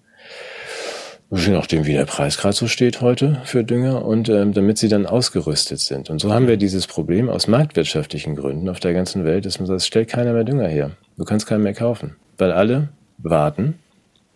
Je 1.32 1.51
nachdem, 1.51 1.86
wie 1.86 1.93
der 1.93 2.05
Preis 2.05 2.38
gerade 2.38 2.55
so 2.55 2.67
steht 2.67 3.01
heute 3.01 3.41
für 3.45 3.63
Dünger 3.63 4.05
und 4.05 4.30
ähm, 4.30 4.53
damit 4.53 4.78
sie 4.78 4.89
dann 4.89 5.07
ausgerüstet 5.07 5.80
sind. 5.80 6.09
Und 6.09 6.19
so 6.19 6.32
haben 6.32 6.47
wir 6.47 6.57
dieses 6.57 6.86
Problem 6.86 7.30
aus 7.30 7.47
marktwirtschaftlichen 7.47 8.36
Gründen 8.36 8.69
auf 8.69 8.80
der 8.80 8.93
ganzen 8.93 9.26
Welt, 9.26 9.45
dass 9.45 9.59
man 9.59 9.65
sagt, 9.65 9.82
stellt 9.82 10.09
keiner 10.09 10.34
mehr 10.34 10.43
Dünger 10.43 10.67
her. 10.67 10.91
Du 11.17 11.26
kannst 11.26 11.47
keinen 11.47 11.63
mehr 11.63 11.73
kaufen. 11.73 12.15
Weil 12.38 12.51
alle 12.51 12.89
warten, 13.17 13.80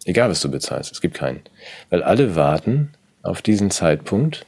egal 0.05 0.29
was 0.29 0.41
du 0.41 0.49
bezahlst, 0.49 0.91
es 0.91 0.99
gibt 0.99 1.15
keinen. 1.15 1.41
Weil 1.91 2.01
alle 2.01 2.35
warten 2.35 2.89
auf 3.21 3.43
diesen 3.43 3.69
Zeitpunkt, 3.69 4.47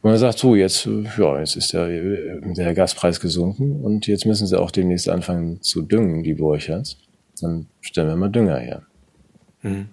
wo 0.00 0.08
man 0.08 0.18
sagt, 0.18 0.38
so, 0.38 0.54
jetzt, 0.54 0.88
ja, 1.18 1.38
jetzt 1.38 1.56
ist 1.56 1.72
der, 1.72 1.88
der 1.88 2.74
Gaspreis 2.74 3.20
gesunken 3.20 3.82
und 3.82 4.06
jetzt 4.06 4.24
müssen 4.24 4.46
sie 4.46 4.58
auch 4.58 4.70
demnächst 4.70 5.08
anfangen 5.08 5.60
zu 5.60 5.82
düngen, 5.82 6.22
die 6.22 6.34
Borcherts. 6.34 6.96
Dann 7.40 7.66
stellen 7.80 8.08
wir 8.08 8.16
mal 8.16 8.30
Dünger 8.30 8.58
her. 8.58 8.82
Mhm. 9.62 9.88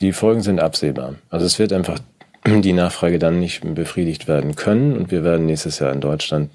Die 0.00 0.12
Folgen 0.12 0.42
sind 0.42 0.60
absehbar. 0.60 1.16
Also 1.30 1.46
es 1.46 1.58
wird 1.58 1.72
einfach 1.72 1.98
die 2.46 2.72
Nachfrage 2.72 3.18
dann 3.18 3.40
nicht 3.40 3.62
befriedigt 3.74 4.28
werden 4.28 4.56
können 4.56 4.96
und 4.96 5.10
wir 5.10 5.24
werden 5.24 5.46
nächstes 5.46 5.78
Jahr 5.78 5.92
in 5.92 6.00
Deutschland, 6.00 6.50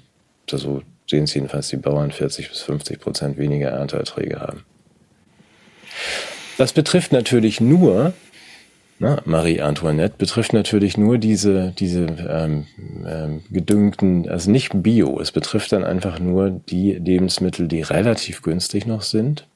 so 0.48 0.82
sehen 1.08 1.24
es 1.24 1.34
jedenfalls 1.34 1.68
die 1.68 1.76
Bauern, 1.76 2.10
40 2.10 2.48
bis 2.48 2.60
50 2.62 3.00
Prozent 3.00 3.38
weniger 3.38 3.70
Ernteerträge 3.70 4.40
haben. 4.40 4.64
Das 6.58 6.72
betrifft 6.72 7.12
natürlich 7.12 7.60
nur 7.60 8.12
na, 9.02 9.20
Marie 9.24 9.60
Antoinette 9.60 10.14
betrifft 10.16 10.52
natürlich 10.52 10.96
nur 10.96 11.18
diese, 11.18 11.72
diese 11.76 12.06
ähm, 12.28 12.66
ähm, 13.04 13.42
gedüngten, 13.50 14.28
also 14.28 14.48
nicht 14.48 14.80
Bio, 14.80 15.18
es 15.18 15.32
betrifft 15.32 15.72
dann 15.72 15.82
einfach 15.82 16.20
nur 16.20 16.50
die 16.50 16.92
Lebensmittel, 16.92 17.66
die 17.66 17.82
relativ 17.82 18.42
günstig 18.42 18.86
noch 18.86 19.02
sind, 19.02 19.48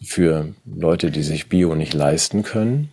für 0.00 0.54
Leute, 0.64 1.10
die 1.10 1.24
sich 1.24 1.48
Bio 1.48 1.74
nicht 1.74 1.92
leisten 1.92 2.44
können. 2.44 2.88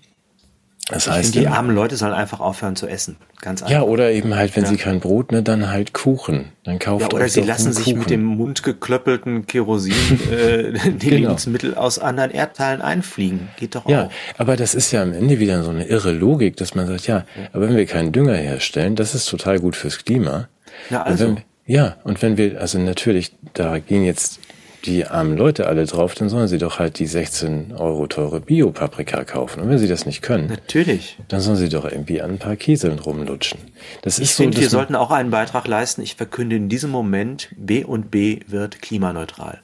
Das 0.92 1.08
ich 1.08 1.14
heißt, 1.14 1.36
die 1.36 1.48
armen 1.48 1.74
Leute 1.74 1.96
sollen 1.96 2.14
einfach 2.14 2.40
aufhören 2.40 2.76
zu 2.76 2.88
essen. 2.88 3.16
Ganz 3.42 3.64
einfach. 3.64 3.74
Ja, 3.74 3.82
oder 3.84 4.12
eben 4.12 4.36
halt, 4.36 4.56
wenn 4.56 4.66
ja. 4.66 4.70
sie 4.70 4.78
kein 4.78 5.00
Brot, 5.00 5.32
ne, 5.32 5.42
dann 5.42 5.70
halt 5.70 5.94
Kuchen. 5.94 6.52
Dann 6.64 6.80
kauft 6.80 7.02
ja, 7.02 7.18
oder 7.18 7.30
sie 7.30 7.42
lassen 7.42 7.74
sich 7.74 7.96
mit 7.96 8.10
dem 8.10 8.24
mundgeklöppelten 8.24 9.48
Kerosin 9.48 9.94
äh, 10.32 10.74
die 10.92 11.10
genau. 11.10 11.30
Lebensmittel 11.30 11.76
aus 11.76 11.98
anderen 11.98 12.32
Erdteilen 12.32 12.82
einfliegen. 12.82 13.48
Geht 13.58 13.76
doch 13.76 13.88
ja, 13.88 14.06
auch. 14.06 14.12
Ja, 14.12 14.16
aber 14.38 14.58
das 14.58 14.76
ist 14.76 14.92
ja 14.92 15.02
am 15.02 15.14
Ende 15.14 15.40
wieder 15.40 15.64
so 15.64 15.70
eine 15.70 15.86
irre 15.86 16.12
Logik, 16.12 16.58
dass 16.58 16.76
man 16.76 16.88
sagt, 16.88 17.08
ja, 17.08 17.26
aber 17.54 17.70
wenn 17.70 17.78
wir 17.78 17.86
keinen 17.86 18.12
Dünger 18.12 18.36
herstellen, 18.36 18.96
das 18.96 19.16
ist 19.16 19.28
total 19.30 19.60
gut 19.60 19.76
fürs 19.76 20.04
Klima. 20.04 20.50
Ja, 20.90 21.04
also. 21.04 21.26
Und 21.26 21.36
wenn, 21.38 21.44
ja, 21.66 21.96
und 22.04 22.22
wenn 22.22 22.38
wir, 22.38 22.60
also 22.60 22.80
natürlich, 22.80 23.34
da 23.54 23.80
gehen 23.80 24.04
jetzt 24.04 24.40
die 24.86 25.06
armen 25.06 25.38
Leute 25.38 25.68
alle 25.68 25.86
drauf, 25.86 26.16
dann 26.16 26.30
sollen 26.30 26.48
sie 26.48 26.58
doch 26.58 26.80
halt 26.80 27.00
die 27.00 27.06
16 27.06 27.74
Euro 27.78 28.08
teure 28.08 28.42
Bio-Paprika 28.42 29.24
kaufen. 29.24 29.62
Und 29.62 29.70
wenn 29.70 29.78
sie 29.78 29.88
das 29.88 30.06
nicht 30.06 30.22
können, 30.22 30.48
natürlich, 30.48 31.18
dann 31.28 31.42
sollen 31.42 31.58
sie 31.58 31.70
doch 31.70 31.86
irgendwie 31.86 32.22
an 32.22 32.32
ein 32.32 32.40
paar 32.40 32.56
Kieseln 32.56 33.00
rumlutschen. 33.00 33.60
Das 34.02 34.18
ich 34.18 34.26
ist 34.26 34.38
finde, 34.38 34.58
so, 34.58 34.62
wir 34.62 34.70
sollten 34.70 34.96
auch 34.96 35.12
einen 35.12 35.32
Beitrag 35.32 35.68
leisten. 35.68 36.02
Ich 36.02 36.16
verkünde 36.16 36.56
in 36.56 36.70
diesem 36.70 36.90
Moment, 36.90 37.50
B 37.56 37.84
und 37.84 38.12
B 38.12 38.40
wird 38.48 38.82
klimaneutral. 38.82 39.62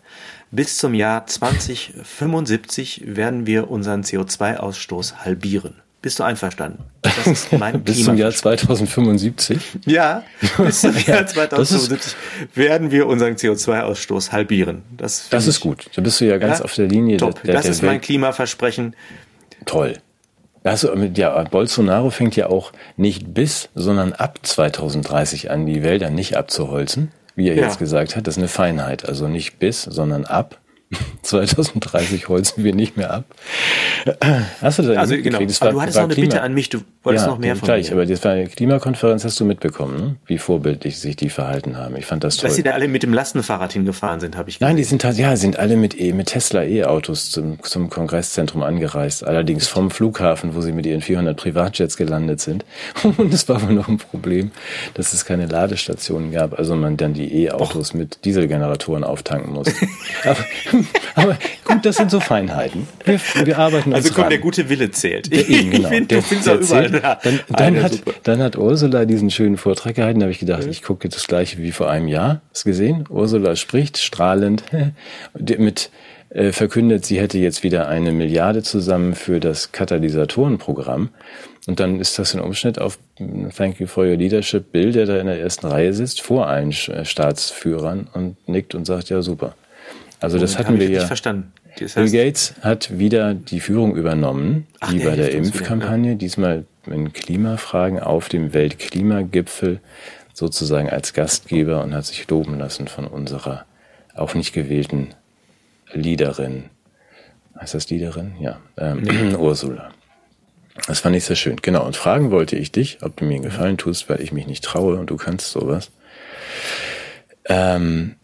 Bis 0.51 0.77
zum 0.77 0.93
Jahr 0.93 1.27
2075 1.27 3.03
werden 3.05 3.45
wir 3.45 3.69
unseren 3.69 4.03
CO2-Ausstoß 4.03 5.25
halbieren. 5.25 5.75
Bist 6.07 6.19
du 6.19 6.23
einverstanden? 6.23 6.85
Das 7.01 7.17
ist 7.27 7.51
mein 7.51 7.83
Bis 7.83 8.05
zum 8.05 8.15
Jahr 8.15 8.31
2075? 8.31 9.59
Ja, 9.85 10.23
bis 10.57 10.79
zum 10.79 10.97
Jahr 10.97 11.27
2075 11.27 12.15
werden 12.55 12.91
wir 12.91 13.07
unseren 13.07 13.33
CO2-Ausstoß 13.33 14.31
halbieren. 14.31 14.83
Das, 14.95 15.27
das 15.27 15.47
ist 15.47 15.59
gut. 15.59 15.89
Da 15.95 16.01
bist 16.01 16.21
du 16.21 16.25
ja 16.25 16.37
ganz 16.37 16.59
ja? 16.59 16.63
auf 16.63 16.75
der 16.75 16.87
Linie. 16.87 17.17
Top. 17.17 17.43
Der, 17.43 17.55
das 17.55 17.63
der 17.63 17.71
ist 17.71 17.81
Welt. 17.81 17.91
mein 17.91 17.99
Klimaversprechen. 17.99 18.95
Toll. 19.65 19.95
Also, 20.63 20.95
ja, 20.95 21.43
Bolsonaro 21.43 22.09
fängt 22.09 22.37
ja 22.37 22.47
auch 22.47 22.71
nicht 22.95 23.33
bis, 23.33 23.67
sondern 23.75 24.13
ab 24.13 24.39
2030 24.43 25.51
an, 25.51 25.65
die 25.65 25.83
Wälder 25.83 26.09
nicht 26.09 26.37
abzuholzen, 26.37 27.11
wie 27.35 27.49
er 27.49 27.55
ja. 27.55 27.63
jetzt 27.63 27.79
gesagt 27.79 28.15
hat. 28.15 28.27
Das 28.27 28.35
ist 28.35 28.37
eine 28.37 28.47
Feinheit. 28.47 29.09
Also 29.09 29.27
nicht 29.27 29.59
bis, 29.59 29.83
sondern 29.83 30.23
ab. 30.23 30.57
2030 31.21 32.29
holzen 32.29 32.63
wir 32.63 32.73
nicht 32.73 32.95
mehr 32.95 33.11
ab. 33.11 33.25
Hast 34.61 34.79
du 34.79 34.83
da 34.83 34.99
Also 34.99 35.17
genau. 35.17 35.39
War, 35.39 35.71
du 35.71 35.81
hattest 35.81 35.97
noch 35.97 36.03
eine 36.03 36.13
Klima 36.13 36.27
Bitte 36.27 36.41
an 36.41 36.53
mich, 36.53 36.69
du 36.69 36.79
wolltest 37.03 37.25
ja, 37.25 37.31
noch 37.31 37.39
mehr 37.39 37.55
von 37.57 37.65
gleich, 37.65 37.87
mir. 37.87 37.93
aber 37.97 38.05
das 38.05 38.23
war 38.23 38.31
eine 38.31 38.47
Klimakonferenz, 38.47 39.25
hast 39.25 39.39
du 39.39 39.45
mitbekommen, 39.45 39.97
ne? 39.97 40.15
wie 40.25 40.37
vorbildlich 40.37 40.99
sich 40.99 41.17
die 41.17 41.29
verhalten 41.29 41.77
haben. 41.77 41.97
Ich 41.97 42.05
fand 42.05 42.23
das 42.23 42.37
toll. 42.37 42.47
Dass 42.47 42.55
sie 42.55 42.63
da 42.63 42.71
alle 42.71 42.87
mit 42.87 43.03
dem 43.03 43.13
Lastenfahrrad 43.13 43.73
hingefahren 43.73 44.21
sind, 44.21 44.37
habe 44.37 44.49
ich 44.49 44.59
gesehen. 44.59 44.69
Nein, 44.69 44.77
die 44.77 44.83
sind 44.83 45.03
ja, 45.03 45.35
sind 45.35 45.59
alle 45.59 45.75
mit, 45.75 45.99
e, 45.99 46.13
mit 46.13 46.27
Tesla 46.27 46.63
E-Autos 46.63 47.31
zum, 47.31 47.61
zum 47.63 47.89
Kongresszentrum 47.89 48.63
angereist. 48.63 49.25
Allerdings 49.25 49.67
vom 49.67 49.91
Flughafen, 49.91 50.55
wo 50.55 50.61
sie 50.61 50.71
mit 50.71 50.85
ihren 50.85 51.01
400 51.01 51.35
Privatjets 51.35 51.97
gelandet 51.97 52.39
sind. 52.39 52.63
Und 53.03 53.33
es 53.33 53.49
war 53.49 53.61
wohl 53.61 53.73
noch 53.73 53.89
ein 53.89 53.97
Problem, 53.97 54.51
dass 54.93 55.13
es 55.13 55.25
keine 55.25 55.47
Ladestationen 55.47 56.31
gab, 56.31 56.57
also 56.57 56.75
man 56.75 56.95
dann 56.95 57.13
die 57.13 57.43
E-Autos 57.43 57.93
mit 57.93 58.23
Dieselgeneratoren 58.23 59.03
auftanken 59.03 59.53
musste. 59.53 59.73
aber, 60.23 60.45
aber 61.15 61.37
gut, 61.63 61.85
das 61.85 61.97
sind 61.97 62.11
so 62.11 62.19
Feinheiten. 62.19 62.87
Wir, 63.05 63.19
wir 63.43 63.57
arbeiten 63.57 63.93
Also 63.93 64.13
komm, 64.13 64.29
der 64.29 64.39
gute 64.39 64.69
Wille 64.69 64.91
zählt. 64.91 65.31
Der, 65.31 65.47
eben, 65.47 65.71
genau. 65.71 65.89
Find, 65.89 66.11
der, 66.11 66.21
du 66.21 66.35
der 66.35 66.59
überall 66.59 66.91
da. 66.91 67.19
Dann, 67.23 67.39
dann, 67.49 67.83
hat, 67.83 68.01
dann 68.23 68.41
hat 68.41 68.57
Ursula 68.57 69.05
diesen 69.05 69.29
schönen 69.29 69.57
Vortrag 69.57 69.95
gehalten, 69.95 70.19
da 70.19 70.25
habe 70.25 70.31
ich 70.31 70.39
gedacht, 70.39 70.63
mhm. 70.63 70.71
ich 70.71 70.83
gucke 70.83 71.09
das 71.09 71.27
gleiche 71.27 71.57
wie 71.59 71.71
vor 71.71 71.89
einem 71.89 72.07
Jahr. 72.07 72.41
Hast 72.51 72.65
gesehen? 72.65 73.05
Ursula 73.09 73.55
spricht 73.55 73.97
strahlend 73.97 74.63
mit 75.57 75.91
äh, 76.29 76.51
verkündet, 76.51 77.05
sie 77.05 77.19
hätte 77.19 77.37
jetzt 77.37 77.63
wieder 77.63 77.87
eine 77.87 78.11
Milliarde 78.11 78.61
zusammen 78.61 79.15
für 79.15 79.39
das 79.39 79.71
Katalysatorenprogramm. 79.71 81.09
Und 81.67 81.79
dann 81.79 81.99
ist 81.99 82.17
das 82.17 82.33
ein 82.33 82.41
Umschnitt 82.41 82.79
auf 82.79 82.97
Thank 83.55 83.79
you 83.79 83.87
for 83.87 84.05
your 84.05 84.15
leadership 84.15 84.71
Bill, 84.71 84.91
der 84.91 85.05
da 85.05 85.17
in 85.17 85.27
der 85.27 85.39
ersten 85.39 85.67
Reihe 85.67 85.93
sitzt, 85.93 86.21
vor 86.21 86.47
allen 86.47 86.71
Staatsführern 86.71 88.07
und 88.13 88.47
nickt 88.47 88.73
und 88.73 88.85
sagt, 88.85 89.09
ja 89.09 89.21
super. 89.21 89.55
Also 90.19 90.39
das 90.39 90.57
hatten 90.57 90.79
wir 90.79 90.89
ja. 90.89 91.05
Verstanden. 91.05 91.51
Das 91.79 91.95
heißt, 91.95 92.11
Bill 92.11 92.25
Gates 92.25 92.53
hat 92.61 92.97
wieder 92.97 93.33
die 93.33 93.59
Führung 93.59 93.95
übernommen, 93.95 94.65
Ach, 94.79 94.91
wie 94.91 94.99
bei 94.99 95.15
der 95.15 95.31
Impfkampagne, 95.31 96.03
wieder, 96.03 96.11
ja. 96.11 96.17
diesmal 96.17 96.65
in 96.87 97.13
Klimafragen 97.13 97.99
auf 97.99 98.29
dem 98.29 98.53
Weltklimagipfel 98.53 99.79
sozusagen 100.33 100.89
als 100.89 101.13
Gastgeber 101.13 101.83
und 101.83 101.93
hat 101.93 102.05
sich 102.05 102.27
loben 102.29 102.57
lassen 102.57 102.87
von 102.87 103.05
unserer 103.05 103.65
auch 104.15 104.33
nicht 104.33 104.53
gewählten 104.53 105.09
Leaderin. 105.93 106.65
Heißt 107.59 107.73
das 107.73 107.89
Leaderin? 107.89 108.33
Ja, 108.39 108.59
ähm, 108.77 109.01
nee. 109.01 109.35
Ursula. 109.37 109.91
Das 110.87 110.99
fand 110.99 111.15
ich 111.15 111.25
sehr 111.25 111.35
schön. 111.35 111.55
Genau. 111.61 111.85
Und 111.85 111.95
fragen 111.95 112.29
wollte 112.29 112.55
ich 112.55 112.71
dich, 112.71 112.99
ob 113.01 113.17
du 113.17 113.25
mir 113.25 113.35
einen 113.35 113.43
Gefallen 113.43 113.77
tust, 113.77 114.09
weil 114.09 114.21
ich 114.21 114.31
mich 114.31 114.45
nicht 114.47 114.63
traue 114.63 114.97
und 114.97 115.09
du 115.09 115.17
kannst 115.17 115.51
sowas. 115.51 115.91
Ähm, 117.45 118.16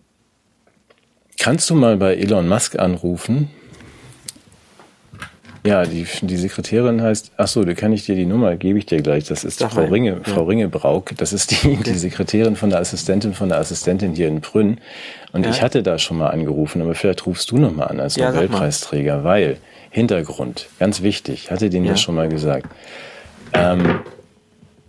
Kannst 1.40 1.70
du 1.70 1.76
mal 1.76 1.98
bei 1.98 2.16
Elon 2.16 2.48
Musk 2.48 2.80
anrufen? 2.80 3.50
Ja, 5.66 5.86
die, 5.86 6.06
die 6.22 6.36
Sekretärin 6.36 7.02
heißt, 7.02 7.32
ach 7.38 7.48
so, 7.48 7.64
da 7.64 7.74
kann 7.74 7.94
ich 7.94 8.06
dir 8.06 8.16
die 8.16 8.26
Nummer, 8.26 8.58
gebe 8.58 8.78
ich 8.78 8.86
dir 8.86 9.02
gleich. 9.02 9.24
Das 9.26 9.46
ist 9.46 9.64
Frau 9.64 9.86
Ringe, 9.86 10.22
ja. 10.26 10.34
Frau 10.34 10.44
Ringebrauk. 10.44 11.12
Das 11.18 11.32
ist 11.32 11.52
die, 11.52 11.78
die 11.78 11.94
Sekretärin 11.94 12.58
von 12.58 12.70
der 12.70 12.80
Assistentin 12.80 13.34
von 13.34 13.48
der 13.48 13.60
Assistentin 13.60 14.14
hier 14.14 14.28
in 14.28 14.42
Brünn. 14.42 14.80
Und 15.32 15.46
ja. 15.46 15.52
ich 15.52 15.62
hatte 15.62 15.82
da 15.82 15.98
schon 16.00 16.18
mal 16.18 16.32
angerufen, 16.32 16.82
aber 16.82 16.96
vielleicht 16.96 17.26
rufst 17.26 17.50
du 17.52 17.58
noch 17.58 17.74
mal 17.74 17.86
an 17.86 18.02
als 18.02 18.18
ja, 18.18 18.32
Nobelpreisträger, 18.32 19.24
weil 19.24 19.58
Hintergrund, 19.90 20.68
ganz 20.80 21.02
wichtig, 21.02 21.50
hatte 21.50 21.70
denen 21.70 21.86
ja. 21.86 21.96
schon 21.96 22.16
mal 22.16 22.28
gesagt. 22.28 22.68
Ähm, 23.54 24.02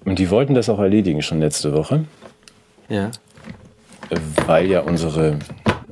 und 0.04 0.18
die 0.18 0.28
wollten 0.28 0.54
das 0.54 0.68
auch 0.68 0.80
erledigen 0.80 1.22
schon 1.22 1.38
letzte 1.38 1.72
Woche. 1.72 2.04
Ja. 2.88 3.12
Weil 4.46 4.66
ja 4.66 4.80
unsere 4.80 5.38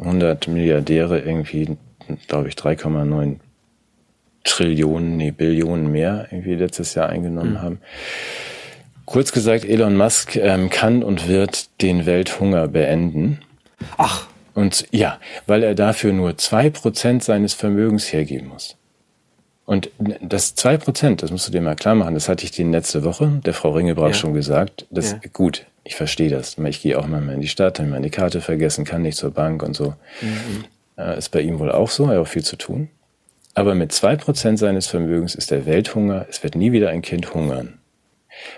100 0.03 0.49
Milliardäre 0.49 1.21
irgendwie, 1.21 1.77
glaube 2.29 2.49
ich, 2.49 2.55
3,9 2.55 3.37
Trillionen, 4.45 5.17
nee, 5.17 5.31
Billionen 5.31 5.91
mehr 5.91 6.27
irgendwie 6.31 6.55
letztes 6.55 6.95
Jahr 6.95 7.09
eingenommen 7.09 7.53
mhm. 7.53 7.63
haben. 7.63 7.81
Kurz 9.05 9.33
gesagt, 9.33 9.65
Elon 9.65 9.97
Musk 9.97 10.37
ähm, 10.37 10.71
kann 10.71 11.03
und 11.03 11.29
wird 11.29 11.69
den 11.83 12.07
Welthunger 12.07 12.69
beenden. 12.69 13.41
Ach. 13.99 14.27
Und 14.55 14.87
ja, 14.91 15.19
weil 15.47 15.63
er 15.63 15.75
dafür 15.75 16.13
nur 16.13 16.37
zwei 16.39 16.71
Prozent 16.71 17.25
seines 17.25 17.55
Vermögens 17.55 18.13
hergeben 18.13 18.49
muss. 18.49 18.77
Und 19.65 19.91
das 20.21 20.55
zwei 20.55 20.77
Prozent, 20.77 21.23
das 21.23 21.31
musst 21.31 21.49
du 21.49 21.53
dir 21.53 21.61
mal 21.61 21.77
klar 21.77 21.95
machen, 21.95 22.15
das 22.15 22.29
hatte 22.29 22.45
ich 22.45 22.51
dir 22.51 22.67
letzte 22.67 23.05
Woche, 23.05 23.41
der 23.45 23.55
Frau 23.55 23.71
Ringebrauch 23.71 24.09
ja. 24.09 24.15
schon 24.15 24.35
gesagt. 24.35 24.87
Das 24.91 25.13
ja. 25.13 25.21
gut, 25.33 25.67
ich 25.85 25.95
verstehe 25.97 26.31
das. 26.31 26.57
Ich 26.59 26.83
gehe 26.83 26.99
auch 26.99 27.07
mal 27.07 27.27
in 27.29 27.41
die 27.41 27.49
Stadt, 27.49 27.79
habe 27.79 27.89
meine 27.89 28.11
Karte 28.11 28.41
vergessen, 28.41 28.85
kann 28.85 29.03
nicht 29.03 29.17
zur 29.17 29.33
Bank 29.33 29.63
und 29.63 29.75
so. 29.75 29.95
Mhm. 30.21 30.65
Äh, 30.97 31.19
ist 31.19 31.31
bei 31.31 31.41
ihm 31.41 31.59
wohl 31.59 31.73
auch 31.73 31.91
so, 31.91 32.05
er 32.05 32.11
hat 32.11 32.19
auch 32.19 32.29
viel 32.29 32.45
zu 32.45 32.57
tun. 32.57 32.89
Aber 33.55 33.75
mit 33.75 33.93
zwei 33.93 34.17
Prozent 34.17 34.59
seines 34.59 34.87
Vermögens 34.87 35.35
ist 35.35 35.51
der 35.51 35.67
Welthunger, 35.67 36.27
es 36.29 36.43
wird 36.43 36.55
nie 36.55 36.73
wieder 36.73 36.91
ein 36.91 37.03
Kind 37.03 37.35
hungern. 37.35 37.79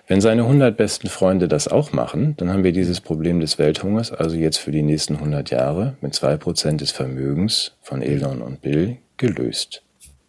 Wenn 0.06 0.20
seine 0.20 0.42
100 0.42 0.76
besten 0.76 1.08
Freunde 1.08 1.48
das 1.48 1.66
auch 1.66 1.92
machen, 1.92 2.36
dann 2.36 2.50
haben 2.50 2.62
wir 2.62 2.72
dieses 2.72 3.00
Problem 3.00 3.40
des 3.40 3.58
Welthungers 3.58 4.12
also 4.12 4.36
jetzt 4.36 4.58
für 4.58 4.70
die 4.70 4.82
nächsten 4.82 5.16
100 5.16 5.50
Jahre 5.50 5.96
mit 6.00 6.14
zwei 6.14 6.36
Prozent 6.36 6.80
des 6.80 6.92
Vermögens 6.92 7.72
von 7.80 8.02
Elon 8.02 8.40
und 8.40 8.62
Bill 8.62 8.98
gelöst. 9.16 9.82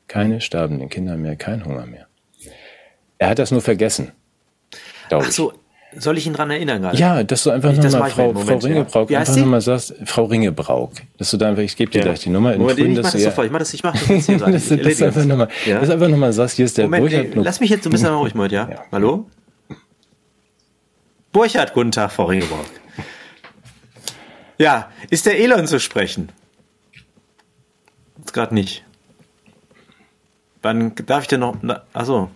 Keine 0.08 0.42
sterbenden 0.42 0.90
Kinder 0.90 1.16
mehr, 1.16 1.36
kein 1.36 1.64
Hunger 1.64 1.86
mehr. 1.86 2.08
Er 3.18 3.30
hat 3.30 3.40
das 3.40 3.52
nur 3.52 3.62
vergessen. 3.62 4.12
Ach 5.12 5.32
so, 5.32 5.54
soll 5.98 6.18
ich 6.18 6.28
ihn 6.28 6.34
dran 6.34 6.52
erinnern 6.52 6.82
gerade? 6.82 6.98
Ja, 6.98 7.24
dass 7.24 7.44
du 7.44 7.52
einfach 7.52 7.74
nochmal 7.74 8.10
Frau, 8.10 8.34
Frau 8.34 8.58
Ringebrauk 8.58 9.10
ja. 9.10 9.20
einfach 9.20 9.36
nochmal 9.36 9.62
sagst, 9.62 9.96
Frau 10.06 10.26
Ringebrauk, 10.26 10.92
dass 11.18 11.32
du 11.32 11.38
da 11.38 11.50
einfach, 11.50 11.64
ich 11.64 11.76
gebe 11.76 11.92
dir 11.92 12.00
ja. 12.00 12.04
gleich 12.06 12.22
die 12.22 12.30
Nummer 12.30 12.54
in 12.54 12.62
Moment, 12.62 12.80
ich 12.80 13.02
mach 13.02 13.12
das 13.12 13.22
sofort, 13.22 13.48
ich 13.48 13.52
mach 13.52 13.60
das, 13.60 13.74
ich 13.74 13.84
mach 13.84 13.94
das 13.94 14.08
jetzt 14.08 14.26
hier 14.26 14.38
dass, 14.38 14.70
du, 14.70 14.78
dass, 14.78 15.02
einfach 15.02 15.26
nochmal, 15.26 15.48
ja? 15.66 15.80
dass 15.80 15.90
einfach 15.90 16.08
nochmal 16.08 16.34
sagst, 16.34 16.56
hier 16.56 16.66
ist 16.66 16.78
der 16.78 16.86
Moment, 16.86 17.04
Burchard. 17.04 17.36
Ey, 17.36 17.44
lass 17.44 17.60
mich 17.60 17.70
jetzt 17.70 17.86
ein 17.86 17.92
bisschen 17.92 18.14
ruhig 18.14 18.36
mal, 18.36 18.52
ja? 18.52 18.70
ja? 18.70 18.86
Hallo? 18.92 19.26
Burchard, 21.32 21.74
guten 21.74 21.92
Tag, 21.92 22.12
Frau 22.12 22.26
Ringebrauk. 22.26 22.66
Ja, 24.58 24.90
ist 25.10 25.26
der 25.26 25.40
Elon 25.40 25.68
zu 25.68 25.80
sprechen? 25.80 26.30
Jetzt 28.20 28.34
gerade 28.34 28.54
nicht. 28.54 28.84
Wann 30.62 30.94
darf 31.06 31.24
ich 31.24 31.28
denn 31.28 31.42
noch, 31.42 31.58
achso, 31.94 32.30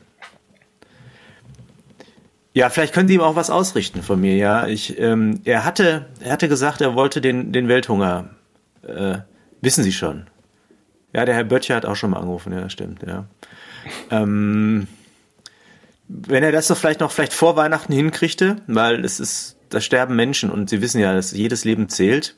ja, 2.53 2.69
vielleicht 2.69 2.93
können 2.93 3.07
Sie 3.07 3.15
ihm 3.15 3.21
auch 3.21 3.35
was 3.35 3.49
ausrichten 3.49 4.01
von 4.01 4.19
mir, 4.19 4.35
ja. 4.35 4.67
Ich, 4.67 4.99
ähm, 4.99 5.41
er 5.45 5.65
hatte, 5.65 6.07
er 6.19 6.31
hatte 6.31 6.49
gesagt, 6.49 6.81
er 6.81 6.95
wollte 6.95 7.21
den, 7.21 7.51
den 7.51 7.67
Welthunger, 7.67 8.29
äh, 8.81 9.19
wissen 9.61 9.83
Sie 9.83 9.91
schon. 9.91 10.27
Ja, 11.13 11.25
der 11.25 11.35
Herr 11.35 11.43
Böttcher 11.43 11.75
hat 11.75 11.85
auch 11.85 11.95
schon 11.95 12.11
mal 12.11 12.19
angerufen, 12.19 12.53
ja, 12.53 12.69
stimmt, 12.69 13.03
ja. 13.03 13.25
Ähm, 14.09 14.87
wenn 16.07 16.43
er 16.43 16.51
das 16.51 16.67
so 16.67 16.75
vielleicht 16.75 17.01
noch 17.01 17.11
vielleicht 17.11 17.33
vor 17.33 17.55
Weihnachten 17.55 17.93
hinkriegte, 17.93 18.57
weil 18.67 19.05
es 19.05 19.19
ist, 19.19 19.57
da 19.69 19.79
sterben 19.79 20.15
Menschen 20.15 20.49
und 20.49 20.69
Sie 20.69 20.81
wissen 20.81 20.99
ja, 20.99 21.13
dass 21.13 21.31
jedes 21.31 21.65
Leben 21.65 21.87
zählt. 21.87 22.35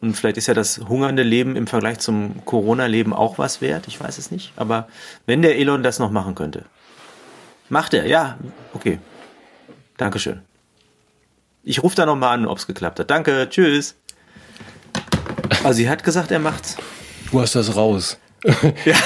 Und 0.00 0.14
vielleicht 0.14 0.36
ist 0.36 0.46
ja 0.46 0.54
das 0.54 0.78
hungernde 0.86 1.24
Leben 1.24 1.56
im 1.56 1.66
Vergleich 1.66 1.98
zum 1.98 2.44
Corona-Leben 2.44 3.12
auch 3.12 3.38
was 3.38 3.60
wert, 3.60 3.88
ich 3.88 3.98
weiß 3.98 4.18
es 4.18 4.30
nicht. 4.30 4.52
Aber 4.56 4.86
wenn 5.26 5.42
der 5.42 5.58
Elon 5.58 5.82
das 5.82 5.98
noch 5.98 6.10
machen 6.10 6.34
könnte, 6.34 6.66
Macht 7.68 7.94
er, 7.94 8.06
ja. 8.06 8.38
Okay. 8.72 8.98
Dankeschön. 9.96 10.42
Ich 11.62 11.82
rufe 11.82 11.96
da 11.96 12.06
nochmal 12.06 12.38
an, 12.38 12.46
ob 12.46 12.58
es 12.58 12.66
geklappt 12.66 13.00
hat. 13.00 13.10
Danke, 13.10 13.46
tschüss. 13.50 13.96
Also 15.64 15.72
sie 15.78 15.88
hat 15.88 16.04
gesagt, 16.04 16.30
er 16.30 16.38
macht's. 16.38 16.76
Du 17.30 17.40
hast 17.40 17.54
das 17.54 17.76
raus. 17.76 18.18
Ja. 18.84 18.96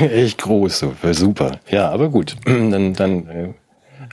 Echt 0.00 0.38
groß, 0.38 0.84
super. 1.12 1.60
Ja, 1.68 1.90
aber 1.90 2.10
gut. 2.10 2.36
Dann, 2.44 2.92
dann 2.94 3.28
äh, 3.28 3.54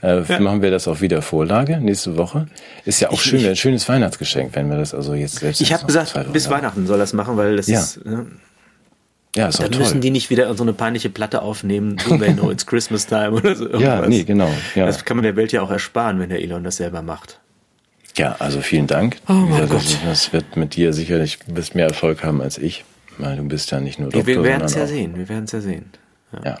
äh, 0.02 0.22
ja. 0.22 0.40
machen 0.40 0.62
wir 0.62 0.70
das 0.70 0.88
auf 0.88 1.00
Wiedervorlage 1.00 1.78
nächste 1.80 2.16
Woche. 2.16 2.46
Ist 2.84 3.00
ja 3.00 3.10
auch 3.10 3.14
ich, 3.14 3.22
schön, 3.22 3.40
ich, 3.40 3.48
ein 3.48 3.56
schönes 3.56 3.88
Weihnachtsgeschenk, 3.88 4.54
wenn 4.54 4.70
wir 4.70 4.78
das 4.78 4.94
also 4.94 5.14
jetzt 5.14 5.40
selbst. 5.40 5.60
Ich 5.60 5.72
habe 5.72 5.84
gesagt, 5.86 6.32
bis 6.32 6.48
Weihnachten 6.48 6.86
soll 6.86 6.98
das 6.98 7.12
machen, 7.12 7.36
weil 7.36 7.56
das 7.56 7.66
ja. 7.66 7.80
ist. 7.80 8.04
Ne? 8.04 8.26
Ja, 9.36 9.48
ist 9.48 9.56
auch 9.56 9.62
Dann 9.64 9.72
toll. 9.72 9.80
müssen 9.80 10.00
die 10.00 10.10
nicht 10.10 10.30
wieder 10.30 10.52
so 10.54 10.64
eine 10.64 10.72
peinliche 10.72 11.08
Platte 11.08 11.42
aufnehmen, 11.42 11.96
so 11.98 12.16
they 12.16 12.32
know 12.32 12.50
it's 12.50 12.66
Christmas 12.66 13.06
time 13.06 13.30
oder 13.32 13.54
so. 13.54 13.64
Irgendwas. 13.70 13.82
Ja, 13.82 14.08
nee, 14.08 14.24
genau. 14.24 14.50
Ja. 14.74 14.86
Das 14.86 15.04
kann 15.04 15.16
man 15.16 15.22
der 15.24 15.36
Welt 15.36 15.52
ja 15.52 15.62
auch 15.62 15.70
ersparen, 15.70 16.18
wenn 16.18 16.30
der 16.30 16.42
Elon 16.42 16.64
das 16.64 16.76
selber 16.76 17.02
macht. 17.02 17.38
Ja, 18.16 18.36
also 18.40 18.60
vielen 18.60 18.88
Dank. 18.88 19.18
Oh 19.28 19.32
mein 19.32 19.68
Gott. 19.68 19.82
Das, 19.84 19.98
das 20.04 20.32
wird 20.32 20.56
mit 20.56 20.74
dir 20.74 20.92
sicherlich 20.92 21.38
wirst 21.46 21.76
mehr 21.76 21.86
Erfolg 21.86 22.24
haben 22.24 22.42
als 22.42 22.58
ich, 22.58 22.84
weil 23.18 23.36
du 23.36 23.44
bist 23.44 23.70
ja 23.70 23.80
nicht 23.80 24.00
nur 24.00 24.10
Doktor. 24.10 24.26
Wir 24.26 24.42
werden 24.42 24.64
es 24.64 24.74
ja 24.74 24.86
sehen, 24.86 25.16
wir 25.16 25.28
werden 25.28 25.44
es 25.44 25.52
ja 25.52 25.60
sehen. 25.60 25.86
Ja. 26.32 26.50
ja. 26.50 26.58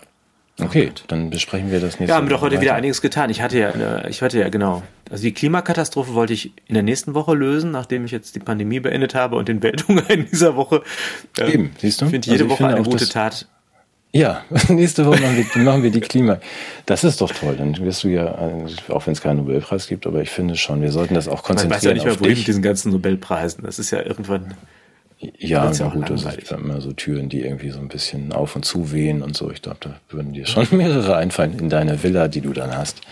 Okay, 0.66 0.92
dann 1.08 1.30
besprechen 1.30 1.70
wir 1.70 1.80
das 1.80 1.98
nächste 2.00 2.06
Ja, 2.06 2.16
haben 2.16 2.28
wir 2.28 2.34
doch 2.36 2.42
heute 2.42 2.54
weiter. 2.54 2.62
wieder 2.62 2.74
einiges 2.74 3.00
getan. 3.02 3.30
Ich 3.30 3.42
hatte 3.42 3.58
ja, 3.58 4.06
ich 4.08 4.22
hatte 4.22 4.38
ja 4.38 4.48
genau. 4.48 4.82
Also 5.10 5.24
die 5.24 5.32
Klimakatastrophe 5.32 6.14
wollte 6.14 6.32
ich 6.32 6.52
in 6.66 6.74
der 6.74 6.82
nächsten 6.82 7.14
Woche 7.14 7.34
lösen, 7.34 7.70
nachdem 7.70 8.04
ich 8.04 8.12
jetzt 8.12 8.34
die 8.36 8.40
Pandemie 8.40 8.80
beendet 8.80 9.14
habe 9.14 9.36
und 9.36 9.48
den 9.48 9.62
Welthunger 9.62 10.08
in 10.10 10.26
dieser 10.30 10.56
Woche. 10.56 10.82
Äh, 11.38 11.52
Eben, 11.52 11.72
siehst 11.78 12.00
du? 12.00 12.04
Ich 12.06 12.10
finde 12.12 12.30
jede 12.30 12.44
also 12.44 12.44
ich 12.44 12.50
Woche 12.50 12.56
finde 12.58 12.74
eine 12.76 12.84
gute 12.84 13.08
Tat. 13.08 13.46
Ja, 14.12 14.42
nächste 14.68 15.06
Woche 15.06 15.20
machen 15.20 15.36
wir, 15.36 15.62
machen 15.62 15.82
wir 15.82 15.90
die 15.90 16.00
Klima. 16.00 16.40
Das 16.86 17.04
ist 17.04 17.20
doch 17.20 17.30
toll. 17.30 17.56
Dann 17.56 17.76
wirst 17.78 18.02
du 18.02 18.08
ja, 18.08 18.26
äh, 18.26 18.92
auch 18.92 19.06
wenn 19.06 19.12
es 19.12 19.20
keinen 19.20 19.36
Nobelpreis 19.38 19.86
gibt, 19.86 20.06
aber 20.06 20.20
ich 20.20 20.30
finde 20.30 20.56
schon, 20.56 20.82
wir 20.82 20.90
sollten 20.90 21.14
das 21.14 21.28
auch 21.28 21.42
konzentrieren. 21.42 21.68
Man 21.70 21.76
weiß 21.76 21.84
ja 21.84 21.92
nicht 21.94 22.04
mehr, 22.04 22.20
wohin 22.20 22.38
mit 22.38 22.46
diesen 22.46 22.62
ganzen 22.62 22.90
Nobelpreisen. 22.92 23.64
Das 23.64 23.78
ist 23.78 23.90
ja 23.92 24.02
irgendwann. 24.02 24.54
Ja, 25.20 25.70
na 25.78 25.88
gut, 25.88 26.08
das 26.08 26.24
ist 26.24 26.50
immer 26.50 26.80
so 26.80 26.92
Türen, 26.92 27.28
die 27.28 27.42
irgendwie 27.42 27.70
so 27.70 27.78
ein 27.78 27.88
bisschen 27.88 28.32
auf 28.32 28.56
und 28.56 28.64
zu 28.64 28.90
wehen 28.90 29.22
und 29.22 29.36
so. 29.36 29.50
Ich 29.50 29.60
glaube, 29.60 29.78
da 29.80 30.00
würden 30.08 30.32
dir 30.32 30.46
schon 30.46 30.66
mehrere 30.76 31.16
einfallen 31.16 31.58
in 31.58 31.68
deiner 31.68 32.02
Villa, 32.02 32.28
die 32.28 32.40
du 32.40 32.54
dann 32.54 32.74
hast. 32.74 33.02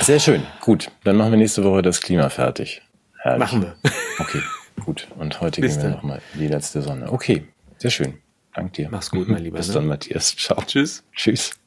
Sehr 0.00 0.18
schön. 0.18 0.42
Gut, 0.62 0.90
dann 1.04 1.16
machen 1.16 1.32
wir 1.32 1.38
nächste 1.38 1.64
Woche 1.64 1.82
das 1.82 2.00
Klima 2.00 2.30
fertig. 2.30 2.82
Herrlich. 3.18 3.40
Machen 3.40 3.62
wir. 3.62 3.76
Okay, 4.18 4.40
gut. 4.84 5.06
Und 5.18 5.40
heute 5.40 5.60
Bis 5.60 5.74
gehen 5.74 5.82
wir 5.82 5.90
nochmal 5.90 6.22
die 6.34 6.48
letzte 6.48 6.80
Sonne. 6.80 7.12
Okay, 7.12 7.44
sehr 7.76 7.90
schön. 7.90 8.14
Dank 8.54 8.72
dir. 8.72 8.88
Mach's 8.90 9.10
gut, 9.10 9.28
mein 9.28 9.42
Lieber. 9.44 9.58
Bis 9.58 9.68
ne? 9.68 9.74
dann, 9.74 9.86
Matthias. 9.86 10.34
Ciao. 10.36 10.62
Tschüss. 10.66 11.04
Tschüss. 11.14 11.59